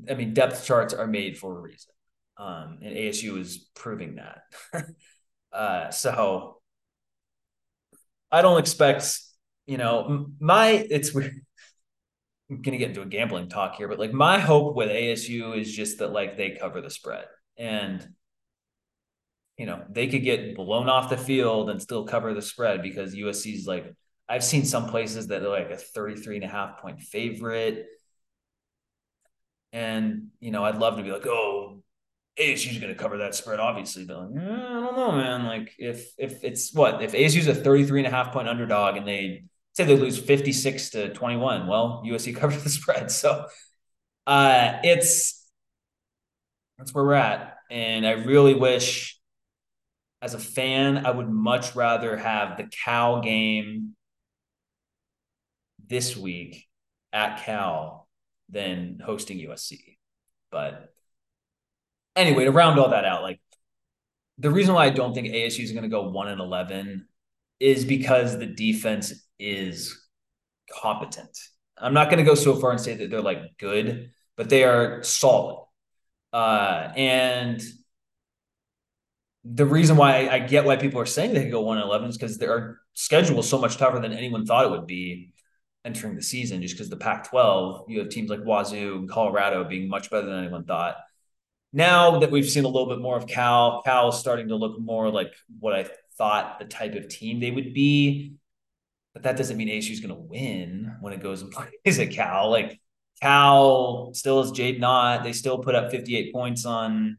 I 0.10 0.16
mean, 0.16 0.34
depth 0.34 0.66
charts 0.66 0.94
are 0.94 1.08
made 1.08 1.38
for 1.38 1.58
a 1.58 1.62
reason, 1.62 1.94
um, 2.38 2.80
and 2.82 2.96
ASU 2.96 3.40
is 3.40 3.70
proving 3.76 4.16
that. 4.16 4.42
uh, 5.54 5.92
so, 5.92 6.62
I 8.32 8.42
don't 8.42 8.60
expect, 8.60 9.20
you 9.66 9.78
know, 9.78 10.28
my 10.40 10.70
it's 10.90 11.14
weird. 11.14 11.34
I'm 12.50 12.62
gonna 12.62 12.78
get 12.78 12.90
into 12.90 13.02
a 13.02 13.06
gambling 13.06 13.50
talk 13.50 13.76
here, 13.76 13.88
but 13.88 14.00
like 14.00 14.14
my 14.14 14.40
hope 14.40 14.76
with 14.76 14.90
ASU 14.90 15.58
is 15.58 15.74
just 15.74 16.00
that 16.00 16.12
like 16.12 16.38
they 16.38 16.52
cover 16.52 16.82
the 16.82 16.90
spread 16.90 17.26
and 17.58 18.08
you 19.58 19.66
know 19.66 19.84
they 19.90 20.08
could 20.08 20.24
get 20.24 20.56
blown 20.56 20.90
off 20.90 21.10
the 21.10 21.18
field 21.18 21.70
and 21.70 21.82
still 21.82 22.06
cover 22.06 22.34
the 22.34 22.42
spread 22.42 22.82
because 22.82 23.16
USC's 23.16 23.66
like 23.66 23.94
I've 24.28 24.44
seen 24.44 24.66
some 24.66 24.88
places 24.88 25.28
that 25.28 25.44
are 25.44 25.50
like 25.50 25.70
a 25.70 25.78
33 25.78 26.38
and 26.38 26.46
a 26.46 26.48
half 26.48 26.80
point 26.80 27.02
favorite. 27.02 27.86
And, 29.72 30.28
you 30.40 30.52
know, 30.52 30.64
I'd 30.64 30.78
love 30.78 30.98
to 30.98 31.04
be 31.04 31.12
like, 31.12 31.26
oh, 31.26 31.82
ASU's 32.40 32.80
going 32.80 32.94
to 32.94 33.00
cover 33.00 33.18
that 33.18 33.36
spread, 33.36 33.60
obviously. 33.60 34.06
But 34.06 34.32
like, 34.32 34.44
eh, 34.44 34.50
I 34.50 34.80
don't 34.80 34.96
know, 34.96 35.12
man. 35.12 35.46
Like, 35.46 35.74
if 35.78 36.14
if 36.18 36.44
it's 36.44 36.74
what 36.74 37.02
if 37.02 37.14
ASU's 37.14 37.48
a 37.48 37.56
33 37.56 38.02
and 38.02 38.08
a 38.08 38.12
half 38.12 38.32
point 38.32 38.48
underdog 38.48 38.98
and 38.98 39.08
they 39.08 39.46
say 39.74 39.86
they 39.86 39.98
lose 39.98 40.18
56 40.18 40.92
to 40.92 41.14
21, 41.14 41.68
well, 41.68 42.04
USC 42.06 42.36
covers 42.38 42.64
the 42.64 42.70
spread. 42.70 43.12
So 43.12 43.48
uh 44.26 44.80
it's 44.84 45.46
that's 46.78 46.94
where 46.94 47.04
we're 47.04 47.14
at. 47.14 47.58
And 47.70 48.06
I 48.06 48.12
really 48.12 48.54
wish 48.54 49.20
as 50.22 50.34
a 50.34 50.40
fan, 50.40 51.06
I 51.06 51.12
would 51.12 51.30
much 51.30 51.76
rather 51.76 52.16
have 52.16 52.56
the 52.58 52.64
Cal 52.64 53.22
game 53.22 53.96
this 55.86 56.16
week 56.16 56.66
at 57.12 57.44
Cal 57.44 58.08
than 58.50 59.02
hosting 59.04 59.38
USC. 59.38 59.98
But 60.50 60.94
anyway, 62.16 62.46
to 62.46 62.52
round 62.52 62.80
all 62.80 62.90
that 62.90 63.04
out, 63.04 63.22
like 63.22 63.42
the 64.38 64.50
reason 64.50 64.74
why 64.74 64.86
I 64.86 64.92
don't 64.92 65.14
think 65.14 65.28
ASU 65.28 65.62
is 65.62 65.72
going 65.74 65.84
to 65.84 65.90
go 65.90 66.10
one 66.10 66.30
and 66.30 66.40
eleven 66.40 67.08
is 67.60 67.84
because 67.86 68.38
the 68.38 68.46
defense 68.46 69.23
is 69.40 70.08
competent. 70.82 71.38
I'm 71.78 71.94
not 71.94 72.10
going 72.10 72.20
to 72.20 72.30
go 72.30 72.36
so 72.36 72.56
far 72.56 72.72
and 72.72 72.80
say 72.80 72.96
that 72.96 73.10
they're 73.10 73.22
like 73.22 73.58
good, 73.58 74.12
but 74.38 74.50
they 74.50 74.64
are 74.64 75.04
solid. 75.04 75.66
Uh, 76.32 76.92
and 76.96 77.62
the 79.44 79.66
reason 79.66 79.98
why 79.98 80.30
I, 80.30 80.40
get 80.40 80.66
why 80.66 80.78
people 80.78 81.00
are 81.00 81.06
saying 81.06 81.34
they 81.34 81.44
could 81.44 81.52
go 81.52 81.62
one 81.62 81.78
and 81.78 81.86
eleven 81.86 82.10
is 82.10 82.18
because 82.18 82.38
their 82.38 82.80
schedule 82.94 83.40
is 83.40 83.50
so 83.50 83.60
much 83.60 83.78
tougher 83.78 84.00
than 84.00 84.14
anyone 84.14 84.46
thought 84.46 84.66
it 84.66 84.72
would 84.72 84.88
be 84.88 85.34
entering 85.86 86.16
the 86.16 86.24
season 86.24 86.62
just 86.62 86.76
because 86.76 86.90
the 86.90 86.96
Pac 86.98 87.30
12, 87.30 87.86
you 87.90 88.00
have 88.00 88.10
teams 88.10 88.30
like 88.30 88.40
Wazoo 88.44 88.96
and 89.00 89.10
Colorado 89.10 89.64
being 89.66 89.90
much 89.90 90.10
better 90.10 90.26
than 90.26 90.40
anyone 90.40 90.64
thought. 90.64 90.96
Now 91.74 92.20
that 92.20 92.32
we've 92.32 92.50
seen 92.50 92.66
a 92.66 92.70
little 92.70 92.88
bit 92.88 93.00
more 93.00 93.18
of 93.18 93.28
Cal, 93.28 93.82
Cal 93.84 94.10
is 94.10 94.18
starting 94.18 94.48
to 94.50 94.56
look 94.56 94.80
more 94.80 95.10
like 95.10 95.34
what 95.60 95.74
I 95.74 95.90
thought 96.18 96.60
the 96.60 96.66
type 96.66 96.96
of 96.96 97.10
team 97.10 97.40
they 97.40 97.52
would 97.52 97.74
be. 97.74 98.36
But 99.14 99.24
that 99.24 99.38
doesn't 99.38 99.58
mean 99.58 99.68
ASU 99.68 99.92
is 99.92 100.00
going 100.00 100.16
to 100.16 100.22
win 100.22 100.96
when 101.02 101.14
it 101.14 101.22
goes 101.22 101.42
and 101.42 101.52
plays 101.52 102.00
at 102.00 102.12
Cal. 102.12 102.50
Like 102.50 102.80
Cal 103.22 104.12
still 104.14 104.42
is 104.42 104.52
Jaydn 104.52 104.84
Ott. 104.84 105.24
They 105.24 105.34
still 105.34 105.60
put 105.60 105.76
up 105.76 105.92
58 105.92 106.34
points 106.34 106.66
on 106.66 107.18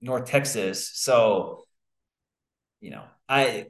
North 0.00 0.26
Texas. 0.26 0.90
So, 0.94 1.64
you 2.80 2.90
know, 2.90 3.04
I 3.28 3.66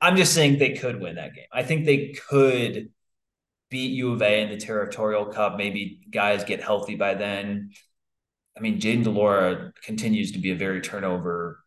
I'm 0.00 0.16
just 0.16 0.34
saying 0.34 0.58
they 0.58 0.74
could 0.74 1.00
win 1.00 1.16
that 1.16 1.34
game. 1.34 1.46
I 1.52 1.62
think 1.62 1.84
they 1.84 2.12
could 2.28 2.90
beat 3.70 3.92
U 3.92 4.12
of 4.12 4.22
A 4.22 4.42
in 4.42 4.50
the 4.50 4.56
Territorial 4.56 5.26
Cup. 5.26 5.56
Maybe 5.56 6.00
guys 6.10 6.44
get 6.44 6.62
healthy 6.62 6.96
by 6.96 7.14
then. 7.14 7.70
I 8.56 8.60
mean, 8.60 8.80
Jayden 8.80 9.04
de 9.04 9.10
Laura 9.10 9.72
continues 9.82 10.32
to 10.32 10.38
be 10.38 10.50
a 10.50 10.56
very 10.56 10.80
turnover 10.80 11.60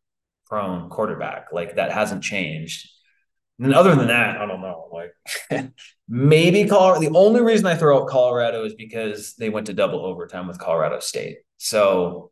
prone 0.48 0.90
quarterback. 0.90 1.48
Like 1.52 1.76
that 1.76 1.92
hasn't 1.92 2.24
changed. 2.24 2.90
And 3.60 3.74
other 3.74 3.94
than 3.96 4.08
that, 4.08 4.38
I 4.38 4.46
don't 4.46 4.62
know. 4.62 4.90
Like 4.92 5.72
maybe 6.08 6.68
Colorado. 6.68 7.02
The 7.02 7.18
only 7.18 7.42
reason 7.42 7.66
I 7.66 7.76
throw 7.76 8.02
out 8.02 8.08
Colorado 8.08 8.64
is 8.64 8.74
because 8.74 9.36
they 9.36 9.50
went 9.50 9.68
to 9.68 9.74
double 9.74 10.06
overtime 10.06 10.48
with 10.48 10.60
Colorado 10.60 11.00
State. 11.00 11.40
So, 11.58 12.32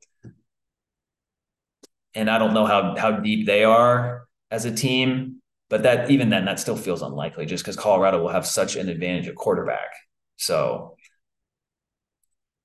and 2.15 2.29
I 2.29 2.37
don't 2.39 2.53
know 2.53 2.65
how 2.65 2.95
how 2.95 3.11
deep 3.11 3.45
they 3.45 3.63
are 3.63 4.25
as 4.51 4.65
a 4.65 4.73
team. 4.73 5.41
But 5.69 5.83
that 5.83 6.09
even 6.09 6.29
then, 6.29 6.45
that 6.45 6.61
still 6.61 6.77
feels 6.77 7.01
unlikely 7.01 7.45
just 7.45 7.61
because 7.61 7.75
Colorado 7.75 8.21
will 8.21 8.29
have 8.29 8.45
such 8.45 8.77
an 8.77 8.87
advantage 8.87 9.27
at 9.27 9.35
quarterback. 9.35 9.89
So 10.37 10.95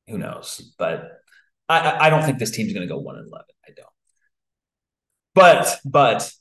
who 0.07 0.18
knows? 0.18 0.72
But 0.79 1.11
I, 1.68 2.07
I 2.07 2.11
don't 2.11 2.22
think 2.22 2.38
this 2.38 2.53
team's 2.53 2.72
going 2.72 2.87
to 2.87 2.92
go 2.92 3.01
one 3.01 3.16
and 3.16 3.27
eleven. 3.27 3.46
I 3.66 3.70
don't. 3.75 3.88
But 5.35 5.81
but 5.85 6.33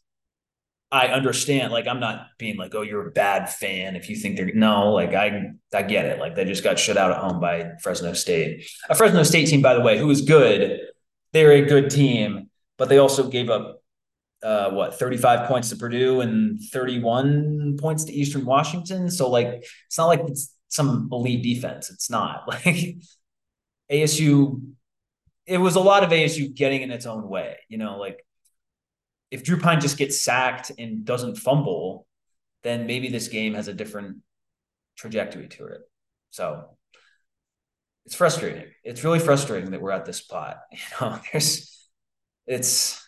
I 0.91 1.07
understand. 1.07 1.71
Like 1.71 1.87
I'm 1.87 2.01
not 2.01 2.27
being 2.37 2.57
like, 2.57 2.75
oh, 2.75 2.81
you're 2.81 3.07
a 3.07 3.11
bad 3.11 3.49
fan 3.49 3.95
if 3.95 4.09
you 4.09 4.15
think 4.15 4.35
they're 4.35 4.53
no. 4.53 4.91
Like 4.91 5.13
I 5.13 5.51
I 5.73 5.83
get 5.83 6.05
it. 6.05 6.19
Like 6.19 6.35
they 6.35 6.43
just 6.43 6.63
got 6.63 6.77
shut 6.77 6.97
out 6.97 7.11
at 7.11 7.17
home 7.17 7.39
by 7.39 7.71
Fresno 7.81 8.13
State, 8.13 8.65
a 8.89 8.95
Fresno 8.95 9.23
State 9.23 9.47
team, 9.47 9.61
by 9.61 9.73
the 9.73 9.81
way, 9.81 9.97
who 9.97 10.09
is 10.09 10.21
good. 10.21 10.81
They're 11.31 11.53
a 11.53 11.65
good 11.65 11.89
team, 11.89 12.49
but 12.77 12.89
they 12.89 12.97
also 12.97 13.29
gave 13.29 13.49
up 13.49 13.81
uh, 14.43 14.71
what 14.71 14.99
35 14.99 15.47
points 15.47 15.69
to 15.69 15.77
Purdue 15.77 16.19
and 16.21 16.59
31 16.71 17.77
points 17.79 18.03
to 18.05 18.13
Eastern 18.13 18.43
Washington. 18.43 19.09
So 19.09 19.29
like 19.29 19.63
it's 19.87 19.97
not 19.97 20.07
like 20.07 20.21
it's 20.27 20.53
some 20.67 21.07
elite 21.11 21.43
defense. 21.43 21.89
It's 21.89 22.09
not 22.09 22.43
like 22.47 22.97
ASU. 23.89 24.61
It 25.45 25.57
was 25.57 25.75
a 25.75 25.79
lot 25.79 26.03
of 26.03 26.09
ASU 26.09 26.53
getting 26.53 26.81
in 26.81 26.91
its 26.91 27.05
own 27.05 27.29
way. 27.29 27.57
You 27.69 27.77
know, 27.77 27.97
like 27.97 28.25
if 29.31 29.43
Drew 29.43 29.57
Pyne 29.57 29.79
just 29.79 29.97
gets 29.97 30.21
sacked 30.21 30.71
and 30.77 31.05
doesn't 31.05 31.37
fumble, 31.37 32.05
then 32.63 32.85
maybe 32.85 33.09
this 33.09 33.29
game 33.29 33.53
has 33.53 33.67
a 33.67 33.73
different 33.73 34.17
trajectory 34.97 35.47
to 35.47 35.67
it. 35.67 35.81
So 36.29 36.65
it's 38.05 38.15
frustrating. 38.15 38.65
It's 38.83 39.03
really 39.03 39.19
frustrating 39.19 39.71
that 39.71 39.81
we're 39.81 39.91
at 39.91 40.05
this 40.05 40.17
spot. 40.17 40.57
You 40.71 40.79
know, 40.99 41.19
there's 41.31 41.89
it's 42.45 43.01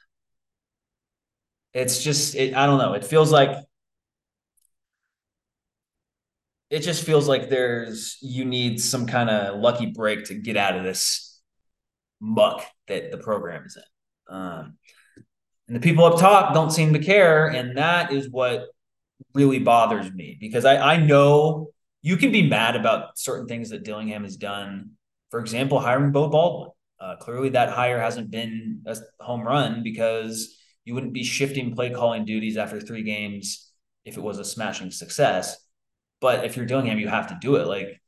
it's 1.73 2.03
just 2.03 2.35
it, 2.35 2.55
I 2.55 2.65
don't 2.65 2.77
know. 2.77 2.93
It 2.93 3.03
feels 3.03 3.31
like 3.31 3.57
it 6.69 6.79
just 6.79 7.03
feels 7.03 7.27
like 7.27 7.49
there's 7.49 8.17
you 8.21 8.45
need 8.45 8.81
some 8.81 9.05
kind 9.05 9.29
of 9.29 9.59
lucky 9.59 9.87
break 9.87 10.25
to 10.25 10.35
get 10.35 10.57
out 10.57 10.75
of 10.75 10.83
this 10.83 11.39
muck 12.19 12.63
that 12.87 13.11
the 13.11 13.17
program 13.17 13.65
is 13.65 13.77
in. 13.77 14.35
Um, 14.35 14.77
and 15.73 15.81
the 15.81 15.89
people 15.89 16.05
up 16.05 16.19
top 16.19 16.53
don't 16.53 16.69
seem 16.69 16.93
to 16.93 16.99
care, 16.99 17.47
and 17.47 17.79
that 17.79 18.13
is 18.13 18.29
what 18.29 18.67
really 19.33 19.57
bothers 19.57 20.11
me 20.11 20.37
because 20.39 20.65
I, 20.65 20.77
I 20.77 20.97
know 20.97 21.71
you 22.03 22.15
can 22.15 22.31
be 22.31 22.47
mad 22.47 22.75
about 22.75 23.17
certain 23.17 23.47
things 23.47 23.71
that 23.71 23.83
Dillingham 23.83 24.23
has 24.23 24.37
done. 24.37 24.91
For 25.31 25.39
example, 25.39 25.79
hiring 25.79 26.11
Beau 26.11 26.29
Baldwin. 26.29 26.69
Uh, 26.99 27.15
clearly, 27.15 27.49
that 27.49 27.69
hire 27.69 27.99
hasn't 27.99 28.29
been 28.29 28.83
a 28.85 28.95
home 29.19 29.41
run 29.41 29.81
because 29.81 30.55
you 30.85 30.93
wouldn't 30.93 31.13
be 31.13 31.23
shifting 31.23 31.73
play 31.73 31.89
calling 31.89 32.23
duties 32.23 32.55
after 32.55 32.79
three 32.79 33.01
games 33.01 33.71
if 34.05 34.15
it 34.15 34.21
was 34.21 34.37
a 34.37 34.45
smashing 34.45 34.91
success. 34.91 35.57
But 36.21 36.45
if 36.45 36.55
you're 36.55 36.67
Dillingham, 36.67 36.99
you 36.99 37.07
have 37.07 37.29
to 37.29 37.37
do 37.41 37.55
it. 37.55 37.65
Like, 37.65 37.99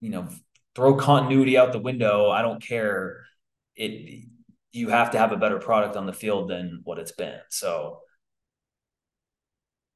you 0.00 0.10
know, 0.10 0.28
throw 0.76 0.94
continuity 0.94 1.58
out 1.58 1.72
the 1.72 1.80
window. 1.80 2.30
I 2.30 2.42
don't 2.42 2.62
care. 2.62 3.26
It 3.74 4.28
you 4.76 4.88
have 4.90 5.12
to 5.12 5.18
have 5.18 5.32
a 5.32 5.36
better 5.36 5.58
product 5.58 5.96
on 5.96 6.06
the 6.06 6.12
field 6.12 6.50
than 6.50 6.80
what 6.84 6.98
it's 6.98 7.12
been. 7.12 7.38
So, 7.48 8.00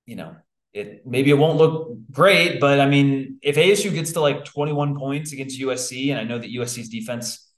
you 0.06 0.16
know, 0.16 0.36
it 0.72 1.06
maybe 1.06 1.30
it 1.30 1.38
won't 1.38 1.58
look 1.58 1.98
great, 2.10 2.60
but 2.60 2.80
I 2.80 2.86
mean, 2.86 3.38
if 3.42 3.56
ASU 3.56 3.92
gets 3.92 4.12
to 4.12 4.20
like 4.20 4.44
21 4.44 4.96
points 4.96 5.32
against 5.32 5.60
USC, 5.60 6.10
and 6.10 6.18
I 6.18 6.24
know 6.24 6.38
that 6.38 6.50
USC's 6.50 6.88
defense 6.88 7.52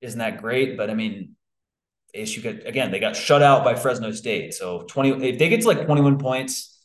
isn't 0.00 0.18
that 0.18 0.40
great, 0.42 0.76
but 0.76 0.90
I 0.90 0.94
mean, 0.94 1.36
ASU 2.16 2.42
get 2.42 2.66
again, 2.66 2.90
they 2.90 2.98
got 2.98 3.16
shut 3.16 3.42
out 3.42 3.64
by 3.64 3.74
Fresno 3.74 4.10
State. 4.12 4.54
So 4.54 4.82
20 4.82 5.28
if 5.28 5.38
they 5.38 5.48
get 5.48 5.60
to 5.62 5.68
like 5.68 5.86
21 5.86 6.18
points, 6.18 6.78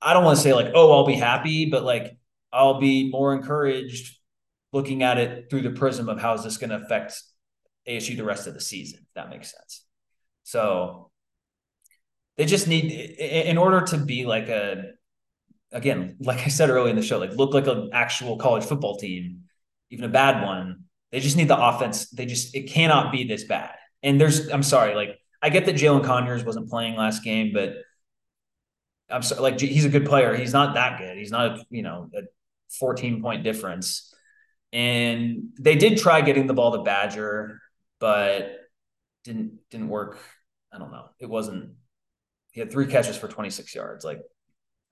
I 0.00 0.12
don't 0.12 0.24
want 0.24 0.36
to 0.36 0.42
say 0.42 0.52
like, 0.52 0.72
oh, 0.74 0.92
I'll 0.92 1.06
be 1.06 1.14
happy, 1.14 1.66
but 1.66 1.82
like 1.82 2.16
I'll 2.52 2.80
be 2.80 3.10
more 3.10 3.34
encouraged 3.34 4.18
looking 4.72 5.02
at 5.02 5.18
it 5.18 5.50
through 5.50 5.62
the 5.62 5.70
prism 5.70 6.08
of 6.08 6.20
how 6.20 6.34
is 6.34 6.44
this 6.44 6.58
going 6.58 6.70
to 6.70 6.76
affect 6.76 7.22
ASU 7.88 8.16
the 8.16 8.24
rest 8.24 8.46
of 8.46 8.54
the 8.54 8.60
season, 8.60 9.00
if 9.02 9.14
that 9.14 9.30
makes 9.30 9.50
sense. 9.50 9.84
So 10.44 11.10
they 12.36 12.46
just 12.46 12.68
need 12.68 12.90
in 12.90 13.58
order 13.58 13.80
to 13.86 13.98
be 13.98 14.24
like 14.24 14.48
a 14.48 14.92
again, 15.72 16.16
like 16.20 16.40
I 16.40 16.48
said 16.48 16.70
earlier 16.70 16.90
in 16.90 16.96
the 16.96 17.02
show, 17.02 17.18
like 17.18 17.34
look 17.36 17.54
like 17.54 17.66
an 17.66 17.90
actual 17.92 18.36
college 18.36 18.64
football 18.64 18.96
team, 18.96 19.42
even 19.90 20.04
a 20.04 20.08
bad 20.08 20.44
one. 20.44 20.84
They 21.10 21.20
just 21.20 21.36
need 21.36 21.48
the 21.48 21.62
offense. 21.62 22.08
They 22.10 22.26
just 22.26 22.54
it 22.54 22.70
cannot 22.70 23.12
be 23.12 23.24
this 23.24 23.44
bad. 23.44 23.74
And 24.02 24.20
there's, 24.20 24.48
I'm 24.48 24.62
sorry, 24.62 24.94
like 24.94 25.18
I 25.42 25.50
get 25.50 25.66
that 25.66 25.76
Jalen 25.76 26.04
Conyers 26.04 26.44
wasn't 26.44 26.68
playing 26.68 26.96
last 26.96 27.22
game, 27.22 27.52
but 27.52 27.74
I'm 29.10 29.22
sorry, 29.22 29.40
like 29.42 29.60
he's 29.60 29.84
a 29.84 29.90
good 29.90 30.06
player. 30.06 30.34
He's 30.34 30.52
not 30.52 30.74
that 30.74 30.98
good. 30.98 31.16
He's 31.16 31.30
not, 31.30 31.58
a, 31.58 31.66
you 31.70 31.82
know, 31.82 32.08
a 32.14 32.22
14 32.78 33.22
point 33.22 33.44
difference. 33.44 34.14
And 34.72 35.50
they 35.60 35.76
did 35.76 35.98
try 35.98 36.22
getting 36.22 36.46
the 36.46 36.54
ball 36.54 36.72
to 36.72 36.82
Badger, 36.82 37.60
but 38.02 38.56
didn't 39.22 39.60
didn't 39.70 39.88
work. 39.88 40.18
I 40.72 40.78
don't 40.78 40.90
know. 40.90 41.04
It 41.20 41.30
wasn't. 41.30 41.74
He 42.50 42.58
had 42.58 42.72
three 42.72 42.88
catches 42.88 43.16
for 43.16 43.28
26 43.28 43.72
yards. 43.76 44.04
Like 44.04 44.18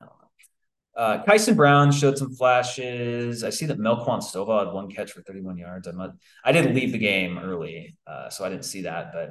I 0.01 0.05
don't 0.05 0.14
know. 0.14 1.03
Uh, 1.03 1.25
Kyson 1.25 1.57
Brown 1.57 1.90
showed 1.90 2.16
some 2.16 2.33
flashes. 2.37 3.42
I 3.42 3.51
see 3.51 3.66
that 3.66 3.81
Melquan 3.81 4.23
Stovall 4.23 4.64
had 4.64 4.73
one 4.73 4.88
catch 4.88 5.11
for 5.11 5.23
31 5.23 5.59
yards. 5.59 5.88
I'm 5.88 5.99
not, 5.99 6.12
I 6.44 6.53
didn't 6.53 6.75
leave 6.75 6.92
the 6.92 6.99
game 6.99 7.37
early, 7.38 7.96
uh, 8.07 8.31
so 8.31 8.44
I 8.44 8.49
didn't 8.49 8.64
see 8.64 8.83
that. 8.83 9.12
But 9.12 9.31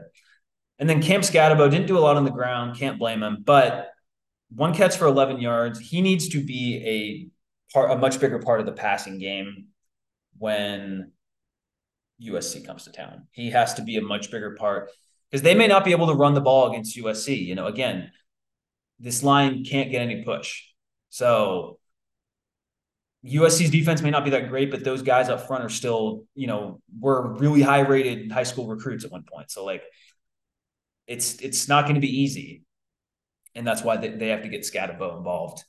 and 0.78 0.90
then 0.90 1.02
Cam 1.02 1.22
Skattebo 1.22 1.72
didn't 1.72 1.88
do 1.88 1.98
a 1.98 2.02
lot 2.02 2.18
on 2.18 2.26
the 2.26 2.32
ground. 2.32 2.78
Can't 2.78 3.00
blame 3.00 3.24
him. 3.24 3.44
But 3.46 3.92
one 4.54 4.74
catch 4.74 4.98
for 4.98 5.06
11 5.06 5.40
yards. 5.40 5.80
He 5.80 6.02
needs 6.02 6.28
to 6.30 6.44
be 6.44 7.32
a 7.72 7.74
part, 7.74 7.92
a 7.92 7.98
much 7.98 8.20
bigger 8.20 8.40
part 8.40 8.60
of 8.60 8.66
the 8.66 8.74
passing 8.74 9.20
game 9.20 9.68
when 10.38 11.14
USC 12.22 12.66
comes 12.66 12.84
to 12.86 12.92
town. 12.92 13.28
He 13.32 13.50
has 13.52 13.74
to 13.76 13.82
be 13.82 13.98
a 13.98 14.02
much 14.02 14.32
bigger 14.32 14.56
part 14.56 14.92
because 15.30 15.42
they 15.42 15.56
may 15.56 15.68
not 15.68 15.86
be 15.86 15.92
able 15.92 16.08
to 16.08 16.14
run 16.14 16.34
the 16.34 16.42
ball 16.42 16.70
against 16.70 16.98
USC. 16.98 17.46
You 17.46 17.56
know, 17.56 17.68
again, 17.68 18.12
this 19.00 19.24
line 19.24 19.64
can't 19.64 19.92
get 19.92 20.02
any 20.02 20.24
push. 20.24 20.64
So 21.10 21.80
USC's 23.26 23.70
defense 23.70 24.02
may 24.02 24.10
not 24.10 24.24
be 24.24 24.32
that 24.32 24.50
great, 24.50 24.72
but 24.72 24.84
those 24.84 25.02
guys 25.02 25.30
up 25.30 25.48
front 25.48 25.64
are 25.64 25.70
still, 25.70 26.26
you 26.36 26.48
know, 26.48 26.82
were 27.00 27.34
really 27.36 27.62
high 27.62 27.82
rated 27.82 28.32
high 28.32 28.44
school 28.44 28.68
recruits 28.68 29.06
at 29.06 29.12
one 29.12 29.24
point. 29.24 29.52
So 29.52 29.66
like 29.66 29.84
it's 31.08 31.36
it's 31.36 31.68
not 31.68 31.84
going 31.84 31.96
to 31.96 32.02
be 32.02 32.22
easy 32.22 32.64
and 33.56 33.66
that's 33.66 33.84
why 33.84 33.98
they, 33.98 34.10
they 34.10 34.30
have 34.30 34.44
to 34.44 34.50
get 34.50 34.62
Skattebo 34.62 35.18
involved 35.18 35.64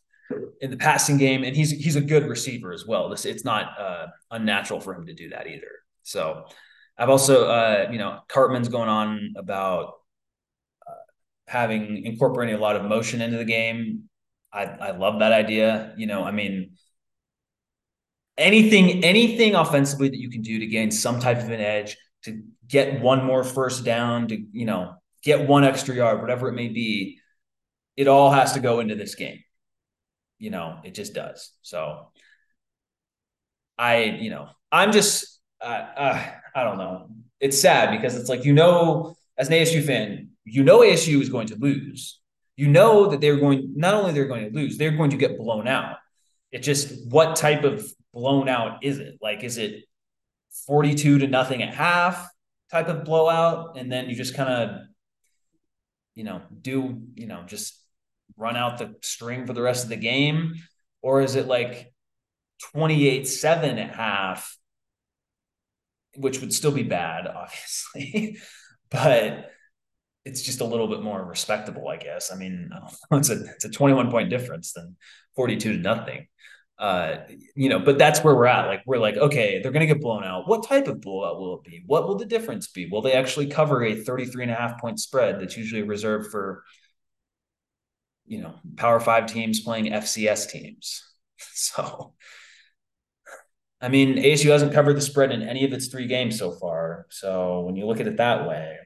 in 0.60 0.70
the 0.70 0.76
passing 0.76 1.18
game. 1.18 1.42
And 1.44 1.56
he's 1.56 1.70
he's 1.70 1.96
a 1.96 2.00
good 2.00 2.24
receiver 2.28 2.72
as 2.72 2.86
well. 2.86 3.08
This 3.08 3.24
it's 3.24 3.44
not 3.44 3.78
uh, 3.78 4.06
unnatural 4.30 4.80
for 4.80 4.94
him 4.94 5.06
to 5.06 5.14
do 5.14 5.30
that 5.30 5.46
either. 5.46 5.72
So 6.11 6.44
I've 6.99 7.11
also 7.11 7.49
uh, 7.49 7.88
you 7.90 7.99
know 7.99 8.20
Cartman's 8.29 8.68
going 8.68 8.88
on 8.88 9.35
about 9.37 9.94
uh, 10.87 10.94
having 11.46 12.05
incorporating 12.05 12.55
a 12.55 12.59
lot 12.59 12.77
of 12.77 12.85
motion 12.85 13.20
into 13.20 13.38
the 13.38 13.44
game. 13.44 14.09
I 14.53 14.64
I 14.64 14.90
love 14.96 15.20
that 15.20 15.33
idea. 15.33 15.94
You 15.96 16.07
know, 16.07 16.25
I 16.25 16.31
mean 16.33 16.77
anything 18.37 19.05
anything 19.05 19.55
offensively 19.55 20.09
that 20.09 20.18
you 20.18 20.31
can 20.31 20.42
do 20.42 20.59
to 20.61 20.66
gain 20.66 20.90
some 20.90 21.20
type 21.20 21.38
of 21.38 21.51
an 21.51 21.61
edge 21.61 21.96
to 22.25 22.42
get 22.66 23.01
one 23.01 23.25
more 23.25 23.44
first 23.44 23.85
down 23.85 24.29
to 24.29 24.38
you 24.53 24.66
know 24.66 24.94
get 25.23 25.46
one 25.46 25.64
extra 25.64 25.94
yard 25.94 26.20
whatever 26.23 26.49
it 26.49 26.55
may 26.55 26.68
be 26.68 27.20
it 27.96 28.09
all 28.09 28.31
has 28.31 28.53
to 28.55 28.61
go 28.61 28.81
into 28.81 28.94
this 28.94 29.14
game. 29.14 29.42
You 30.38 30.51
know, 30.51 30.79
it 30.85 30.94
just 30.94 31.12
does. 31.14 31.53
So 31.62 32.12
I, 33.79 34.05
you 34.05 34.31
know, 34.31 34.49
I'm 34.73 34.92
just, 34.92 35.39
uh, 35.61 35.64
uh, 35.64 36.27
I 36.55 36.64
don't 36.64 36.79
know. 36.79 37.11
It's 37.38 37.61
sad 37.61 37.90
because 37.90 38.16
it's 38.16 38.29
like, 38.29 38.44
you 38.44 38.53
know, 38.53 39.16
as 39.38 39.49
an 39.49 39.55
ASU 39.55 39.85
fan, 39.85 40.31
you 40.44 40.62
know, 40.62 40.81
ASU 40.81 41.20
is 41.20 41.29
going 41.29 41.49
to 41.49 41.57
lose. 41.57 42.20
You 42.57 42.68
know 42.68 43.09
that 43.09 43.20
they're 43.20 43.38
going, 43.38 43.73
not 43.77 43.94
only 43.94 44.12
they're 44.12 44.27
going 44.27 44.51
to 44.51 44.55
lose, 44.55 44.77
they're 44.77 44.96
going 44.96 45.11
to 45.11 45.16
get 45.16 45.38
blown 45.38 45.66
out. 45.66 45.96
It 46.53 46.59
just, 46.59 47.09
what 47.11 47.37
type 47.37 47.64
of 47.64 47.87
blown 48.12 48.49
out 48.49 48.85
is 48.85 48.99
it? 48.99 49.18
Like, 49.23 49.44
is 49.44 49.57
it 49.57 49.85
42 50.66 51.18
to 51.20 51.27
nothing 51.27 51.62
at 51.62 51.73
half 51.73 52.29
type 52.70 52.88
of 52.88 53.05
blowout? 53.05 53.79
And 53.79 53.90
then 53.90 54.11
you 54.11 54.16
just 54.16 54.35
kind 54.35 54.51
of, 54.51 54.81
you 56.14 56.25
know, 56.25 56.42
do, 56.61 57.01
you 57.14 57.27
know, 57.27 57.44
just 57.46 57.81
run 58.37 58.57
out 58.57 58.79
the 58.79 58.94
string 59.03 59.46
for 59.46 59.53
the 59.53 59.62
rest 59.62 59.85
of 59.85 59.90
the 59.90 59.96
game? 59.96 60.55
Or 61.03 61.23
is 61.23 61.37
it 61.37 61.46
like 61.46 61.92
28 62.73 63.27
7 63.27 63.79
at 63.79 63.94
half, 63.94 64.59
which 66.20 66.40
would 66.40 66.52
still 66.52 66.72
be 66.72 66.83
bad, 66.83 67.26
obviously, 67.35 68.38
but 68.90 69.50
it's 70.24 70.42
just 70.42 70.61
a 70.61 70.64
little 70.64 70.88
bit 70.88 71.02
more 71.02 71.24
respectable, 71.24 71.88
I 71.88 71.96
guess. 71.96 72.33
I 72.33 72.37
mean, 72.37 72.70
it's 73.12 73.30
a, 73.30 73.44
it's 73.44 73.64
a 73.64 73.70
21 73.70 74.11
point 74.11 74.30
difference 74.30 74.72
than 74.72 74.96
42 75.37 75.72
to 75.72 75.78
nothing. 75.78 76.26
Uh, 76.78 77.24
you 77.54 77.68
know, 77.68 77.78
but 77.78 77.98
that's 77.98 78.24
where 78.24 78.35
we're 78.35 78.46
at. 78.46 78.66
Like, 78.66 78.83
we're 78.87 78.96
like, 78.96 79.16
okay, 79.16 79.61
they're 79.61 79.72
going 79.72 79.87
to 79.87 79.92
get 79.92 80.00
blown 80.00 80.24
out. 80.24 80.48
What 80.48 80.66
type 80.66 80.88
of 80.88 81.02
blowout 81.02 81.38
will 81.38 81.56
it 81.56 81.70
be? 81.70 81.83
What 81.85 82.09
will 82.09 82.16
the 82.16 82.24
difference 82.24 82.68
be? 82.68 82.87
Will 82.87 83.02
they 83.02 83.12
actually 83.12 83.48
cover 83.48 83.85
a 83.85 83.94
33 83.94 84.44
and 84.44 84.52
a 84.52 84.54
half 84.54 84.80
point 84.80 84.98
spread 84.98 85.40
that's 85.40 85.59
usually 85.59 85.83
reserved 85.83 86.30
for 86.30 86.64
you 88.30 88.40
know, 88.40 88.54
Power 88.76 89.00
Five 89.00 89.26
teams 89.26 89.61
playing 89.61 89.92
FCS 89.92 90.48
teams. 90.48 91.04
So, 91.52 92.12
I 93.80 93.88
mean, 93.88 94.16
ASU 94.16 94.50
hasn't 94.50 94.74
covered 94.74 94.96
the 94.96 95.00
spread 95.00 95.32
in 95.32 95.42
any 95.42 95.64
of 95.64 95.72
its 95.72 95.88
three 95.88 96.06
games 96.06 96.38
so 96.38 96.52
far. 96.52 97.06
So 97.08 97.60
when 97.60 97.76
you 97.76 97.86
look 97.86 98.00
at 98.00 98.06
it 98.06 98.18
that 98.18 98.46
way, 98.46 98.76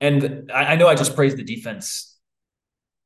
and 0.00 0.50
I, 0.52 0.72
I 0.72 0.76
know 0.76 0.88
I 0.88 0.94
just 0.94 1.14
praised 1.14 1.38
the 1.38 1.44
defense. 1.44 2.18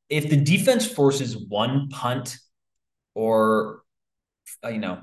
If 0.08 0.28
the 0.28 0.36
defense 0.36 0.86
forces 0.86 1.36
one 1.36 1.88
punt 1.88 2.38
or, 3.14 3.82
uh, 4.64 4.68
you 4.68 4.78
know, 4.78 5.02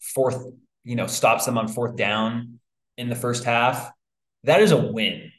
fourth, 0.00 0.44
you 0.84 0.96
know, 0.96 1.06
stops 1.06 1.44
them 1.44 1.58
on 1.58 1.68
fourth 1.68 1.96
down 1.96 2.58
in 2.96 3.08
the 3.08 3.16
first 3.16 3.44
half, 3.44 3.90
that 4.44 4.60
is 4.60 4.72
a 4.72 4.76
win 4.76 5.30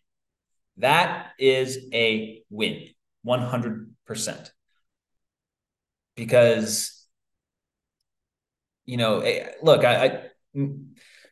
that 0.77 1.31
is 1.39 1.79
a 1.93 2.43
win, 2.49 2.87
100%. 3.25 4.51
Because, 6.15 6.96
you 8.87 8.97
know, 8.97 9.19
eh, 9.19 9.51
look, 9.61 9.85
I, 9.85 10.05
I 10.05 10.69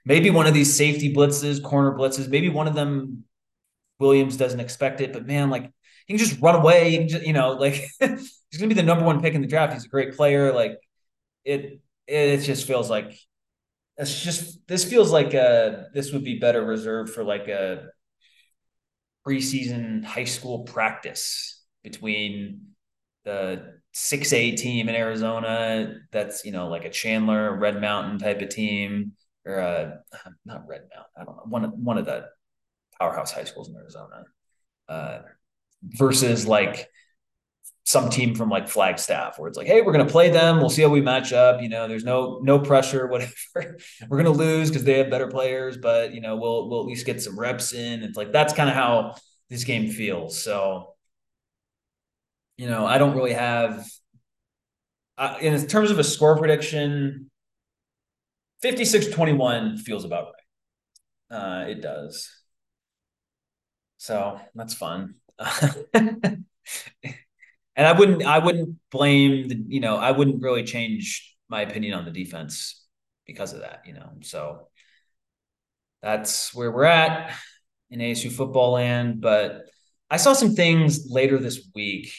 maybe 0.06 0.30
one 0.30 0.46
of 0.46 0.54
these 0.54 0.76
safety 0.76 1.12
blitzes, 1.14 1.64
corner 1.64 1.98
blitzes, 1.98 2.30
maybe 2.30 2.50
one 2.50 2.68
of 2.68 2.76
them 2.76 3.24
Williams 4.00 4.38
doesn't 4.38 4.60
expect 4.60 5.02
it, 5.02 5.14
but 5.14 5.26
man, 5.26 5.50
like 5.50 5.72
he 6.06 6.14
can 6.14 6.18
just 6.18 6.40
run 6.42 6.56
away. 6.56 6.92
He 6.92 6.98
can 6.98 7.08
just, 7.08 7.26
you 7.26 7.34
know, 7.34 7.52
like 7.54 7.74
he's 8.00 8.60
gonna 8.60 8.68
be 8.68 8.76
the 8.76 8.84
number 8.84 9.06
one 9.06 9.22
pick 9.22 9.34
in 9.34 9.42
the 9.42 9.48
draft. 9.48 9.74
He's 9.74 9.86
a 9.86 9.90
great 9.90 10.16
player. 10.16 10.54
Like 10.54 10.78
it, 11.46 11.82
it 12.08 12.40
just 12.40 12.68
feels 12.68 12.90
like 12.90 13.18
it's 13.98 14.24
just 14.24 14.68
this 14.68 14.86
feels 14.86 15.12
like 15.12 15.34
uh 15.34 15.84
this 15.94 16.12
would 16.12 16.24
be 16.24 16.40
better 16.40 16.64
reserved 16.64 17.14
for 17.14 17.24
like 17.24 17.48
a 17.48 17.88
preseason 19.26 20.04
high 20.04 20.26
school 20.26 20.60
practice 20.60 21.64
between 21.84 22.68
the 23.24 23.80
6A 23.96 24.58
team 24.58 24.90
in 24.90 24.96
Arizona 24.96 26.02
that's, 26.12 26.44
you 26.46 26.52
know, 26.52 26.68
like 26.68 26.86
a 26.86 26.90
Chandler, 26.90 27.58
Red 27.58 27.80
Mountain 27.80 28.20
type 28.20 28.42
of 28.42 28.50
team, 28.50 29.14
or 29.46 29.56
a, 29.56 30.00
not 30.46 30.68
Red 30.68 30.82
Mountain, 30.94 31.12
I 31.18 31.24
don't 31.24 31.38
know, 31.38 31.44
one 31.48 31.66
of, 31.66 31.72
one 31.72 31.98
of 31.98 32.06
the 32.06 32.26
powerhouse 33.00 33.32
high 33.32 33.46
schools 33.46 33.70
in 33.70 33.76
Arizona, 33.76 34.26
uh, 34.90 35.20
versus 35.82 36.46
like 36.46 36.90
some 37.86 38.10
team 38.10 38.34
from 38.34 38.50
like 38.50 38.68
Flagstaff 38.68 39.38
where 39.38 39.48
it's 39.48 39.58
like, 39.58 39.68
hey, 39.68 39.82
we're 39.82 39.92
gonna 39.92 40.06
play 40.06 40.30
them. 40.30 40.58
We'll 40.58 40.72
see 40.72 40.82
how 40.82 40.90
we 40.90 41.02
match 41.02 41.32
up. 41.32 41.62
You 41.62 41.70
know, 41.70 41.88
there's 41.88 42.04
no 42.04 42.40
no 42.42 42.60
pressure, 42.60 43.08
whatever. 43.56 43.78
we're 44.10 44.18
gonna 44.18 44.32
lose 44.32 44.70
because 44.70 44.84
they 44.84 44.98
have 44.98 45.12
better 45.12 45.28
players, 45.28 45.78
but 45.78 46.14
you 46.14 46.20
know, 46.20 46.36
we'll 46.36 46.68
we'll 46.68 46.82
at 46.82 46.88
least 46.88 47.06
get 47.06 47.22
some 47.22 47.40
reps 47.40 47.74
in. 47.74 48.02
It's 48.02 48.18
like 48.18 48.34
that's 48.34 48.54
kind 48.54 48.70
of 48.70 48.76
how 48.76 49.16
this 49.50 49.64
game 49.64 49.90
feels. 49.90 50.42
So, 50.42 50.95
you 52.58 52.68
know, 52.68 52.86
I 52.86 52.98
don't 52.98 53.16
really 53.16 53.34
have 53.34 53.86
uh, 55.18 55.38
in 55.40 55.66
terms 55.68 55.92
of 55.92 56.00
a 56.00 56.04
score 56.04 56.38
prediction, 56.38 57.30
56-21 58.64 59.80
feels 59.80 60.06
about 60.06 60.34
right. 61.32 61.38
Uh, 61.38 61.66
it 61.68 61.82
does. 61.82 62.30
So 63.98 64.40
that's 64.54 64.74
fun. 64.74 65.16
and 67.76 67.86
I 67.88 67.92
wouldn't 67.92 68.24
I 68.24 68.40
wouldn't 68.40 68.78
blame 68.92 69.48
the 69.50 69.64
you 69.68 69.82
know 69.82 69.98
I 69.98 70.12
wouldn't 70.12 70.42
really 70.42 70.64
change 70.64 71.36
my 71.50 71.62
opinion 71.62 71.94
on 71.94 72.06
the 72.06 72.12
defense 72.12 72.86
because 73.28 73.54
of 73.54 73.60
that 73.60 73.82
you 73.86 73.94
know 73.94 74.12
so 74.22 74.70
that's 76.02 76.54
where 76.56 76.72
we're 76.72 76.86
at 76.86 77.36
in 77.90 78.00
ASU 78.00 78.32
football 78.32 78.72
land 78.72 79.20
but 79.20 79.64
I 80.10 80.18
saw 80.18 80.34
some 80.34 80.56
things 80.56 81.08
later 81.10 81.38
this 81.38 81.68
week 81.76 82.14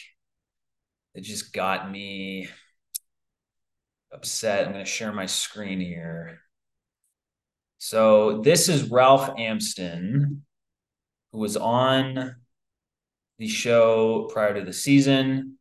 that 1.17 1.23
just 1.23 1.51
got 1.51 1.89
me 1.89 2.47
upset 4.13 4.67
I'm 4.67 4.73
going 4.73 4.85
to 4.85 4.89
share 4.89 5.11
my 5.11 5.25
screen 5.25 5.79
here 5.79 6.41
so 7.79 8.41
this 8.41 8.69
is 8.69 8.89
Ralph 8.89 9.29
Amsden, 9.37 10.43
who 11.31 11.37
was 11.37 11.55
on 11.55 12.35
the 13.37 13.47
show 13.47 14.27
prior 14.33 14.55
to 14.55 14.65
the 14.65 14.73
season. 14.73 15.57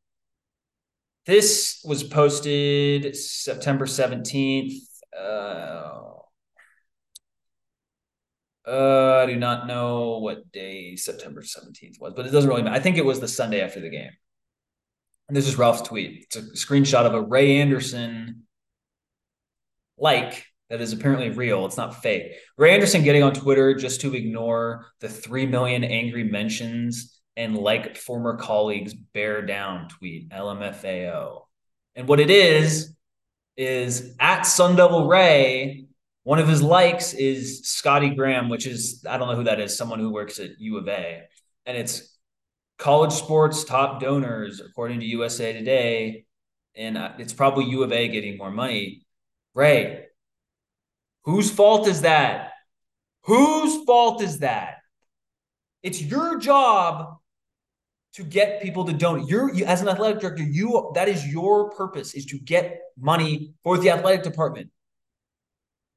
This 1.27 1.83
was 1.85 2.03
posted 2.03 3.15
September 3.17 3.85
17th. 3.85 4.77
Uh, 5.17 5.93
uh, 8.67 9.21
I 9.23 9.27
do 9.27 9.37
not 9.37 9.67
know 9.67 10.19
what 10.19 10.51
day 10.53 10.97
September 10.97 11.43
17th 11.43 12.01
was, 12.01 12.15
but 12.15 12.27
it 12.27 12.31
doesn't 12.31 12.49
really 12.49 12.63
matter. 12.63 12.77
I 12.77 12.81
think 12.81 12.97
it 12.97 13.05
was 13.05 13.21
the 13.21 13.29
Sunday 13.29 13.61
after 13.61 13.81
the 13.81 13.91
game. 13.91 14.13
This 15.29 15.49
is 15.49 15.59
Ralph's 15.59 15.83
tweet. 15.83 16.25
It's 16.25 16.37
a 16.37 16.43
screenshot 16.53 17.05
of 17.05 17.15
a 17.15 17.21
Ray 17.21 17.59
Anderson 17.59 18.45
like 19.99 20.47
that 20.71 20.81
is 20.81 20.93
apparently 20.93 21.31
real. 21.31 21.67
It's 21.67 21.77
not 21.77 22.03
fake. 22.03 22.33
Ray 22.57 22.75
Anderson 22.75 23.03
getting 23.03 23.23
on 23.23 23.35
Twitter 23.35 23.75
just 23.75 24.03
to 24.03 24.15
ignore 24.15 24.87
the 25.01 25.09
3 25.09 25.47
million 25.47 25.83
angry 25.85 26.25
mentions 26.25 27.21
and 27.37 27.57
like 27.57 27.97
former 27.97 28.37
colleagues 28.37 28.95
bear 28.95 29.43
down 29.43 29.89
tweet, 29.89 30.31
LMFAO. 30.31 31.43
And 31.97 32.09
what 32.09 32.21
it 32.21 32.31
is, 32.31 32.97
is 33.57 34.15
at 34.21 34.43
Sun 34.43 34.77
Devil 34.77 35.07
Ray. 35.07 35.87
One 36.25 36.39
of 36.39 36.49
his 36.49 36.63
likes 36.63 37.15
is 37.15 37.67
Scotty 37.69 38.11
Graham, 38.11 38.49
which 38.49 38.67
is, 38.67 39.05
I 39.09 39.17
don't 39.17 39.29
know 39.29 39.37
who 39.37 39.45
that 39.45 39.61
is, 39.61 39.77
someone 39.77 39.99
who 39.99 40.13
works 40.13 40.39
at 40.39 40.59
U 40.59 40.79
of 40.79 40.89
A. 40.89 41.23
And 41.65 41.77
it's 41.77 42.16
college 42.79 43.13
sports 43.13 43.65
top 43.65 44.01
donors, 44.01 44.61
according 44.61 45.01
to 45.01 45.07
USA 45.07 45.53
Today. 45.53 46.25
And 46.75 46.99
uh, 46.99 47.13
it's 47.19 47.33
probably 47.33 47.65
U 47.67 47.83
of 47.83 47.93
A 47.93 48.09
getting 48.09 48.37
more 48.37 48.51
money. 48.51 49.07
Ray, 49.55 50.07
whose 51.25 51.51
fault 51.51 51.89
is 51.89 52.03
that? 52.03 52.53
Whose 53.23 53.85
fault 53.85 54.23
is 54.23 54.41
that? 54.41 54.77
It's 55.83 56.03
your 56.03 56.39
job 56.39 57.17
to 58.15 58.25
get 58.25 58.63
people 58.63 58.85
to 58.85 58.93
donate. 58.93 59.29
You're 59.29 59.53
you, 59.53 59.65
as 59.65 59.83
an 59.83 59.89
athletic 59.89 60.21
director, 60.21 60.43
you 60.43 60.91
that 60.95 61.09
is 61.09 61.27
your 61.27 61.71
purpose 61.71 62.15
is 62.15 62.27
to 62.27 62.39
get 62.39 62.81
money 62.99 63.55
for 63.63 63.79
the 63.79 63.91
athletic 63.91 64.23
department. 64.23 64.71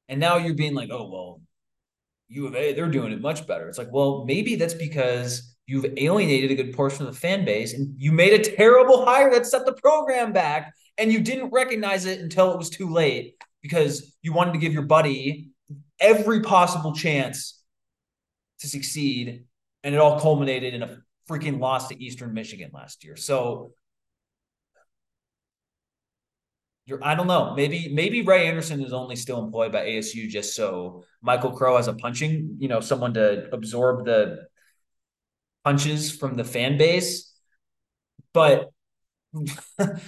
And 0.08 0.20
now 0.20 0.36
you're 0.36 0.54
being 0.54 0.74
like, 0.74 0.90
oh 0.90 1.08
well, 1.10 1.40
U 2.28 2.46
of 2.46 2.54
A, 2.54 2.72
they're 2.72 2.88
doing 2.88 3.12
it 3.12 3.20
much 3.20 3.46
better. 3.46 3.68
It's 3.68 3.78
like, 3.78 3.92
well, 3.92 4.24
maybe 4.24 4.56
that's 4.56 4.74
because 4.74 5.56
you've 5.70 5.86
alienated 5.98 6.50
a 6.50 6.54
good 6.56 6.74
portion 6.74 7.06
of 7.06 7.14
the 7.14 7.20
fan 7.20 7.44
base 7.44 7.74
and 7.74 7.94
you 7.96 8.10
made 8.10 8.32
a 8.32 8.56
terrible 8.56 9.04
hire 9.04 9.30
that 9.30 9.46
set 9.46 9.64
the 9.64 9.72
program 9.74 10.32
back 10.32 10.74
and 10.98 11.12
you 11.12 11.20
didn't 11.20 11.52
recognize 11.52 12.06
it 12.06 12.18
until 12.18 12.50
it 12.50 12.58
was 12.58 12.70
too 12.70 12.90
late 12.90 13.40
because 13.62 14.16
you 14.20 14.32
wanted 14.32 14.52
to 14.52 14.58
give 14.58 14.72
your 14.72 14.82
buddy 14.82 15.50
every 16.00 16.40
possible 16.40 16.92
chance 16.92 17.62
to 18.58 18.66
succeed 18.66 19.44
and 19.84 19.94
it 19.94 19.98
all 19.98 20.18
culminated 20.18 20.74
in 20.74 20.82
a 20.82 20.98
freaking 21.28 21.60
loss 21.60 21.86
to 21.86 22.02
Eastern 22.02 22.34
Michigan 22.34 22.72
last 22.74 23.04
year. 23.04 23.14
So 23.14 23.72
I 27.00 27.14
don't 27.14 27.28
know. 27.28 27.54
Maybe 27.54 27.92
maybe 27.94 28.22
Ray 28.22 28.48
Anderson 28.48 28.82
is 28.82 28.92
only 28.92 29.14
still 29.14 29.44
employed 29.44 29.70
by 29.70 29.86
ASU 29.86 30.28
just 30.28 30.56
so 30.56 31.04
Michael 31.22 31.52
Crow 31.52 31.76
has 31.76 31.86
a 31.86 31.92
punching, 31.92 32.56
you 32.58 32.66
know, 32.66 32.80
someone 32.80 33.14
to 33.14 33.48
absorb 33.52 34.04
the 34.04 34.49
punches 35.64 36.10
from 36.14 36.34
the 36.34 36.44
fan 36.44 36.78
base. 36.78 37.32
But 38.32 38.70
it's 39.34 40.00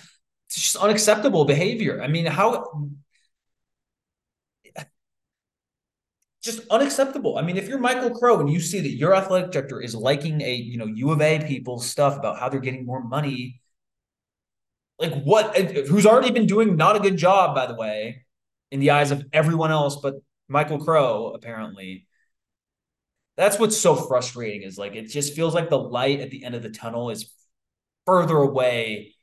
just 0.51 0.77
unacceptable 0.77 1.45
behavior. 1.45 2.03
I 2.03 2.09
mean, 2.09 2.27
how 2.27 2.91
just 6.43 6.67
unacceptable. 6.69 7.39
I 7.39 7.43
mean, 7.43 7.57
if 7.57 7.69
you're 7.69 7.79
Michael 7.79 8.11
Crow 8.11 8.41
and 8.41 8.51
you 8.51 8.61
see 8.61 8.81
that 8.81 8.91
your 8.91 9.15
athletic 9.15 9.53
director 9.53 9.81
is 9.81 9.95
liking 9.95 10.41
a, 10.41 10.55
you 10.55 10.77
know, 10.77 10.87
U 10.87 11.13
of 11.13 11.21
A 11.21 11.39
people's 11.47 11.87
stuff 11.89 12.17
about 12.17 12.39
how 12.39 12.49
they're 12.49 12.61
getting 12.61 12.85
more 12.85 13.03
money, 13.03 13.61
like 14.99 15.23
what 15.23 15.57
who's 15.57 16.07
already 16.07 16.31
been 16.31 16.47
doing 16.47 16.77
not 16.77 16.97
a 16.97 17.01
good 17.01 17.17
job, 17.17 17.55
by 17.55 17.67
the 17.67 17.75
way, 17.75 18.25
in 18.71 18.81
the 18.81 18.91
eyes 18.91 19.11
of 19.13 19.25
everyone 19.33 19.71
else, 19.71 19.97
but 20.03 20.15
Michael 20.49 20.79
Crow, 20.79 21.33
apparently. 21.35 22.07
That's 23.37 23.59
what's 23.59 23.77
so 23.77 23.95
frustrating 23.95 24.63
is 24.63 24.77
like 24.77 24.95
it 24.95 25.09
just 25.09 25.35
feels 25.35 25.55
like 25.55 25.71
the 25.71 25.79
light 25.79 26.21
at 26.21 26.31
the 26.31 26.45
end 26.45 26.55
of 26.55 26.63
the 26.63 26.71
tunnel 26.71 27.11
is 27.11 27.33
further 28.07 28.37
away 28.37 29.15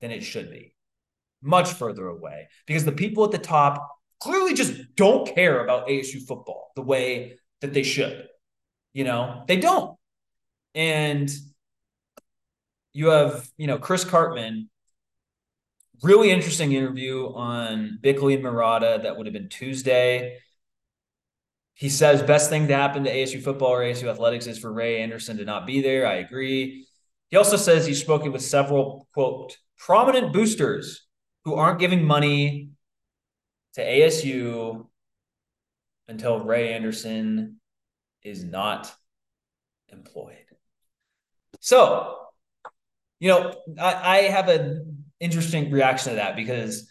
than 0.00 0.10
it 0.10 0.22
should 0.22 0.50
be. 0.50 0.74
Much 1.42 1.72
further 1.72 2.06
away. 2.06 2.48
Because 2.66 2.84
the 2.84 2.92
people 2.92 3.24
at 3.24 3.32
the 3.32 3.38
top 3.38 3.96
clearly 4.20 4.54
just 4.54 4.72
don't 4.96 5.34
care 5.34 5.62
about 5.62 5.88
ASU 5.88 6.26
football 6.26 6.72
the 6.76 6.82
way 6.82 7.38
that 7.60 7.72
they 7.72 7.82
should. 7.82 8.26
You 8.94 9.04
know, 9.04 9.44
they 9.46 9.58
don't. 9.58 9.96
And 10.74 11.30
you 12.92 13.08
have, 13.08 13.46
you 13.58 13.66
know, 13.66 13.78
Chris 13.78 14.04
Karpman, 14.04 14.68
really 16.02 16.30
interesting 16.30 16.72
interview 16.72 17.26
on 17.34 17.98
Bickley 18.00 18.34
and 18.34 18.44
Marotta 18.44 19.02
that 19.02 19.16
would 19.16 19.26
have 19.26 19.34
been 19.34 19.48
Tuesday. 19.48 20.38
He 21.76 21.90
says 21.90 22.22
best 22.22 22.48
thing 22.48 22.68
to 22.68 22.74
happen 22.74 23.04
to 23.04 23.12
ASU 23.12 23.42
football 23.42 23.68
or 23.68 23.80
ASU 23.80 24.08
athletics 24.08 24.46
is 24.46 24.58
for 24.58 24.72
Ray 24.72 25.02
Anderson 25.02 25.36
to 25.36 25.44
not 25.44 25.66
be 25.66 25.82
there. 25.82 26.06
I 26.06 26.14
agree. 26.14 26.86
He 27.28 27.36
also 27.36 27.58
says 27.58 27.86
he's 27.86 28.00
spoken 28.00 28.32
with 28.32 28.40
several 28.40 29.06
quote 29.12 29.58
prominent 29.76 30.32
boosters 30.32 31.06
who 31.44 31.54
aren't 31.54 31.78
giving 31.78 32.02
money 32.02 32.70
to 33.74 33.84
ASU 33.84 34.86
until 36.08 36.40
Ray 36.40 36.72
Anderson 36.72 37.60
is 38.22 38.42
not 38.42 38.90
employed. 39.90 40.36
So, 41.60 42.16
you 43.20 43.28
know, 43.28 43.54
I, 43.78 44.16
I 44.16 44.22
have 44.22 44.48
an 44.48 45.04
interesting 45.20 45.70
reaction 45.70 46.12
to 46.12 46.16
that 46.16 46.36
because 46.36 46.90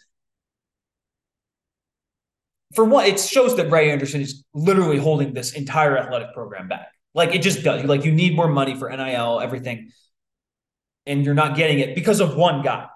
for 2.74 2.84
one, 2.84 3.06
it 3.06 3.20
shows 3.20 3.56
that 3.56 3.70
Ray 3.70 3.90
Anderson 3.90 4.20
is 4.20 4.44
literally 4.54 4.98
holding 4.98 5.34
this 5.34 5.52
entire 5.52 5.96
athletic 5.96 6.34
program 6.34 6.68
back. 6.68 6.88
Like 7.14 7.34
it 7.34 7.42
just 7.42 7.62
does. 7.62 7.84
Like 7.84 8.04
you 8.04 8.12
need 8.12 8.36
more 8.36 8.48
money 8.48 8.76
for 8.78 8.90
NIL, 8.90 9.40
everything, 9.40 9.90
and 11.06 11.24
you're 11.24 11.34
not 11.34 11.56
getting 11.56 11.78
it 11.78 11.94
because 11.94 12.20
of 12.20 12.36
one 12.36 12.62
guy. 12.62 12.88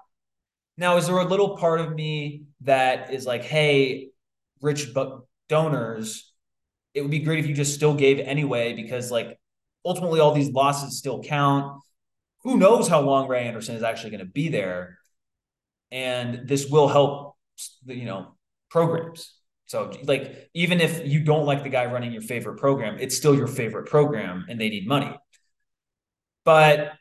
Now, 0.77 0.97
is 0.97 1.07
there 1.07 1.19
a 1.19 1.25
little 1.25 1.57
part 1.57 1.81
of 1.81 1.95
me 1.95 2.45
that 2.63 3.13
is 3.13 3.27
like, 3.27 3.45
hey, 3.45 4.11
rich 4.61 4.93
but 4.95 5.21
donors, 5.49 6.33
it 6.95 7.03
would 7.03 7.11
be 7.11 7.21
great 7.21 7.39
if 7.39 7.47
you 7.47 7.55
just 7.55 7.75
still 7.75 7.95
gave 7.95 8.19
anyway, 8.19 8.75
because 8.75 9.11
like 9.11 9.39
ultimately 9.85 10.21
all 10.21 10.33
these 10.33 10.51
losses 10.51 10.99
still 10.99 11.23
count. 11.23 11.81
Who 12.43 12.57
knows 12.57 12.89
how 12.89 13.01
long 13.01 13.29
Ray 13.29 13.47
Anderson 13.47 13.77
is 13.77 13.83
actually 13.83 14.11
going 14.11 14.25
to 14.25 14.31
be 14.31 14.49
there? 14.49 14.99
And 15.91 16.49
this 16.49 16.67
will 16.67 16.89
help, 16.89 17.37
you 17.85 18.05
know, 18.05 18.37
programs. 18.71 19.35
So, 19.71 19.93
like, 20.03 20.51
even 20.53 20.81
if 20.81 21.07
you 21.07 21.23
don't 21.23 21.47
like 21.47 21.63
the 21.63 21.69
guy 21.69 21.87
running 21.87 22.11
your 22.11 22.23
favorite 22.23 22.57
program, 22.57 22.97
it's 22.99 23.17
still 23.17 23.37
your 23.37 23.47
favorite 23.47 23.87
program 23.87 24.47
and 24.49 24.61
they 24.61 24.69
need 24.69 24.89
money. 24.89 25.17
But 26.45 26.95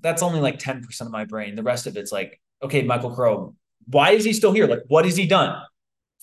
that's 0.00 0.22
only 0.22 0.38
like 0.38 0.60
10% 0.60 0.84
of 1.00 1.10
my 1.10 1.24
brain. 1.24 1.56
The 1.56 1.64
rest 1.64 1.88
of 1.88 1.96
it's 1.96 2.12
like, 2.12 2.40
okay, 2.62 2.82
Michael 2.82 3.10
Crow, 3.10 3.56
why 3.86 4.12
is 4.12 4.22
he 4.22 4.32
still 4.32 4.52
here? 4.52 4.68
Like, 4.68 4.82
what 4.86 5.06
has 5.06 5.16
he 5.16 5.26
done? 5.26 5.60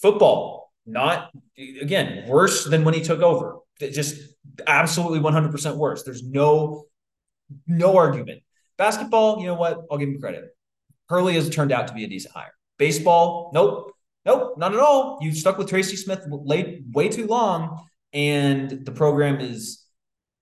Football, 0.01 0.71
not 0.85 1.31
again 1.57 2.25
worse 2.25 2.63
than 2.63 2.85
when 2.85 2.93
he 2.93 3.01
took 3.01 3.19
over. 3.19 3.57
Just 3.81 4.15
absolutely 4.65 5.19
100% 5.19 5.75
worse. 5.75 6.03
There's 6.03 6.23
no 6.23 6.85
no 7.67 7.97
argument. 7.97 8.43
Basketball, 8.77 9.41
you 9.41 9.47
know 9.47 9.55
what? 9.55 9.81
I'll 9.91 9.97
give 9.97 10.07
him 10.07 10.21
credit. 10.21 10.55
Hurley 11.09 11.33
has 11.33 11.49
turned 11.49 11.73
out 11.73 11.89
to 11.89 11.93
be 11.93 12.05
a 12.05 12.07
decent 12.07 12.33
hire. 12.33 12.53
Baseball, 12.77 13.51
nope, 13.53 13.94
nope, 14.25 14.57
not 14.57 14.73
at 14.73 14.79
all. 14.79 15.19
You 15.21 15.33
stuck 15.33 15.57
with 15.57 15.69
Tracy 15.69 15.95
Smith 15.95 16.25
late 16.29 16.83
way 16.91 17.09
too 17.09 17.27
long, 17.27 17.85
and 18.13 18.85
the 18.85 18.91
program 18.91 19.39
is. 19.39 19.81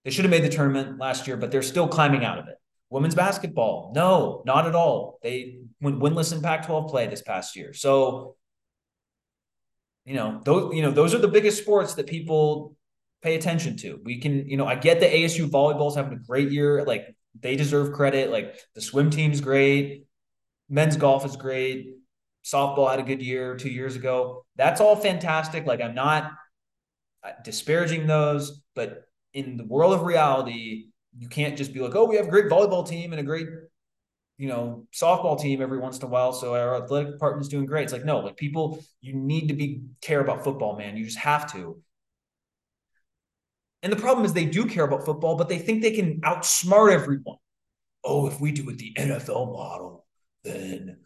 They 0.06 0.12
should 0.12 0.26
have 0.26 0.32
made 0.32 0.44
the 0.44 0.50
tournament 0.50 1.00
last 1.00 1.28
year, 1.28 1.38
but 1.38 1.50
they're 1.50 1.62
still 1.62 1.88
climbing 1.88 2.26
out 2.26 2.38
of 2.38 2.50
it. 2.50 2.56
Women's 2.90 3.16
basketball, 3.16 3.94
no, 3.96 4.44
not 4.46 4.68
at 4.68 4.76
all. 4.76 5.18
They 5.24 5.60
went 5.82 6.00
winless 6.00 6.34
in 6.34 6.42
Pac-12 6.42 6.90
play 6.90 7.08
this 7.08 7.22
past 7.22 7.56
year. 7.56 7.74
So, 7.74 8.36
you 10.06 10.14
know, 10.14 10.42
those 10.44 10.76
you 10.76 10.82
know 10.82 10.92
those 10.92 11.16
are 11.16 11.20
the 11.20 11.30
biggest 11.30 11.62
sports 11.62 11.94
that 11.94 12.08
people 12.08 12.76
pay 13.24 13.36
attention 13.36 13.78
to. 13.78 14.00
We 14.04 14.20
can, 14.20 14.48
you 14.48 14.58
know, 14.58 14.68
I 14.68 14.76
get 14.76 15.00
the 15.00 15.08
ASU 15.08 15.50
volleyball's 15.50 15.96
having 15.96 16.14
a 16.14 16.22
great 16.22 16.52
year. 16.52 16.84
Like 16.84 17.16
they 17.40 17.56
deserve 17.56 17.94
credit. 17.94 18.30
Like 18.30 18.56
the 18.76 18.82
swim 18.82 19.10
team's 19.10 19.42
great. 19.42 20.06
Men's 20.70 20.98
golf 20.98 21.26
is 21.26 21.36
great. 21.36 21.96
Softball 22.44 22.90
had 22.90 23.00
a 23.00 23.04
good 23.04 23.22
year 23.22 23.56
two 23.56 23.70
years 23.70 23.96
ago. 23.96 24.46
That's 24.56 24.82
all 24.82 24.96
fantastic. 24.96 25.66
Like 25.66 25.82
I'm 25.82 25.96
not 25.96 26.32
uh, 27.24 27.32
disparaging 27.44 28.06
those, 28.06 28.62
but 28.76 29.04
in 29.34 29.58
the 29.58 29.66
world 29.66 29.94
of 29.94 30.04
reality, 30.04 30.88
you 31.18 31.28
can't 31.30 31.58
just 31.58 31.74
be 31.74 31.80
like, 31.80 31.96
oh, 31.96 32.06
we 32.06 32.18
have 32.18 32.28
a 32.28 32.32
great 32.32 32.50
volleyball 32.50 32.88
team 32.88 33.14
and 33.14 33.20
a 33.20 33.24
great, 33.24 33.48
you 34.38 34.48
know, 34.48 34.88
softball 34.94 35.40
team 35.40 35.62
every 35.62 35.78
once 35.78 35.98
in 36.00 36.06
a 36.06 36.08
while. 36.08 36.34
So 36.34 36.56
our 36.56 36.84
athletic 36.84 37.14
department 37.14 37.44
is 37.44 37.50
doing 37.50 37.66
great. 37.66 37.84
It's 37.84 37.94
like, 37.94 38.06
no, 38.06 38.20
like 38.20 38.36
people, 38.36 38.84
you 39.02 39.14
need 39.14 39.48
to 39.48 39.54
be 39.54 39.84
care 40.02 40.20
about 40.20 40.44
football, 40.44 40.78
man. 40.78 40.98
You 40.98 41.06
just 41.06 41.20
have 41.20 41.52
to. 41.54 41.82
And 43.84 43.92
the 43.92 43.98
problem 43.98 44.26
is 44.26 44.34
they 44.34 44.46
do 44.46 44.66
care 44.66 44.86
about 44.86 45.06
football, 45.06 45.36
but 45.36 45.50
they 45.50 45.60
think 45.60 45.82
they 45.82 45.92
can 45.92 46.22
outsmart 46.22 46.92
everyone. 46.92 47.38
Oh, 48.04 48.28
if 48.28 48.40
we 48.40 48.52
do 48.52 48.70
it 48.70 48.78
the 48.78 48.94
NFL 48.98 49.54
model, 49.54 50.06
then 50.44 50.98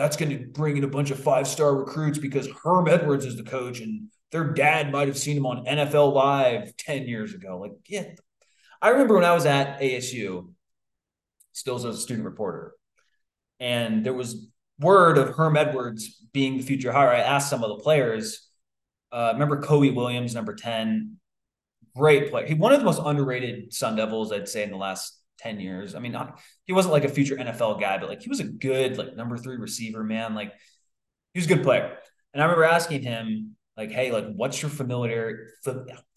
that's 0.00 0.16
going 0.16 0.30
to 0.30 0.46
bring 0.46 0.78
in 0.78 0.84
a 0.84 0.88
bunch 0.88 1.10
of 1.10 1.20
five 1.20 1.46
star 1.46 1.76
recruits 1.76 2.18
because 2.18 2.48
Herm 2.64 2.88
Edwards 2.88 3.26
is 3.26 3.36
the 3.36 3.42
coach 3.42 3.80
and 3.80 4.08
their 4.32 4.52
dad 4.52 4.90
might 4.92 5.08
have 5.08 5.18
seen 5.18 5.36
him 5.36 5.46
on 5.46 5.66
NFL 5.66 6.14
Live 6.14 6.76
10 6.76 7.06
years 7.06 7.34
ago. 7.34 7.58
Like, 7.58 7.72
yeah, 7.86 8.04
I 8.80 8.90
remember 8.90 9.14
when 9.14 9.24
I 9.24 9.34
was 9.34 9.44
at 9.44 9.80
ASU, 9.80 10.52
still 11.52 11.74
as 11.76 11.84
a 11.84 11.96
student 11.96 12.24
reporter, 12.24 12.72
and 13.58 14.06
there 14.06 14.14
was 14.14 14.48
word 14.78 15.18
of 15.18 15.34
Herm 15.34 15.56
Edwards 15.56 16.24
being 16.32 16.56
the 16.56 16.62
future 16.62 16.92
hire. 16.92 17.10
I 17.10 17.20
asked 17.20 17.50
some 17.50 17.62
of 17.62 17.68
the 17.68 17.82
players. 17.82 18.48
Uh, 19.12 19.30
remember 19.34 19.60
Kobe 19.60 19.90
Williams, 19.90 20.34
number 20.34 20.54
ten, 20.54 21.16
great 21.94 22.30
player. 22.30 22.46
He 22.46 22.54
one 22.54 22.72
of 22.72 22.78
the 22.78 22.86
most 22.86 23.02
underrated 23.04 23.74
Sun 23.74 23.96
Devils, 23.96 24.32
I'd 24.32 24.48
say, 24.48 24.62
in 24.62 24.70
the 24.70 24.76
last 24.76 25.19
ten 25.40 25.60
years. 25.60 25.94
I 25.94 25.98
mean, 25.98 26.12
not, 26.12 26.40
he 26.64 26.72
wasn't 26.72 26.92
like 26.92 27.04
a 27.04 27.08
future 27.08 27.36
NFL 27.36 27.80
guy, 27.80 27.98
but 27.98 28.08
like 28.08 28.22
he 28.22 28.28
was 28.28 28.40
a 28.40 28.44
good 28.44 28.98
like 28.98 29.16
number 29.16 29.36
three 29.36 29.56
receiver, 29.56 30.04
man. 30.04 30.34
Like 30.34 30.52
he 31.34 31.40
was 31.40 31.46
a 31.46 31.54
good 31.54 31.62
player. 31.62 31.96
And 32.32 32.42
I 32.42 32.46
remember 32.46 32.64
asking 32.64 33.02
him, 33.02 33.56
like, 33.76 33.90
hey, 33.90 34.12
like, 34.12 34.26
what's 34.34 34.60
your 34.60 34.70
familiar 34.70 35.48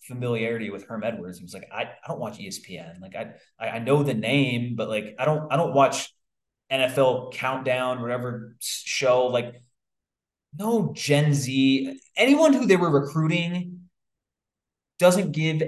familiarity 0.02 0.70
with 0.70 0.86
Herm 0.86 1.04
Edwards? 1.04 1.38
He 1.38 1.46
was 1.46 1.54
like, 1.54 1.70
I, 1.72 1.84
I 1.84 2.08
don't 2.08 2.20
watch 2.20 2.38
ESPN. 2.38 3.00
Like, 3.00 3.16
I 3.16 3.34
I 3.60 3.80
know 3.80 4.04
the 4.04 4.14
name, 4.14 4.76
but 4.76 4.90
like, 4.90 5.16
I 5.18 5.26
don't 5.26 5.52
I 5.52 5.56
don't 5.56 5.74
watch 5.74 6.14
NFL 6.72 7.34
Countdown, 7.34 8.02
whatever 8.02 8.56
show. 8.60 9.28
Like, 9.28 9.62
no 10.58 10.94
Gen 10.94 11.34
Z, 11.34 12.00
anyone 12.18 12.54
who 12.54 12.66
they 12.66 12.76
were 12.76 12.90
recruiting 12.90 13.90
doesn't 15.00 15.32
give 15.32 15.62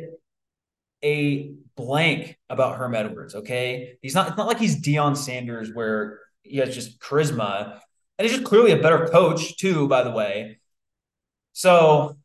a 1.03 1.53
blank 1.75 2.37
about 2.49 2.77
Herm 2.77 2.95
Edwards. 2.95 3.35
Okay, 3.35 3.97
he's 4.01 4.15
not. 4.15 4.27
It's 4.29 4.37
not 4.37 4.47
like 4.47 4.59
he's 4.59 4.81
Deion 4.81 5.15
Sanders 5.17 5.71
where 5.73 6.19
he 6.41 6.57
has 6.57 6.73
just 6.73 6.99
charisma, 6.99 7.79
and 8.17 8.27
he's 8.27 8.37
just 8.37 8.45
clearly 8.45 8.71
a 8.71 8.81
better 8.81 9.07
coach 9.07 9.57
too. 9.57 9.87
By 9.87 10.03
the 10.03 10.11
way, 10.11 10.59
so 11.53 12.17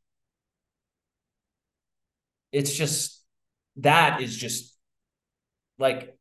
it's 2.53 2.75
just 2.75 3.23
that 3.77 4.21
is 4.21 4.37
just 4.37 4.77
like 5.79 6.17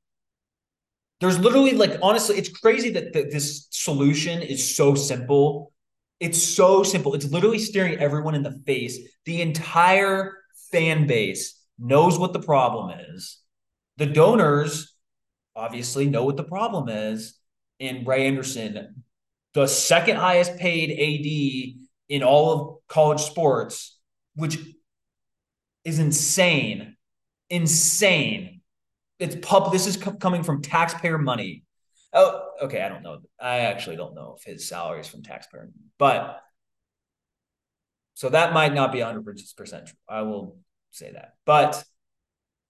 there's 1.20 1.38
literally 1.40 1.74
like 1.74 1.98
honestly 2.02 2.38
it's 2.38 2.50
crazy 2.50 2.92
that 2.92 3.14
the, 3.14 3.24
this 3.24 3.68
solution 3.72 4.42
is 4.42 4.76
so 4.76 4.96
simple 4.96 5.74
it's 6.20 6.42
so 6.42 6.84
simple 6.84 7.14
it's 7.14 7.26
literally 7.26 7.60
staring 7.60 7.98
everyone 8.00 8.36
in 8.36 8.44
the 8.44 8.62
face 8.66 9.00
the 9.26 9.42
entire 9.42 10.38
fan 10.72 11.08
base 11.08 11.59
knows 11.80 12.20
what 12.20 12.34
the 12.34 12.42
problem 12.42 12.92
is 13.12 13.40
the 13.98 14.06
donors 14.06 14.94
obviously 15.56 16.08
know 16.08 16.26
what 16.26 16.38
the 16.38 16.44
problem 16.44 16.90
is 16.90 17.36
in 17.80 18.04
ray 18.06 18.28
anderson 18.28 19.04
the 19.54 19.68
second 19.68 20.18
highest 20.18 20.58
paid 20.58 20.92
ad 20.92 21.80
in 22.10 22.24
all 22.24 22.52
of 22.52 22.78
college 22.88 23.22
sports 23.22 24.00
which 24.36 24.58
is 25.84 26.00
insane 26.00 26.96
insane 27.50 28.60
it's 29.20 29.36
pub. 29.42 29.72
This 29.72 29.86
is 29.86 29.98
co- 29.98 30.14
coming 30.14 30.44
from 30.44 30.62
taxpayer 30.62 31.18
money. 31.18 31.64
Oh, 32.14 32.42
okay. 32.64 32.82
I 32.82 32.90
don't 32.90 33.04
know. 33.04 33.20
I 33.40 33.60
actually 33.60 33.98
don't 33.98 34.16
know 34.16 34.36
if 34.38 34.46
his 34.46 34.68
salary 34.68 35.02
is 35.02 35.08
from 35.08 35.22
taxpayer, 35.22 35.70
but 35.98 36.42
so 38.16 38.30
that 38.30 38.54
might 38.54 38.74
not 38.74 38.92
be 38.92 39.00
100 39.00 39.40
percent 39.56 39.88
true. 39.88 39.98
I 40.08 40.22
will 40.24 40.58
say 40.92 41.12
that, 41.12 41.36
but 41.46 41.84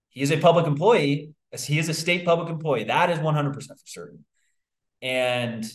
he 0.10 0.22
is 0.22 0.32
a 0.32 0.38
public 0.38 0.66
employee. 0.68 1.34
As 1.52 1.66
he 1.66 1.80
is 1.80 1.90
a 1.90 1.94
state 1.94 2.26
public 2.26 2.50
employee, 2.50 2.84
that 2.86 3.10
is 3.10 3.20
100 3.20 3.54
percent 3.54 3.80
for 3.80 3.88
certain, 3.88 4.26
and 5.02 5.66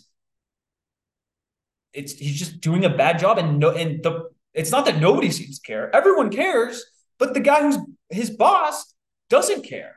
it's 1.92 2.12
he's 2.12 2.38
just 2.38 2.60
doing 2.60 2.84
a 2.84 2.90
bad 2.90 3.18
job. 3.18 3.38
And 3.38 3.58
no, 3.58 3.70
and 3.70 4.02
the 4.02 4.30
it's 4.52 4.70
not 4.70 4.84
that 4.86 5.00
nobody 5.00 5.30
seems 5.30 5.58
to 5.58 5.66
care. 5.66 5.94
Everyone 5.94 6.30
cares, 6.30 6.84
but 7.18 7.34
the 7.34 7.40
guy 7.40 7.62
who's 7.62 7.78
his 8.10 8.30
boss 8.30 8.94
doesn't 9.30 9.62
care. 9.62 9.96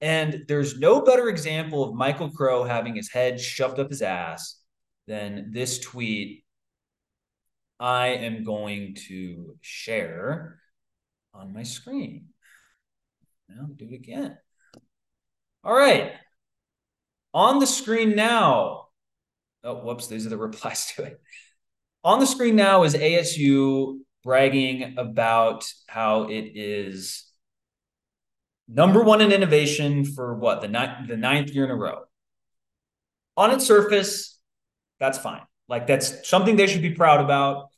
And 0.00 0.44
there's 0.48 0.78
no 0.78 1.00
better 1.00 1.28
example 1.28 1.84
of 1.84 1.94
Michael 1.94 2.30
Crow 2.30 2.64
having 2.64 2.96
his 2.96 3.10
head 3.10 3.40
shoved 3.40 3.78
up 3.78 3.88
his 3.88 4.02
ass 4.02 4.60
than 5.06 5.50
this 5.52 5.78
tweet 5.78 6.44
I 7.80 8.08
am 8.08 8.44
going 8.44 8.96
to 9.08 9.56
share 9.60 10.60
on 11.34 11.52
my 11.52 11.62
screen. 11.62 12.26
Now 13.48 13.66
do 13.74 13.88
it 13.90 13.94
again. 13.94 14.38
All 15.62 15.74
right. 15.74 16.12
On 17.32 17.58
the 17.58 17.66
screen 17.66 18.14
now. 18.14 18.88
Oh, 19.62 19.76
whoops, 19.76 20.06
these 20.06 20.26
are 20.26 20.30
the 20.30 20.36
replies 20.48 20.92
to 20.94 21.04
it. 21.04 21.20
On 22.04 22.20
the 22.20 22.26
screen 22.26 22.56
now 22.56 22.84
is 22.84 22.94
ASU 22.94 23.98
bragging 24.22 24.94
about 24.98 25.64
how 25.86 26.24
it 26.24 26.52
is 26.54 27.24
number 28.68 29.02
one 29.02 29.20
in 29.20 29.32
innovation 29.32 30.04
for 30.04 30.34
what 30.34 30.60
the 30.60 30.68
ninth, 30.68 31.08
the 31.08 31.16
ninth 31.16 31.50
year 31.50 31.64
in 31.64 31.70
a 31.70 31.76
row. 31.76 32.04
On 33.36 33.50
its 33.50 33.66
surface, 33.66 34.38
that's 35.00 35.18
fine. 35.18 35.42
Like 35.68 35.86
that's 35.86 36.28
something 36.28 36.56
they 36.56 36.66
should 36.66 36.82
be 36.82 36.94
proud 36.94 37.20
about. 37.20 37.68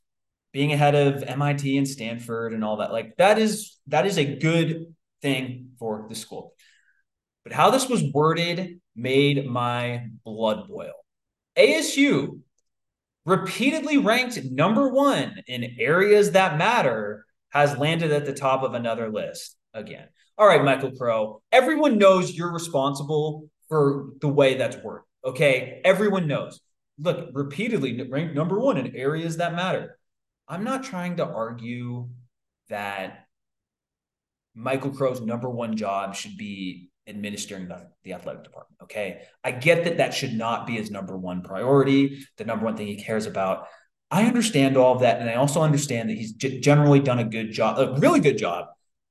Being 0.57 0.73
ahead 0.73 0.95
of 0.95 1.23
MIT 1.23 1.77
and 1.77 1.87
Stanford 1.87 2.55
and 2.55 2.65
all 2.65 2.79
that, 2.79 2.91
like 2.91 3.15
that 3.19 3.39
is 3.39 3.77
that 3.89 4.07
is 4.07 4.17
a 4.17 4.37
good 4.39 4.95
thing 5.21 5.73
for 5.79 6.07
the 6.09 6.15
school. 6.15 6.55
But 7.45 7.53
how 7.53 7.71
this 7.71 7.89
was 7.89 8.03
worded 8.03 8.81
made 8.95 9.47
my 9.47 10.07
blood 10.25 10.67
boil. 10.69 10.95
ASU 11.59 12.41
repeatedly 13.27 13.99
ranked 13.99 14.43
number 14.45 14.89
one 14.89 15.43
in 15.47 15.77
areas 15.79 16.31
that 16.31 16.57
matter 16.57 17.27
has 17.51 17.77
landed 17.77 18.13
at 18.13 18.25
the 18.25 18.33
top 18.33 18.63
of 18.63 18.73
another 18.73 19.11
list 19.11 19.57
again 19.75 20.09
all 20.39 20.47
right, 20.47 20.63
Michael 20.63 20.93
Crow, 20.93 21.41
everyone 21.51 21.99
knows 21.99 22.35
you're 22.35 22.53
responsible 22.53 23.49
for 23.69 24.09
the 24.21 24.29
way 24.29 24.57
that's 24.57 24.77
worked. 24.77 25.09
Okay. 25.25 25.81
Everyone 25.85 26.27
knows. 26.27 26.61
Look, 26.99 27.31
repeatedly 27.33 28.07
ranked 28.09 28.35
number 28.35 28.59
one 28.59 28.77
in 28.77 28.95
areas 28.95 29.39
that 29.39 29.55
matter. 29.55 29.99
I'm 30.49 30.65
not 30.65 30.85
trying 30.85 31.17
to 31.17 31.27
argue 31.27 32.09
that 32.69 33.27
Michael 34.55 34.91
Crow's 34.91 35.21
number 35.21 35.51
one 35.51 35.77
job 35.77 36.15
should 36.15 36.37
be 36.37 36.91
administering 37.07 37.69
the, 37.69 37.89
the 38.05 38.15
athletic 38.15 38.45
department. 38.45 38.83
Okay. 38.83 39.23
I 39.45 39.53
get 39.53 39.85
that 39.85 39.99
that 39.99 40.15
should 40.15 40.33
not 40.33 40.67
be 40.67 40.75
his 40.75 40.91
number 40.91 41.17
one 41.17 41.43
priority, 41.43 42.27
the 42.37 42.45
number 42.45 42.65
one 42.65 42.77
thing 42.77 42.87
he 42.87 42.97
cares 42.97 43.27
about. 43.27 43.67
I 44.11 44.25
understand 44.25 44.77
all 44.77 44.95
of 44.95 45.01
that. 45.01 45.21
And 45.21 45.29
I 45.29 45.35
also 45.35 45.63
understand 45.63 46.11
that 46.11 46.17
he's 46.17 46.33
g- 46.33 46.61
generally 46.61 47.01
done 47.01 47.19
a 47.19 47.25
good 47.25 47.53
job, 47.53 47.79
a 47.79 47.99
really 48.01 48.21
good 48.21 48.39
job 48.39 48.67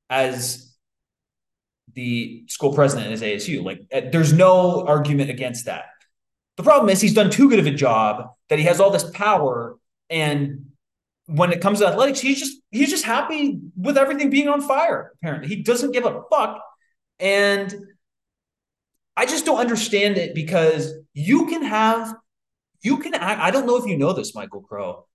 as 0.09 0.73
the 1.93 2.43
school 2.47 2.73
president 2.73 3.11
is 3.11 3.21
ASU. 3.21 3.63
Like, 3.63 3.81
uh, 3.93 4.01
there's 4.11 4.33
no 4.33 4.85
argument 4.85 5.29
against 5.29 5.65
that. 5.65 5.85
The 6.57 6.63
problem 6.63 6.89
is 6.89 7.01
he's 7.01 7.13
done 7.13 7.29
too 7.29 7.49
good 7.49 7.59
of 7.59 7.65
a 7.67 7.71
job 7.71 8.29
that 8.49 8.59
he 8.59 8.65
has 8.65 8.79
all 8.79 8.89
this 8.89 9.09
power, 9.11 9.75
and 10.09 10.64
when 11.27 11.51
it 11.51 11.61
comes 11.61 11.79
to 11.79 11.87
athletics, 11.87 12.19
he's 12.19 12.39
just 12.39 12.57
he's 12.71 12.89
just 12.89 13.05
happy 13.05 13.59
with 13.75 13.97
everything 13.97 14.29
being 14.29 14.47
on 14.47 14.61
fire. 14.61 15.11
Apparently, 15.15 15.47
he 15.47 15.63
doesn't 15.63 15.91
give 15.91 16.05
a 16.05 16.21
fuck, 16.29 16.61
and 17.19 17.73
I 19.17 19.25
just 19.25 19.45
don't 19.45 19.59
understand 19.59 20.17
it 20.17 20.35
because 20.35 20.93
you 21.13 21.47
can 21.47 21.63
have 21.63 22.15
you 22.83 22.97
can 22.97 23.15
I 23.15 23.49
don't 23.49 23.65
know 23.65 23.77
if 23.77 23.85
you 23.85 23.97
know 23.97 24.13
this, 24.13 24.35
Michael 24.35 24.61
Crow. 24.61 25.07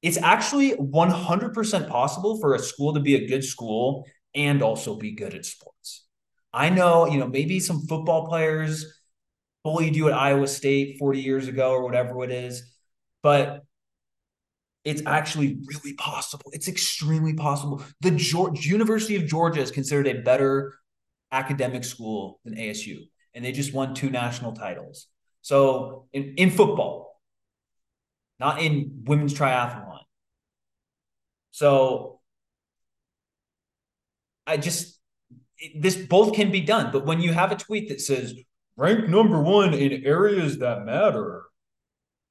It's 0.00 0.16
actually 0.16 0.72
100% 0.72 1.88
possible 1.88 2.40
for 2.40 2.54
a 2.54 2.58
school 2.58 2.94
to 2.94 3.00
be 3.00 3.16
a 3.16 3.26
good 3.26 3.44
school 3.44 4.06
and 4.34 4.62
also 4.62 4.96
be 4.96 5.12
good 5.12 5.34
at 5.34 5.44
sports. 5.44 6.06
I 6.52 6.70
know, 6.70 7.06
you 7.06 7.18
know, 7.18 7.26
maybe 7.26 7.58
some 7.60 7.82
football 7.86 8.28
players 8.28 8.86
bullied 9.64 9.96
you 9.96 10.08
at 10.08 10.14
Iowa 10.14 10.46
State 10.46 10.98
40 10.98 11.20
years 11.20 11.48
ago 11.48 11.72
or 11.72 11.82
whatever 11.82 12.22
it 12.22 12.30
is, 12.30 12.62
but 13.22 13.64
it's 14.88 15.02
actually 15.04 15.58
really 15.66 15.94
possible. 15.94 16.50
It's 16.54 16.66
extremely 16.66 17.34
possible. 17.34 17.84
The 18.00 18.12
George, 18.12 18.64
University 18.64 19.16
of 19.16 19.26
Georgia 19.26 19.60
is 19.60 19.70
considered 19.70 20.06
a 20.06 20.22
better 20.22 20.74
academic 21.30 21.84
school 21.84 22.40
than 22.44 22.54
ASU, 22.54 23.00
and 23.34 23.44
they 23.44 23.52
just 23.52 23.74
won 23.74 23.94
two 23.94 24.08
national 24.08 24.52
titles. 24.52 25.06
So 25.42 26.06
in, 26.12 26.34
in 26.36 26.50
football, 26.50 27.20
not 28.40 28.62
in 28.62 29.02
women's 29.04 29.34
triathlon. 29.34 30.00
So 31.50 32.20
I 34.46 34.56
just 34.56 34.98
this 35.76 35.96
both 35.96 36.34
can 36.34 36.50
be 36.50 36.60
done. 36.60 36.92
But 36.92 37.04
when 37.04 37.20
you 37.20 37.32
have 37.32 37.52
a 37.52 37.56
tweet 37.56 37.88
that 37.90 38.00
says 38.00 38.34
rank 38.76 39.08
number 39.08 39.42
one 39.42 39.74
in 39.74 40.06
areas 40.06 40.58
that 40.58 40.86
matter, 40.86 41.44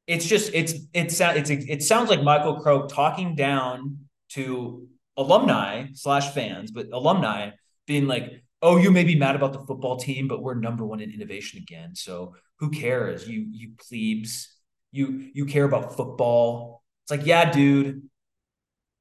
it's 0.07 0.25
just 0.25 0.51
it's 0.53 0.73
it's 0.93 1.19
it's 1.19 1.49
it 1.49 1.83
sounds 1.83 2.09
like 2.09 2.23
Michael 2.23 2.59
Crow 2.61 2.87
talking 2.87 3.35
down 3.35 3.99
to 4.29 4.87
alumni 5.17 5.87
slash 5.93 6.33
fans, 6.33 6.71
but 6.71 6.87
alumni 6.93 7.51
being 7.85 8.07
like, 8.07 8.43
"Oh, 8.61 8.77
you 8.77 8.89
may 8.89 9.03
be 9.03 9.15
mad 9.15 9.35
about 9.35 9.53
the 9.53 9.59
football 9.59 9.97
team, 9.97 10.27
but 10.27 10.41
we're 10.41 10.55
number 10.55 10.85
one 10.85 11.01
in 11.01 11.11
innovation 11.11 11.59
again. 11.61 11.93
So 11.95 12.35
who 12.59 12.69
cares? 12.69 13.27
You 13.27 13.47
you 13.51 13.71
plebes, 13.77 14.47
you 14.91 15.29
you 15.33 15.45
care 15.45 15.65
about 15.65 15.97
football." 15.97 16.83
It's 17.03 17.11
like, 17.11 17.25
yeah, 17.25 17.51
dude, 17.51 18.03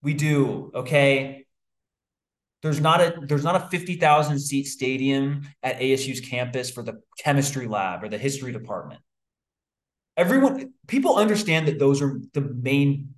we 0.02 0.14
do. 0.14 0.70
Okay, 0.74 1.46
there's 2.62 2.80
not 2.80 3.00
a 3.00 3.14
there's 3.22 3.44
not 3.44 3.56
a 3.56 3.68
50,000 3.68 4.40
seat 4.40 4.64
stadium 4.64 5.42
at 5.62 5.78
ASU's 5.78 6.20
campus 6.20 6.68
for 6.70 6.82
the 6.82 7.00
chemistry 7.18 7.68
lab 7.68 8.02
or 8.02 8.08
the 8.08 8.18
history 8.18 8.50
department. 8.52 9.00
Everyone, 10.16 10.72
people 10.86 11.16
understand 11.16 11.68
that 11.68 11.78
those 11.78 12.00
are 12.02 12.20
the 12.32 12.40
main 12.40 13.14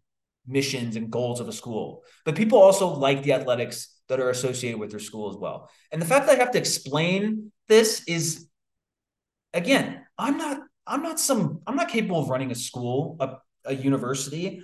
missions 0.47 0.97
and 0.97 1.11
goals 1.11 1.41
of 1.41 1.49
a 1.49 1.53
school, 1.53 2.03
but 2.25 2.35
people 2.35 2.59
also 2.59 2.89
like 2.89 3.23
the 3.23 3.33
athletics 3.33 3.95
that 4.09 4.21
are 4.21 4.31
associated 4.31 4.81
with 4.81 4.91
their 4.91 5.01
school 5.01 5.31
as 5.31 5.37
well. 5.37 5.71
And 5.93 6.01
the 6.01 6.07
fact 6.07 6.27
that 6.27 6.37
I 6.37 6.39
have 6.39 6.53
to 6.53 6.59
explain 6.59 7.53
this 7.69 8.03
is, 8.07 8.49
again, 9.53 10.03
I'm 10.17 10.39
not, 10.39 10.61
I'm 10.87 11.03
not 11.03 11.21
some, 11.21 11.61
I'm 11.67 11.77
not 11.77 11.89
capable 11.89 12.21
of 12.21 12.31
running 12.31 12.51
a 12.51 12.55
school, 12.55 13.17
a, 13.21 13.37
a 13.67 13.75
university. 13.75 14.63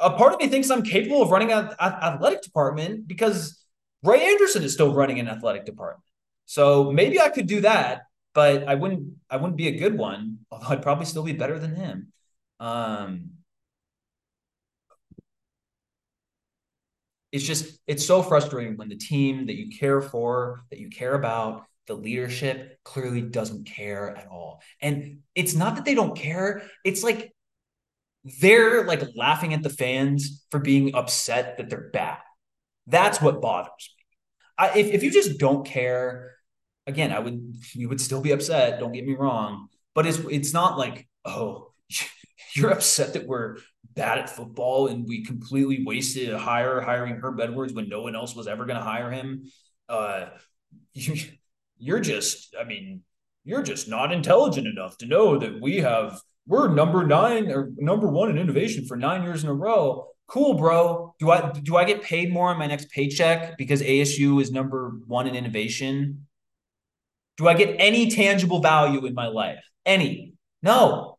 A 0.00 0.10
part 0.10 0.34
of 0.34 0.40
me 0.40 0.48
thinks 0.48 0.68
I'm 0.68 0.82
capable 0.82 1.22
of 1.22 1.30
running 1.30 1.52
an 1.52 1.70
athletic 1.80 2.42
department 2.42 3.06
because 3.06 3.64
Ray 4.02 4.26
Anderson 4.26 4.64
is 4.64 4.72
still 4.72 4.92
running 4.92 5.20
an 5.20 5.28
athletic 5.28 5.64
department. 5.64 6.04
So 6.44 6.90
maybe 6.92 7.20
I 7.20 7.28
could 7.28 7.46
do 7.46 7.60
that, 7.62 8.02
but 8.34 8.68
I 8.68 8.74
wouldn't, 8.74 9.14
I 9.30 9.36
wouldn't 9.36 9.56
be 9.56 9.68
a 9.68 9.78
good 9.78 9.96
one, 9.96 10.35
although 10.50 10.68
I'd 10.68 10.82
probably 10.82 11.06
still 11.06 11.22
be 11.22 11.32
better 11.32 11.58
than 11.58 11.74
him. 11.74 12.12
Um, 12.60 13.30
it's 17.32 17.44
just 17.44 17.78
it's 17.86 18.06
so 18.06 18.22
frustrating 18.22 18.76
when 18.76 18.88
the 18.88 18.96
team 18.96 19.46
that 19.46 19.56
you 19.56 19.76
care 19.78 20.00
for 20.00 20.64
that 20.70 20.78
you 20.78 20.88
care 20.88 21.14
about 21.14 21.64
the 21.86 21.94
leadership 21.94 22.78
clearly 22.84 23.20
doesn't 23.20 23.66
care 23.66 24.16
at 24.16 24.28
all. 24.28 24.60
And 24.80 25.20
it's 25.34 25.54
not 25.54 25.76
that 25.76 25.84
they 25.84 25.94
don't 25.94 26.16
care. 26.16 26.62
It's 26.84 27.02
like 27.02 27.32
they're 28.40 28.84
like 28.84 29.02
laughing 29.14 29.54
at 29.54 29.62
the 29.62 29.70
fans 29.70 30.44
for 30.50 30.58
being 30.58 30.94
upset 30.94 31.58
that 31.58 31.70
they're 31.70 31.90
bad. 31.92 32.18
That's 32.86 33.20
what 33.20 33.40
bothers 33.40 33.70
me. 33.78 34.04
I, 34.58 34.78
if, 34.78 34.86
if 34.88 35.02
you 35.02 35.10
just 35.10 35.38
don't 35.38 35.66
care 35.66 36.32
again 36.86 37.12
i 37.12 37.18
would 37.18 37.56
you 37.74 37.88
would 37.88 38.00
still 38.00 38.20
be 38.20 38.32
upset 38.32 38.78
don't 38.80 38.92
get 38.92 39.06
me 39.06 39.14
wrong 39.14 39.68
but 39.96 40.06
it's 40.06 40.18
it's 40.30 40.52
not 40.52 40.78
like 40.78 41.08
oh 41.24 41.72
you're 42.54 42.70
upset 42.70 43.14
that 43.14 43.26
we're 43.26 43.56
bad 43.96 44.18
at 44.18 44.30
football 44.30 44.88
and 44.88 45.08
we 45.08 45.24
completely 45.24 45.82
wasted 45.84 46.32
a 46.32 46.38
hire 46.38 46.80
hiring 46.80 47.16
Herm 47.16 47.40
Edwards 47.40 47.72
when 47.72 47.88
no 47.88 48.02
one 48.02 48.14
else 48.14 48.36
was 48.36 48.46
ever 48.46 48.66
going 48.66 48.78
to 48.78 48.84
hire 48.84 49.10
him. 49.10 49.46
Uh, 49.88 50.26
you, 50.92 51.14
you're 51.78 52.00
just, 52.00 52.54
I 52.58 52.64
mean, 52.64 53.02
you're 53.44 53.62
just 53.62 53.88
not 53.88 54.12
intelligent 54.12 54.66
enough 54.66 54.98
to 54.98 55.06
know 55.06 55.38
that 55.38 55.60
we 55.60 55.78
have 55.78 56.20
we're 56.46 56.68
number 56.68 57.04
nine 57.04 57.50
or 57.50 57.72
number 57.76 58.06
one 58.06 58.30
in 58.30 58.38
innovation 58.38 58.86
for 58.86 58.96
nine 58.96 59.22
years 59.22 59.42
in 59.42 59.48
a 59.48 59.54
row. 59.54 60.08
Cool, 60.28 60.54
bro. 60.54 61.14
Do 61.18 61.30
I 61.30 61.50
do 61.50 61.76
I 61.76 61.84
get 61.84 62.02
paid 62.02 62.32
more 62.32 62.50
on 62.50 62.58
my 62.58 62.66
next 62.66 62.90
paycheck 62.90 63.56
because 63.56 63.82
ASU 63.82 64.40
is 64.42 64.52
number 64.52 64.92
one 65.06 65.26
in 65.26 65.34
innovation? 65.34 66.26
Do 67.36 67.48
I 67.48 67.54
get 67.54 67.76
any 67.78 68.10
tangible 68.10 68.60
value 68.60 69.06
in 69.06 69.14
my 69.14 69.26
life? 69.26 69.64
Any? 69.86 70.34
No 70.62 71.16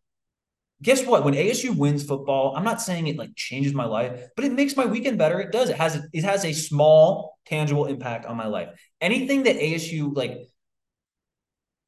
guess 0.82 1.06
what? 1.06 1.24
When 1.24 1.34
ASU 1.34 1.76
wins 1.76 2.04
football, 2.04 2.56
I'm 2.56 2.64
not 2.64 2.82
saying 2.82 3.08
it 3.08 3.18
like 3.18 3.36
changes 3.36 3.74
my 3.74 3.86
life, 3.86 4.22
but 4.36 4.46
it 4.46 4.52
makes 4.52 4.76
my 4.76 4.86
weekend 4.86 5.18
better. 5.18 5.40
It 5.40 5.52
does. 5.52 5.70
It 5.70 5.78
has 5.78 6.06
it 6.14 6.24
has 6.24 6.46
a 6.46 6.54
small 6.54 7.38
tangible 7.46 7.86
impact 7.86 8.26
on 8.26 8.38
my 8.38 8.48
life. 8.48 8.70
Anything 9.02 9.44
that 9.44 9.58
ASU 9.58 10.16
like 10.16 10.38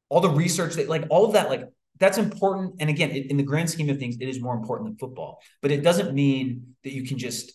all 0.09 0.21
the 0.21 0.29
research 0.29 0.75
that 0.75 0.89
like 0.89 1.05
all 1.09 1.25
of 1.25 1.33
that 1.33 1.49
like 1.49 1.63
that's 1.99 2.17
important. 2.17 2.75
And 2.79 2.89
again, 2.89 3.11
it, 3.11 3.29
in 3.29 3.37
the 3.37 3.43
grand 3.43 3.69
scheme 3.69 3.89
of 3.89 3.99
things, 3.99 4.17
it 4.19 4.29
is 4.29 4.41
more 4.41 4.55
important 4.55 4.89
than 4.89 4.97
football. 4.97 5.41
But 5.61 5.71
it 5.71 5.83
doesn't 5.83 6.13
mean 6.13 6.75
that 6.83 6.93
you 6.93 7.05
can 7.05 7.17
just 7.17 7.51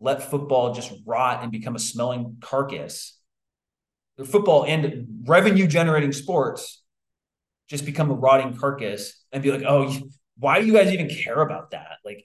let 0.00 0.30
football 0.30 0.74
just 0.74 0.92
rot 1.06 1.42
and 1.42 1.52
become 1.52 1.76
a 1.76 1.78
smelling 1.78 2.36
carcass. 2.40 3.16
Football 4.24 4.64
and 4.64 5.22
revenue 5.26 5.66
generating 5.66 6.12
sports 6.12 6.82
just 7.68 7.84
become 7.84 8.10
a 8.10 8.14
rotting 8.14 8.56
carcass 8.56 9.24
and 9.32 9.42
be 9.42 9.50
like, 9.50 9.62
oh, 9.66 9.94
why 10.38 10.60
do 10.60 10.66
you 10.66 10.72
guys 10.72 10.92
even 10.92 11.08
care 11.08 11.40
about 11.40 11.70
that? 11.72 11.98
Like, 12.04 12.24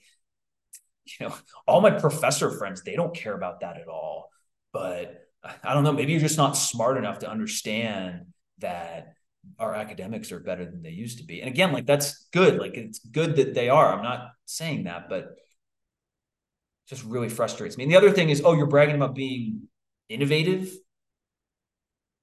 you 1.04 1.26
know, 1.26 1.34
all 1.66 1.80
my 1.80 1.90
professor 1.90 2.50
friends, 2.50 2.82
they 2.82 2.94
don't 2.94 3.14
care 3.14 3.34
about 3.34 3.60
that 3.60 3.76
at 3.76 3.88
all. 3.88 4.30
But 4.72 5.26
I 5.64 5.74
don't 5.74 5.84
know, 5.84 5.92
maybe 5.92 6.12
you're 6.12 6.20
just 6.20 6.36
not 6.36 6.56
smart 6.56 6.96
enough 6.96 7.20
to 7.20 7.30
understand 7.30 8.26
that 8.58 9.14
our 9.58 9.74
academics 9.74 10.30
are 10.30 10.38
better 10.38 10.64
than 10.64 10.82
they 10.82 10.90
used 10.90 11.18
to 11.18 11.24
be. 11.24 11.40
And 11.40 11.48
again, 11.48 11.72
like 11.72 11.86
that's 11.86 12.28
good. 12.32 12.58
Like 12.58 12.74
it's 12.76 13.00
good 13.00 13.36
that 13.36 13.54
they 13.54 13.68
are. 13.68 13.92
I'm 13.92 14.04
not 14.04 14.30
saying 14.46 14.84
that, 14.84 15.08
but 15.08 15.34
just 16.86 17.04
really 17.04 17.28
frustrates 17.28 17.76
me. 17.76 17.84
And 17.84 17.92
the 17.92 17.96
other 17.96 18.10
thing 18.10 18.30
is, 18.30 18.42
oh, 18.44 18.52
you're 18.54 18.66
bragging 18.66 18.94
about 18.94 19.14
being 19.14 19.68
innovative. 20.08 20.72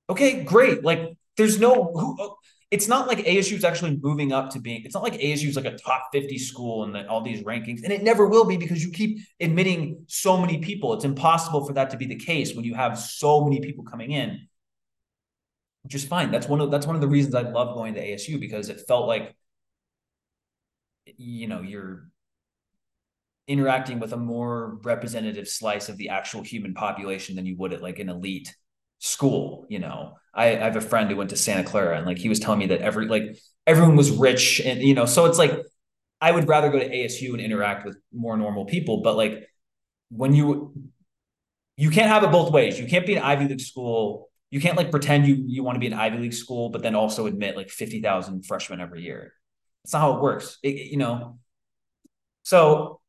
Okay, 0.09 0.43
great. 0.43 0.83
Like 0.83 1.17
there's 1.37 1.59
no 1.59 1.91
who 1.93 2.17
oh, 2.19 2.35
it's 2.71 2.87
not 2.87 3.07
like 3.07 3.19
ASU 3.19 3.53
is 3.53 3.63
actually 3.63 3.97
moving 4.01 4.31
up 4.31 4.51
to 4.51 4.59
being, 4.59 4.83
it's 4.85 4.93
not 4.93 5.01
like 5.01 5.13
ASU 5.13 5.47
is 5.47 5.55
like 5.55 5.65
a 5.65 5.75
top 5.77 6.09
50 6.11 6.37
school 6.37 6.83
and 6.83 6.93
the, 6.93 7.07
all 7.07 7.21
these 7.21 7.41
rankings. 7.41 7.83
And 7.83 7.91
it 7.91 8.03
never 8.03 8.27
will 8.27 8.45
be 8.45 8.57
because 8.57 8.83
you 8.83 8.91
keep 8.91 9.19
admitting 9.39 10.03
so 10.07 10.37
many 10.37 10.59
people. 10.59 10.93
It's 10.93 11.05
impossible 11.05 11.65
for 11.65 11.73
that 11.73 11.89
to 11.91 11.97
be 11.97 12.05
the 12.05 12.15
case 12.15 12.53
when 12.53 12.65
you 12.65 12.75
have 12.75 12.99
so 12.99 13.43
many 13.43 13.59
people 13.59 13.83
coming 13.83 14.11
in, 14.11 14.47
which 15.81 15.95
is 15.95 16.05
fine. 16.05 16.29
That's 16.29 16.47
one 16.47 16.61
of, 16.61 16.69
that's 16.69 16.85
one 16.85 16.95
of 16.95 17.01
the 17.01 17.07
reasons 17.07 17.33
I 17.33 17.41
love 17.41 17.75
going 17.75 17.95
to 17.95 18.01
ASU 18.05 18.39
because 18.39 18.69
it 18.69 18.81
felt 18.87 19.07
like, 19.07 19.35
you 21.17 21.47
know, 21.47 21.61
you're 21.61 22.09
interacting 23.47 23.99
with 23.99 24.13
a 24.13 24.17
more 24.17 24.77
representative 24.83 25.47
slice 25.47 25.89
of 25.89 25.97
the 25.97 26.09
actual 26.09 26.43
human 26.43 26.75
population 26.75 27.35
than 27.35 27.47
you 27.47 27.57
would 27.57 27.73
at 27.73 27.81
like 27.81 27.97
an 27.97 28.09
elite 28.09 28.55
school, 28.99 29.65
you 29.69 29.79
know. 29.79 30.15
I, 30.33 30.49
I 30.49 30.63
have 30.65 30.75
a 30.75 30.81
friend 30.81 31.09
who 31.09 31.17
went 31.17 31.31
to 31.31 31.37
Santa 31.37 31.63
Clara 31.63 31.97
and 31.97 32.05
like 32.05 32.17
he 32.17 32.29
was 32.29 32.39
telling 32.39 32.59
me 32.59 32.67
that 32.67 32.81
every 32.81 33.07
like 33.07 33.37
everyone 33.65 33.95
was 33.95 34.11
rich 34.11 34.61
and 34.63 34.81
you 34.81 34.93
know, 34.93 35.05
so 35.05 35.25
it's 35.25 35.37
like 35.37 35.53
I 36.21 36.31
would 36.31 36.47
rather 36.47 36.69
go 36.69 36.79
to 36.79 36.89
ASU 36.89 37.31
and 37.31 37.41
interact 37.41 37.85
with 37.85 37.97
more 38.13 38.37
normal 38.37 38.65
people, 38.65 39.01
but 39.01 39.15
like 39.15 39.49
when 40.09 40.33
you 40.33 40.73
you 41.77 41.89
can't 41.89 42.09
have 42.09 42.23
it 42.23 42.31
both 42.31 42.51
ways. 42.51 42.77
You 42.77 42.87
can't 42.87 43.05
be 43.05 43.15
an 43.15 43.23
Ivy 43.23 43.47
League 43.47 43.61
school. 43.61 44.29
You 44.51 44.59
can't 44.59 44.75
like 44.75 44.91
pretend 44.91 45.27
you 45.27 45.43
you 45.47 45.63
want 45.63 45.77
to 45.77 45.79
be 45.79 45.87
an 45.87 45.93
Ivy 45.93 46.17
League 46.17 46.33
school, 46.33 46.69
but 46.69 46.81
then 46.83 46.93
also 46.93 47.25
admit 47.25 47.55
like 47.55 47.69
50,000 47.69 48.45
freshmen 48.45 48.81
every 48.81 49.01
year. 49.01 49.33
That's 49.83 49.93
not 49.93 50.01
how 50.01 50.15
it 50.15 50.21
works. 50.21 50.57
It, 50.61 50.91
you 50.91 50.97
know. 50.97 51.39
So 52.43 52.99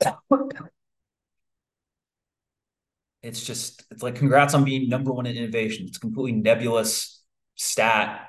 it's 3.23 3.45
just 3.45 3.85
it's 3.91 4.03
like 4.03 4.15
congrats 4.15 4.55
on 4.55 4.65
being 4.65 4.89
number 4.89 5.13
one 5.13 5.27
in 5.27 5.37
innovation. 5.37 5.87
It's 5.87 5.99
completely 5.99 6.33
nebulous 6.33 7.23
stat. 7.55 8.29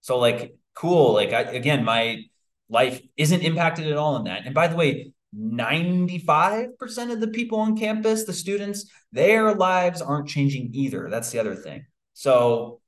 So 0.00 0.18
like 0.18 0.56
cool. 0.74 1.14
Like 1.14 1.32
I, 1.32 1.42
again, 1.42 1.84
my 1.84 2.24
life 2.68 3.00
isn't 3.16 3.42
impacted 3.42 3.86
at 3.86 3.96
all 3.96 4.16
in 4.16 4.24
that. 4.24 4.42
And 4.44 4.54
by 4.54 4.68
the 4.68 4.76
way, 4.76 5.12
95% 5.34 7.12
of 7.12 7.20
the 7.20 7.28
people 7.28 7.58
on 7.58 7.76
campus, 7.76 8.24
the 8.24 8.32
students, 8.32 8.90
their 9.12 9.54
lives 9.54 10.00
aren't 10.00 10.28
changing 10.28 10.70
either. 10.72 11.08
That's 11.10 11.30
the 11.30 11.38
other 11.38 11.54
thing. 11.54 11.86
So 12.14 12.80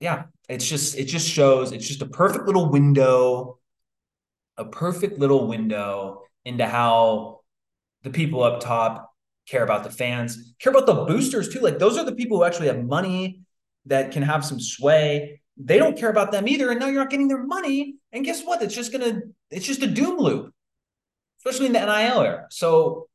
yeah, 0.00 0.24
it's 0.48 0.66
just 0.66 0.96
it 0.96 1.04
just 1.04 1.28
shows 1.28 1.72
it's 1.72 1.86
just 1.86 2.02
a 2.02 2.06
perfect 2.06 2.46
little 2.46 2.70
window, 2.70 3.58
a 4.56 4.64
perfect 4.64 5.18
little 5.18 5.46
window 5.46 6.22
into 6.44 6.66
how 6.66 7.40
the 8.02 8.10
people 8.10 8.42
up 8.42 8.60
top 8.60 9.05
care 9.46 9.64
about 9.64 9.84
the 9.84 9.90
fans, 9.90 10.54
care 10.58 10.72
about 10.72 10.86
the 10.86 11.04
boosters 11.04 11.48
too. 11.48 11.60
Like 11.60 11.78
those 11.78 11.96
are 11.96 12.04
the 12.04 12.14
people 12.14 12.38
who 12.38 12.44
actually 12.44 12.66
have 12.66 12.82
money 12.82 13.40
that 13.86 14.12
can 14.12 14.22
have 14.22 14.44
some 14.44 14.60
sway. 14.60 15.40
They 15.56 15.78
don't 15.78 15.96
care 15.96 16.10
about 16.10 16.32
them 16.32 16.48
either. 16.48 16.70
And 16.70 16.80
now 16.80 16.86
you're 16.86 17.02
not 17.02 17.10
getting 17.10 17.28
their 17.28 17.42
money. 17.42 17.96
And 18.12 18.24
guess 18.24 18.42
what? 18.42 18.62
It's 18.62 18.74
just 18.74 18.92
gonna, 18.92 19.20
it's 19.50 19.66
just 19.66 19.82
a 19.82 19.86
doom 19.86 20.18
loop, 20.18 20.52
especially 21.40 21.66
in 21.66 21.72
the 21.72 21.80
NIL 21.80 22.22
era. 22.22 22.46
So 22.50 23.08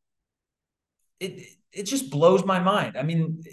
it 1.20 1.48
it 1.72 1.84
just 1.84 2.10
blows 2.10 2.44
my 2.44 2.60
mind. 2.60 2.98
I 2.98 3.04
mean, 3.04 3.44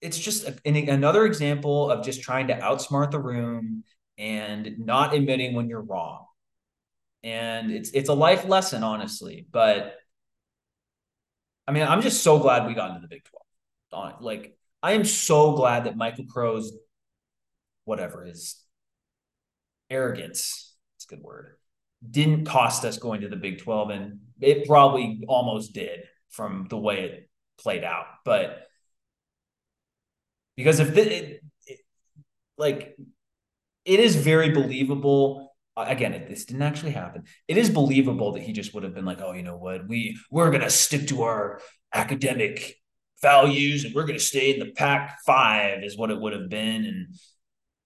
it's 0.00 0.18
just 0.18 0.46
a, 0.46 0.56
another 0.64 1.24
example 1.24 1.90
of 1.90 2.04
just 2.04 2.22
trying 2.22 2.48
to 2.48 2.58
outsmart 2.58 3.10
the 3.10 3.18
room 3.18 3.84
and 4.18 4.78
not 4.78 5.14
admitting 5.14 5.54
when 5.54 5.68
you're 5.68 5.82
wrong. 5.82 6.26
And 7.22 7.70
it's 7.70 7.90
it's 7.90 8.10
a 8.10 8.14
life 8.14 8.44
lesson, 8.44 8.82
honestly. 8.82 9.46
But 9.50 9.96
I 11.66 11.72
mean, 11.72 11.84
I'm 11.84 12.02
just 12.02 12.22
so 12.22 12.38
glad 12.38 12.66
we 12.66 12.74
got 12.74 12.90
into 12.90 13.00
the 13.00 13.08
Big 13.08 13.24
12. 13.90 14.22
Like, 14.22 14.56
I 14.82 14.92
am 14.92 15.04
so 15.04 15.52
glad 15.52 15.84
that 15.84 15.96
Michael 15.96 16.26
Crow's 16.26 16.72
whatever 17.84 18.24
his 18.24 18.56
arrogance, 19.90 20.74
it's 20.96 21.04
a 21.04 21.14
good 21.14 21.22
word, 21.22 21.56
didn't 22.08 22.44
cost 22.44 22.84
us 22.84 22.98
going 22.98 23.22
to 23.22 23.28
the 23.28 23.36
Big 23.36 23.62
12. 23.62 23.90
And 23.90 24.20
it 24.40 24.66
probably 24.66 25.24
almost 25.28 25.72
did 25.72 26.00
from 26.30 26.66
the 26.68 26.78
way 26.78 27.04
it 27.04 27.30
played 27.58 27.84
out. 27.84 28.06
But 28.24 28.66
because 30.56 30.80
if 30.80 30.94
the, 30.94 31.02
it, 31.02 31.40
it, 31.66 31.78
like 32.58 32.96
it 33.84 34.00
is 34.00 34.16
very 34.16 34.50
believable 34.50 35.43
again 35.76 36.12
this 36.28 36.44
didn't 36.44 36.62
actually 36.62 36.92
happen 36.92 37.24
it 37.48 37.56
is 37.56 37.68
believable 37.68 38.32
that 38.32 38.42
he 38.42 38.52
just 38.52 38.74
would 38.74 38.84
have 38.84 38.94
been 38.94 39.04
like 39.04 39.20
oh 39.20 39.32
you 39.32 39.42
know 39.42 39.56
what 39.56 39.88
we 39.88 40.16
we're 40.30 40.50
going 40.50 40.62
to 40.62 40.70
stick 40.70 41.08
to 41.08 41.22
our 41.22 41.60
academic 41.92 42.76
values 43.20 43.84
and 43.84 43.94
we're 43.94 44.06
going 44.06 44.18
to 44.18 44.24
stay 44.24 44.52
in 44.52 44.60
the 44.60 44.72
Pac 44.72 45.18
five 45.26 45.82
is 45.82 45.96
what 45.96 46.10
it 46.10 46.20
would 46.20 46.32
have 46.32 46.48
been 46.48 46.84
and 46.84 47.14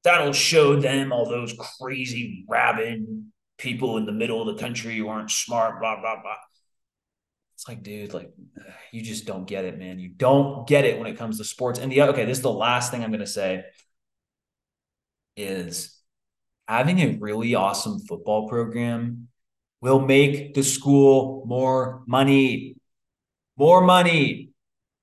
that'll 0.04 0.32
show 0.32 0.80
them 0.80 1.12
all 1.12 1.28
those 1.28 1.54
crazy 1.78 2.44
rabid 2.48 3.06
people 3.58 3.96
in 3.96 4.06
the 4.06 4.12
middle 4.12 4.40
of 4.40 4.46
the 4.56 4.60
country 4.60 4.96
who 4.96 5.08
aren't 5.08 5.30
smart, 5.30 5.80
blah, 5.80 6.00
blah, 6.00 6.20
blah. 6.22 6.36
It's 7.54 7.68
like, 7.68 7.82
dude, 7.82 8.14
like 8.14 8.30
you 8.92 9.02
just 9.02 9.26
don't 9.26 9.46
get 9.46 9.64
it, 9.64 9.78
man. 9.78 9.98
You 9.98 10.08
don't 10.08 10.66
get 10.66 10.84
it 10.84 10.98
when 10.98 11.08
it 11.08 11.18
comes 11.18 11.38
to 11.38 11.44
sports. 11.44 11.78
And 11.78 11.90
the 11.90 12.02
okay, 12.02 12.24
this 12.24 12.38
is 12.38 12.42
the 12.42 12.52
last 12.52 12.90
thing 12.90 13.02
I'm 13.02 13.10
gonna 13.10 13.26
say 13.26 13.64
is 15.36 15.97
having 16.68 17.00
a 17.00 17.16
really 17.18 17.54
awesome 17.54 17.98
football 17.98 18.46
program 18.46 19.28
will 19.80 20.00
make 20.00 20.54
the 20.54 20.62
school 20.62 21.44
more 21.46 22.02
money. 22.06 22.76
More 23.56 23.80
money. 23.80 24.50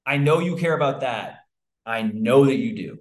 I 0.06 0.18
know 0.18 0.40
you 0.40 0.56
care 0.56 0.76
about 0.76 1.02
that. 1.02 1.40
I 1.86 2.04
know 2.04 2.46
that 2.46 2.58
you 2.58 2.76
do. 2.76 3.00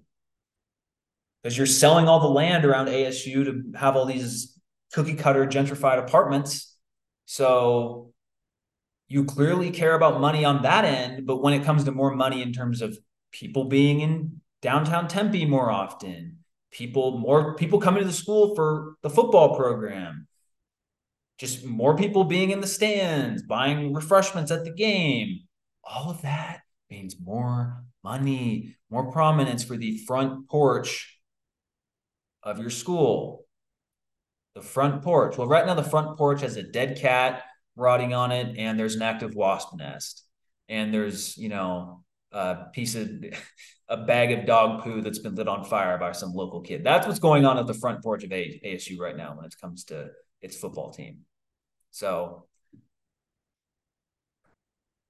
Because 1.42 1.58
you're 1.58 1.66
selling 1.66 2.08
all 2.08 2.20
the 2.20 2.28
land 2.28 2.64
around 2.64 2.88
ASU 2.88 3.44
to 3.44 3.78
have 3.78 3.96
all 3.96 4.06
these 4.06 4.58
cookie 4.92 5.14
cutter 5.14 5.46
gentrified 5.46 5.98
apartments. 5.98 6.74
So 7.26 8.12
you 9.08 9.26
clearly 9.26 9.70
care 9.70 9.94
about 9.94 10.20
money 10.20 10.44
on 10.46 10.62
that 10.62 10.86
end. 10.86 11.26
But 11.26 11.42
when 11.42 11.52
it 11.52 11.64
comes 11.64 11.84
to 11.84 11.92
more 11.92 12.14
money 12.14 12.40
in 12.40 12.54
terms 12.54 12.80
of 12.80 12.98
people 13.30 13.64
being 13.64 14.00
in 14.00 14.40
downtown 14.62 15.06
Tempe 15.06 15.44
more 15.44 15.70
often, 15.70 16.43
people, 16.74 17.18
more 17.18 17.54
people 17.54 17.80
coming 17.80 18.02
to 18.02 18.06
the 18.06 18.12
school 18.12 18.54
for 18.54 18.96
the 19.02 19.08
football 19.08 19.56
program, 19.56 20.26
just 21.38 21.64
more 21.64 21.96
people 21.96 22.24
being 22.24 22.50
in 22.50 22.60
the 22.60 22.66
stands, 22.66 23.42
buying 23.42 23.94
refreshments 23.94 24.50
at 24.50 24.64
the 24.64 24.72
game, 24.72 25.40
all 25.82 26.10
of 26.10 26.22
that 26.22 26.60
means 26.90 27.16
more 27.22 27.84
money, 28.02 28.76
more 28.90 29.10
prominence 29.10 29.64
for 29.64 29.76
the 29.76 29.98
front 30.06 30.48
porch 30.48 31.18
of 32.42 32.58
your 32.58 32.70
school. 32.70 33.46
The 34.54 34.62
front 34.62 35.02
porch. 35.02 35.36
Well, 35.36 35.48
right 35.48 35.66
now, 35.66 35.74
the 35.74 35.82
front 35.82 36.16
porch 36.16 36.42
has 36.42 36.56
a 36.56 36.62
dead 36.62 36.98
cat 37.00 37.42
rotting 37.76 38.14
on 38.14 38.30
it, 38.30 38.56
and 38.56 38.78
there's 38.78 38.94
an 38.94 39.02
active 39.02 39.34
wasp 39.34 39.74
nest. 39.76 40.24
And 40.68 40.94
there's, 40.94 41.36
you 41.36 41.48
know, 41.48 42.04
a 42.30 42.66
piece 42.72 42.94
of 42.94 43.10
a 43.88 43.96
bag 43.98 44.32
of 44.32 44.46
dog 44.46 44.82
poo 44.82 45.02
that's 45.02 45.18
been 45.18 45.34
lit 45.34 45.48
on 45.48 45.64
fire 45.64 45.98
by 45.98 46.12
some 46.12 46.32
local 46.32 46.60
kid. 46.60 46.84
That's 46.84 47.06
what's 47.06 47.18
going 47.18 47.44
on 47.44 47.58
at 47.58 47.66
the 47.66 47.74
front 47.74 48.02
porch 48.02 48.24
of 48.24 48.30
ASU 48.30 48.98
right 48.98 49.16
now 49.16 49.34
when 49.36 49.44
it 49.44 49.54
comes 49.60 49.84
to 49.84 50.10
its 50.40 50.56
football 50.56 50.92
team. 50.92 51.20
So 51.90 52.46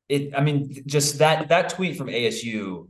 it, 0.09 0.35
I 0.37 0.41
mean, 0.41 0.83
just 0.87 1.19
that 1.19 1.49
that 1.49 1.71
tweet 1.71 1.97
from 1.97 2.09
ASU, 2.09 2.89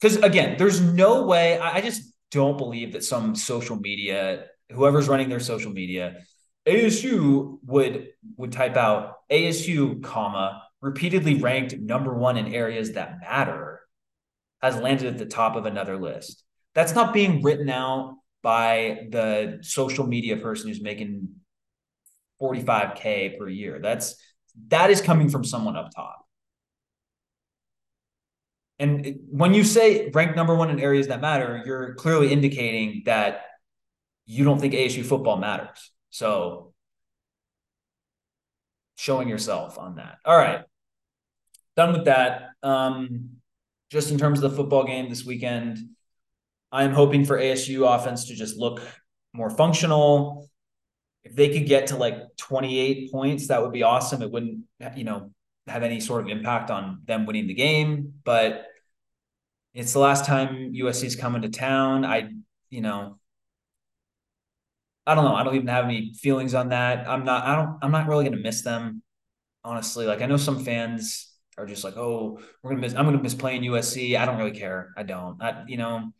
because 0.00 0.16
again, 0.16 0.56
there's 0.58 0.80
no 0.80 1.24
way. 1.24 1.58
I, 1.58 1.76
I 1.76 1.80
just 1.80 2.12
don't 2.30 2.56
believe 2.56 2.92
that 2.92 3.04
some 3.04 3.34
social 3.34 3.76
media, 3.76 4.46
whoever's 4.72 5.08
running 5.08 5.28
their 5.28 5.40
social 5.40 5.72
media, 5.72 6.22
ASU 6.66 7.58
would 7.64 8.08
would 8.36 8.52
type 8.52 8.76
out 8.76 9.16
ASU, 9.30 10.02
comma 10.02 10.62
repeatedly 10.80 11.36
ranked 11.36 11.74
number 11.78 12.14
one 12.14 12.36
in 12.36 12.54
areas 12.54 12.92
that 12.92 13.18
matter, 13.20 13.73
has 14.64 14.80
landed 14.80 15.06
at 15.06 15.18
the 15.18 15.26
top 15.26 15.56
of 15.56 15.66
another 15.66 15.96
list. 15.96 16.42
That's 16.74 16.94
not 16.94 17.12
being 17.12 17.42
written 17.42 17.68
out 17.68 18.16
by 18.42 19.06
the 19.10 19.58
social 19.62 20.06
media 20.06 20.36
person 20.36 20.68
who's 20.68 20.82
making 20.82 21.28
45k 22.40 23.38
per 23.38 23.48
year. 23.48 23.78
That's 23.80 24.16
that 24.68 24.90
is 24.90 25.00
coming 25.00 25.28
from 25.28 25.44
someone 25.44 25.76
up 25.76 25.90
top. 25.94 26.26
And 28.78 29.20
when 29.30 29.54
you 29.54 29.64
say 29.64 30.10
rank 30.12 30.34
number 30.34 30.54
one 30.54 30.70
in 30.70 30.80
areas 30.80 31.08
that 31.08 31.20
matter, 31.20 31.62
you're 31.64 31.94
clearly 31.94 32.32
indicating 32.32 33.02
that 33.06 33.42
you 34.26 34.44
don't 34.44 34.60
think 34.60 34.74
ASU 34.74 35.04
football 35.04 35.36
matters. 35.36 35.92
So 36.10 36.72
showing 38.96 39.28
yourself 39.28 39.78
on 39.78 39.96
that. 39.96 40.18
All 40.24 40.36
right. 40.36 40.62
Done 41.76 41.92
with 41.92 42.04
that. 42.06 42.50
Um, 42.62 43.33
just 43.94 44.10
in 44.10 44.18
terms 44.18 44.42
of 44.42 44.50
the 44.50 44.56
football 44.56 44.82
game 44.82 45.08
this 45.08 45.24
weekend, 45.24 45.78
I'm 46.72 46.92
hoping 46.92 47.24
for 47.24 47.38
ASU 47.38 47.88
offense 47.88 48.26
to 48.26 48.34
just 48.34 48.56
look 48.56 48.80
more 49.32 49.50
functional, 49.50 50.50
if 51.22 51.36
they 51.36 51.48
could 51.48 51.66
get 51.66 51.86
to 51.88 51.96
like 51.96 52.36
28 52.36 53.12
points, 53.12 53.46
that 53.48 53.62
would 53.62 53.72
be 53.72 53.84
awesome. 53.84 54.20
It 54.20 54.32
wouldn't, 54.32 54.64
you 54.96 55.04
know, 55.04 55.30
have 55.68 55.84
any 55.84 56.00
sort 56.00 56.22
of 56.22 56.28
impact 56.28 56.72
on 56.72 57.02
them 57.04 57.24
winning 57.24 57.46
the 57.46 57.54
game, 57.54 58.14
but 58.24 58.66
it's 59.74 59.92
the 59.92 60.00
last 60.00 60.24
time 60.24 60.72
USC's 60.74 61.14
coming 61.14 61.42
to 61.42 61.48
town. 61.48 62.04
I, 62.04 62.30
you 62.70 62.80
know, 62.80 63.20
I 65.06 65.14
don't 65.14 65.24
know. 65.24 65.36
I 65.36 65.44
don't 65.44 65.54
even 65.54 65.68
have 65.68 65.84
any 65.84 66.14
feelings 66.14 66.52
on 66.52 66.70
that. 66.70 67.08
I'm 67.08 67.24
not, 67.24 67.44
I 67.44 67.54
don't, 67.54 67.78
I'm 67.80 67.92
not 67.92 68.08
really 68.08 68.24
going 68.24 68.36
to 68.36 68.42
miss 68.42 68.62
them. 68.62 69.02
Honestly, 69.62 70.04
like 70.04 70.20
I 70.20 70.26
know 70.26 70.36
some 70.36 70.64
fans 70.64 71.33
are 71.56 71.66
just 71.66 71.84
like, 71.84 71.96
oh, 71.96 72.40
we're 72.62 72.74
to 72.74 72.76
miss, 72.76 72.94
I'm 72.94 73.10
to 73.10 73.22
miss 73.22 73.34
playing 73.34 73.62
USC. 73.62 74.16
I 74.16 74.26
don't 74.26 74.38
really 74.38 74.58
care. 74.58 74.92
I 74.96 75.02
don't, 75.02 75.42
I, 75.42 75.64
you 75.66 75.76
know, 75.76 76.12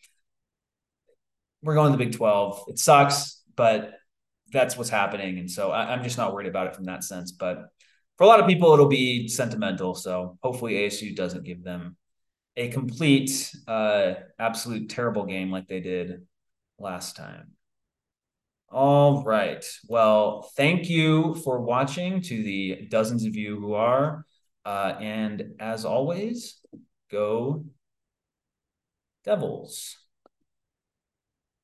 we're 1.62 1.74
going 1.74 1.93
to 1.93 1.99
the 1.99 2.05
Big 2.05 2.14
12. 2.14 2.64
It 2.68 2.78
sucks, 2.78 3.43
but 3.57 3.95
that's 4.53 4.76
what's 4.76 4.91
happening. 4.91 5.39
And 5.39 5.51
so 5.51 5.70
I, 5.70 5.95
am 5.95 6.03
just 6.03 6.18
not 6.18 6.32
worried 6.32 6.47
about 6.47 6.68
it 6.68 6.76
from 6.76 6.85
that 6.85 7.03
sense. 7.05 7.32
But 7.32 7.59
for 8.16 8.24
a 8.24 8.26
lot 8.26 8.41
of 8.41 8.47
people, 8.47 8.72
it'll 8.72 8.87
be 8.87 9.28
sentimental. 9.28 9.95
So 9.95 10.39
hopefully 10.43 10.74
ASU 10.74 11.16
doesn't 11.16 11.45
give 11.45 11.64
them 11.64 11.97
a 12.57 12.68
complete, 12.68 13.53
uh, 13.66 14.14
absolute 14.39 14.89
terrible 14.89 15.24
game 15.24 15.51
like 15.51 15.66
they 15.66 15.80
did 15.80 16.26
last 16.78 17.16
time. 17.16 17.53
All 18.70 19.22
right. 19.22 19.64
Well, 19.89 20.51
thank 20.57 20.89
you 20.89 21.37
for 21.37 21.61
watching 21.61 22.20
to 22.22 22.43
the 22.43 22.87
dozens 22.91 23.24
of 23.24 23.37
you 23.37 23.59
who 23.59 23.74
are. 23.74 24.24
Uh, 24.64 24.96
and 25.00 25.54
as 25.60 25.84
always, 25.84 26.60
go 27.10 27.64
Devils. 29.24 30.03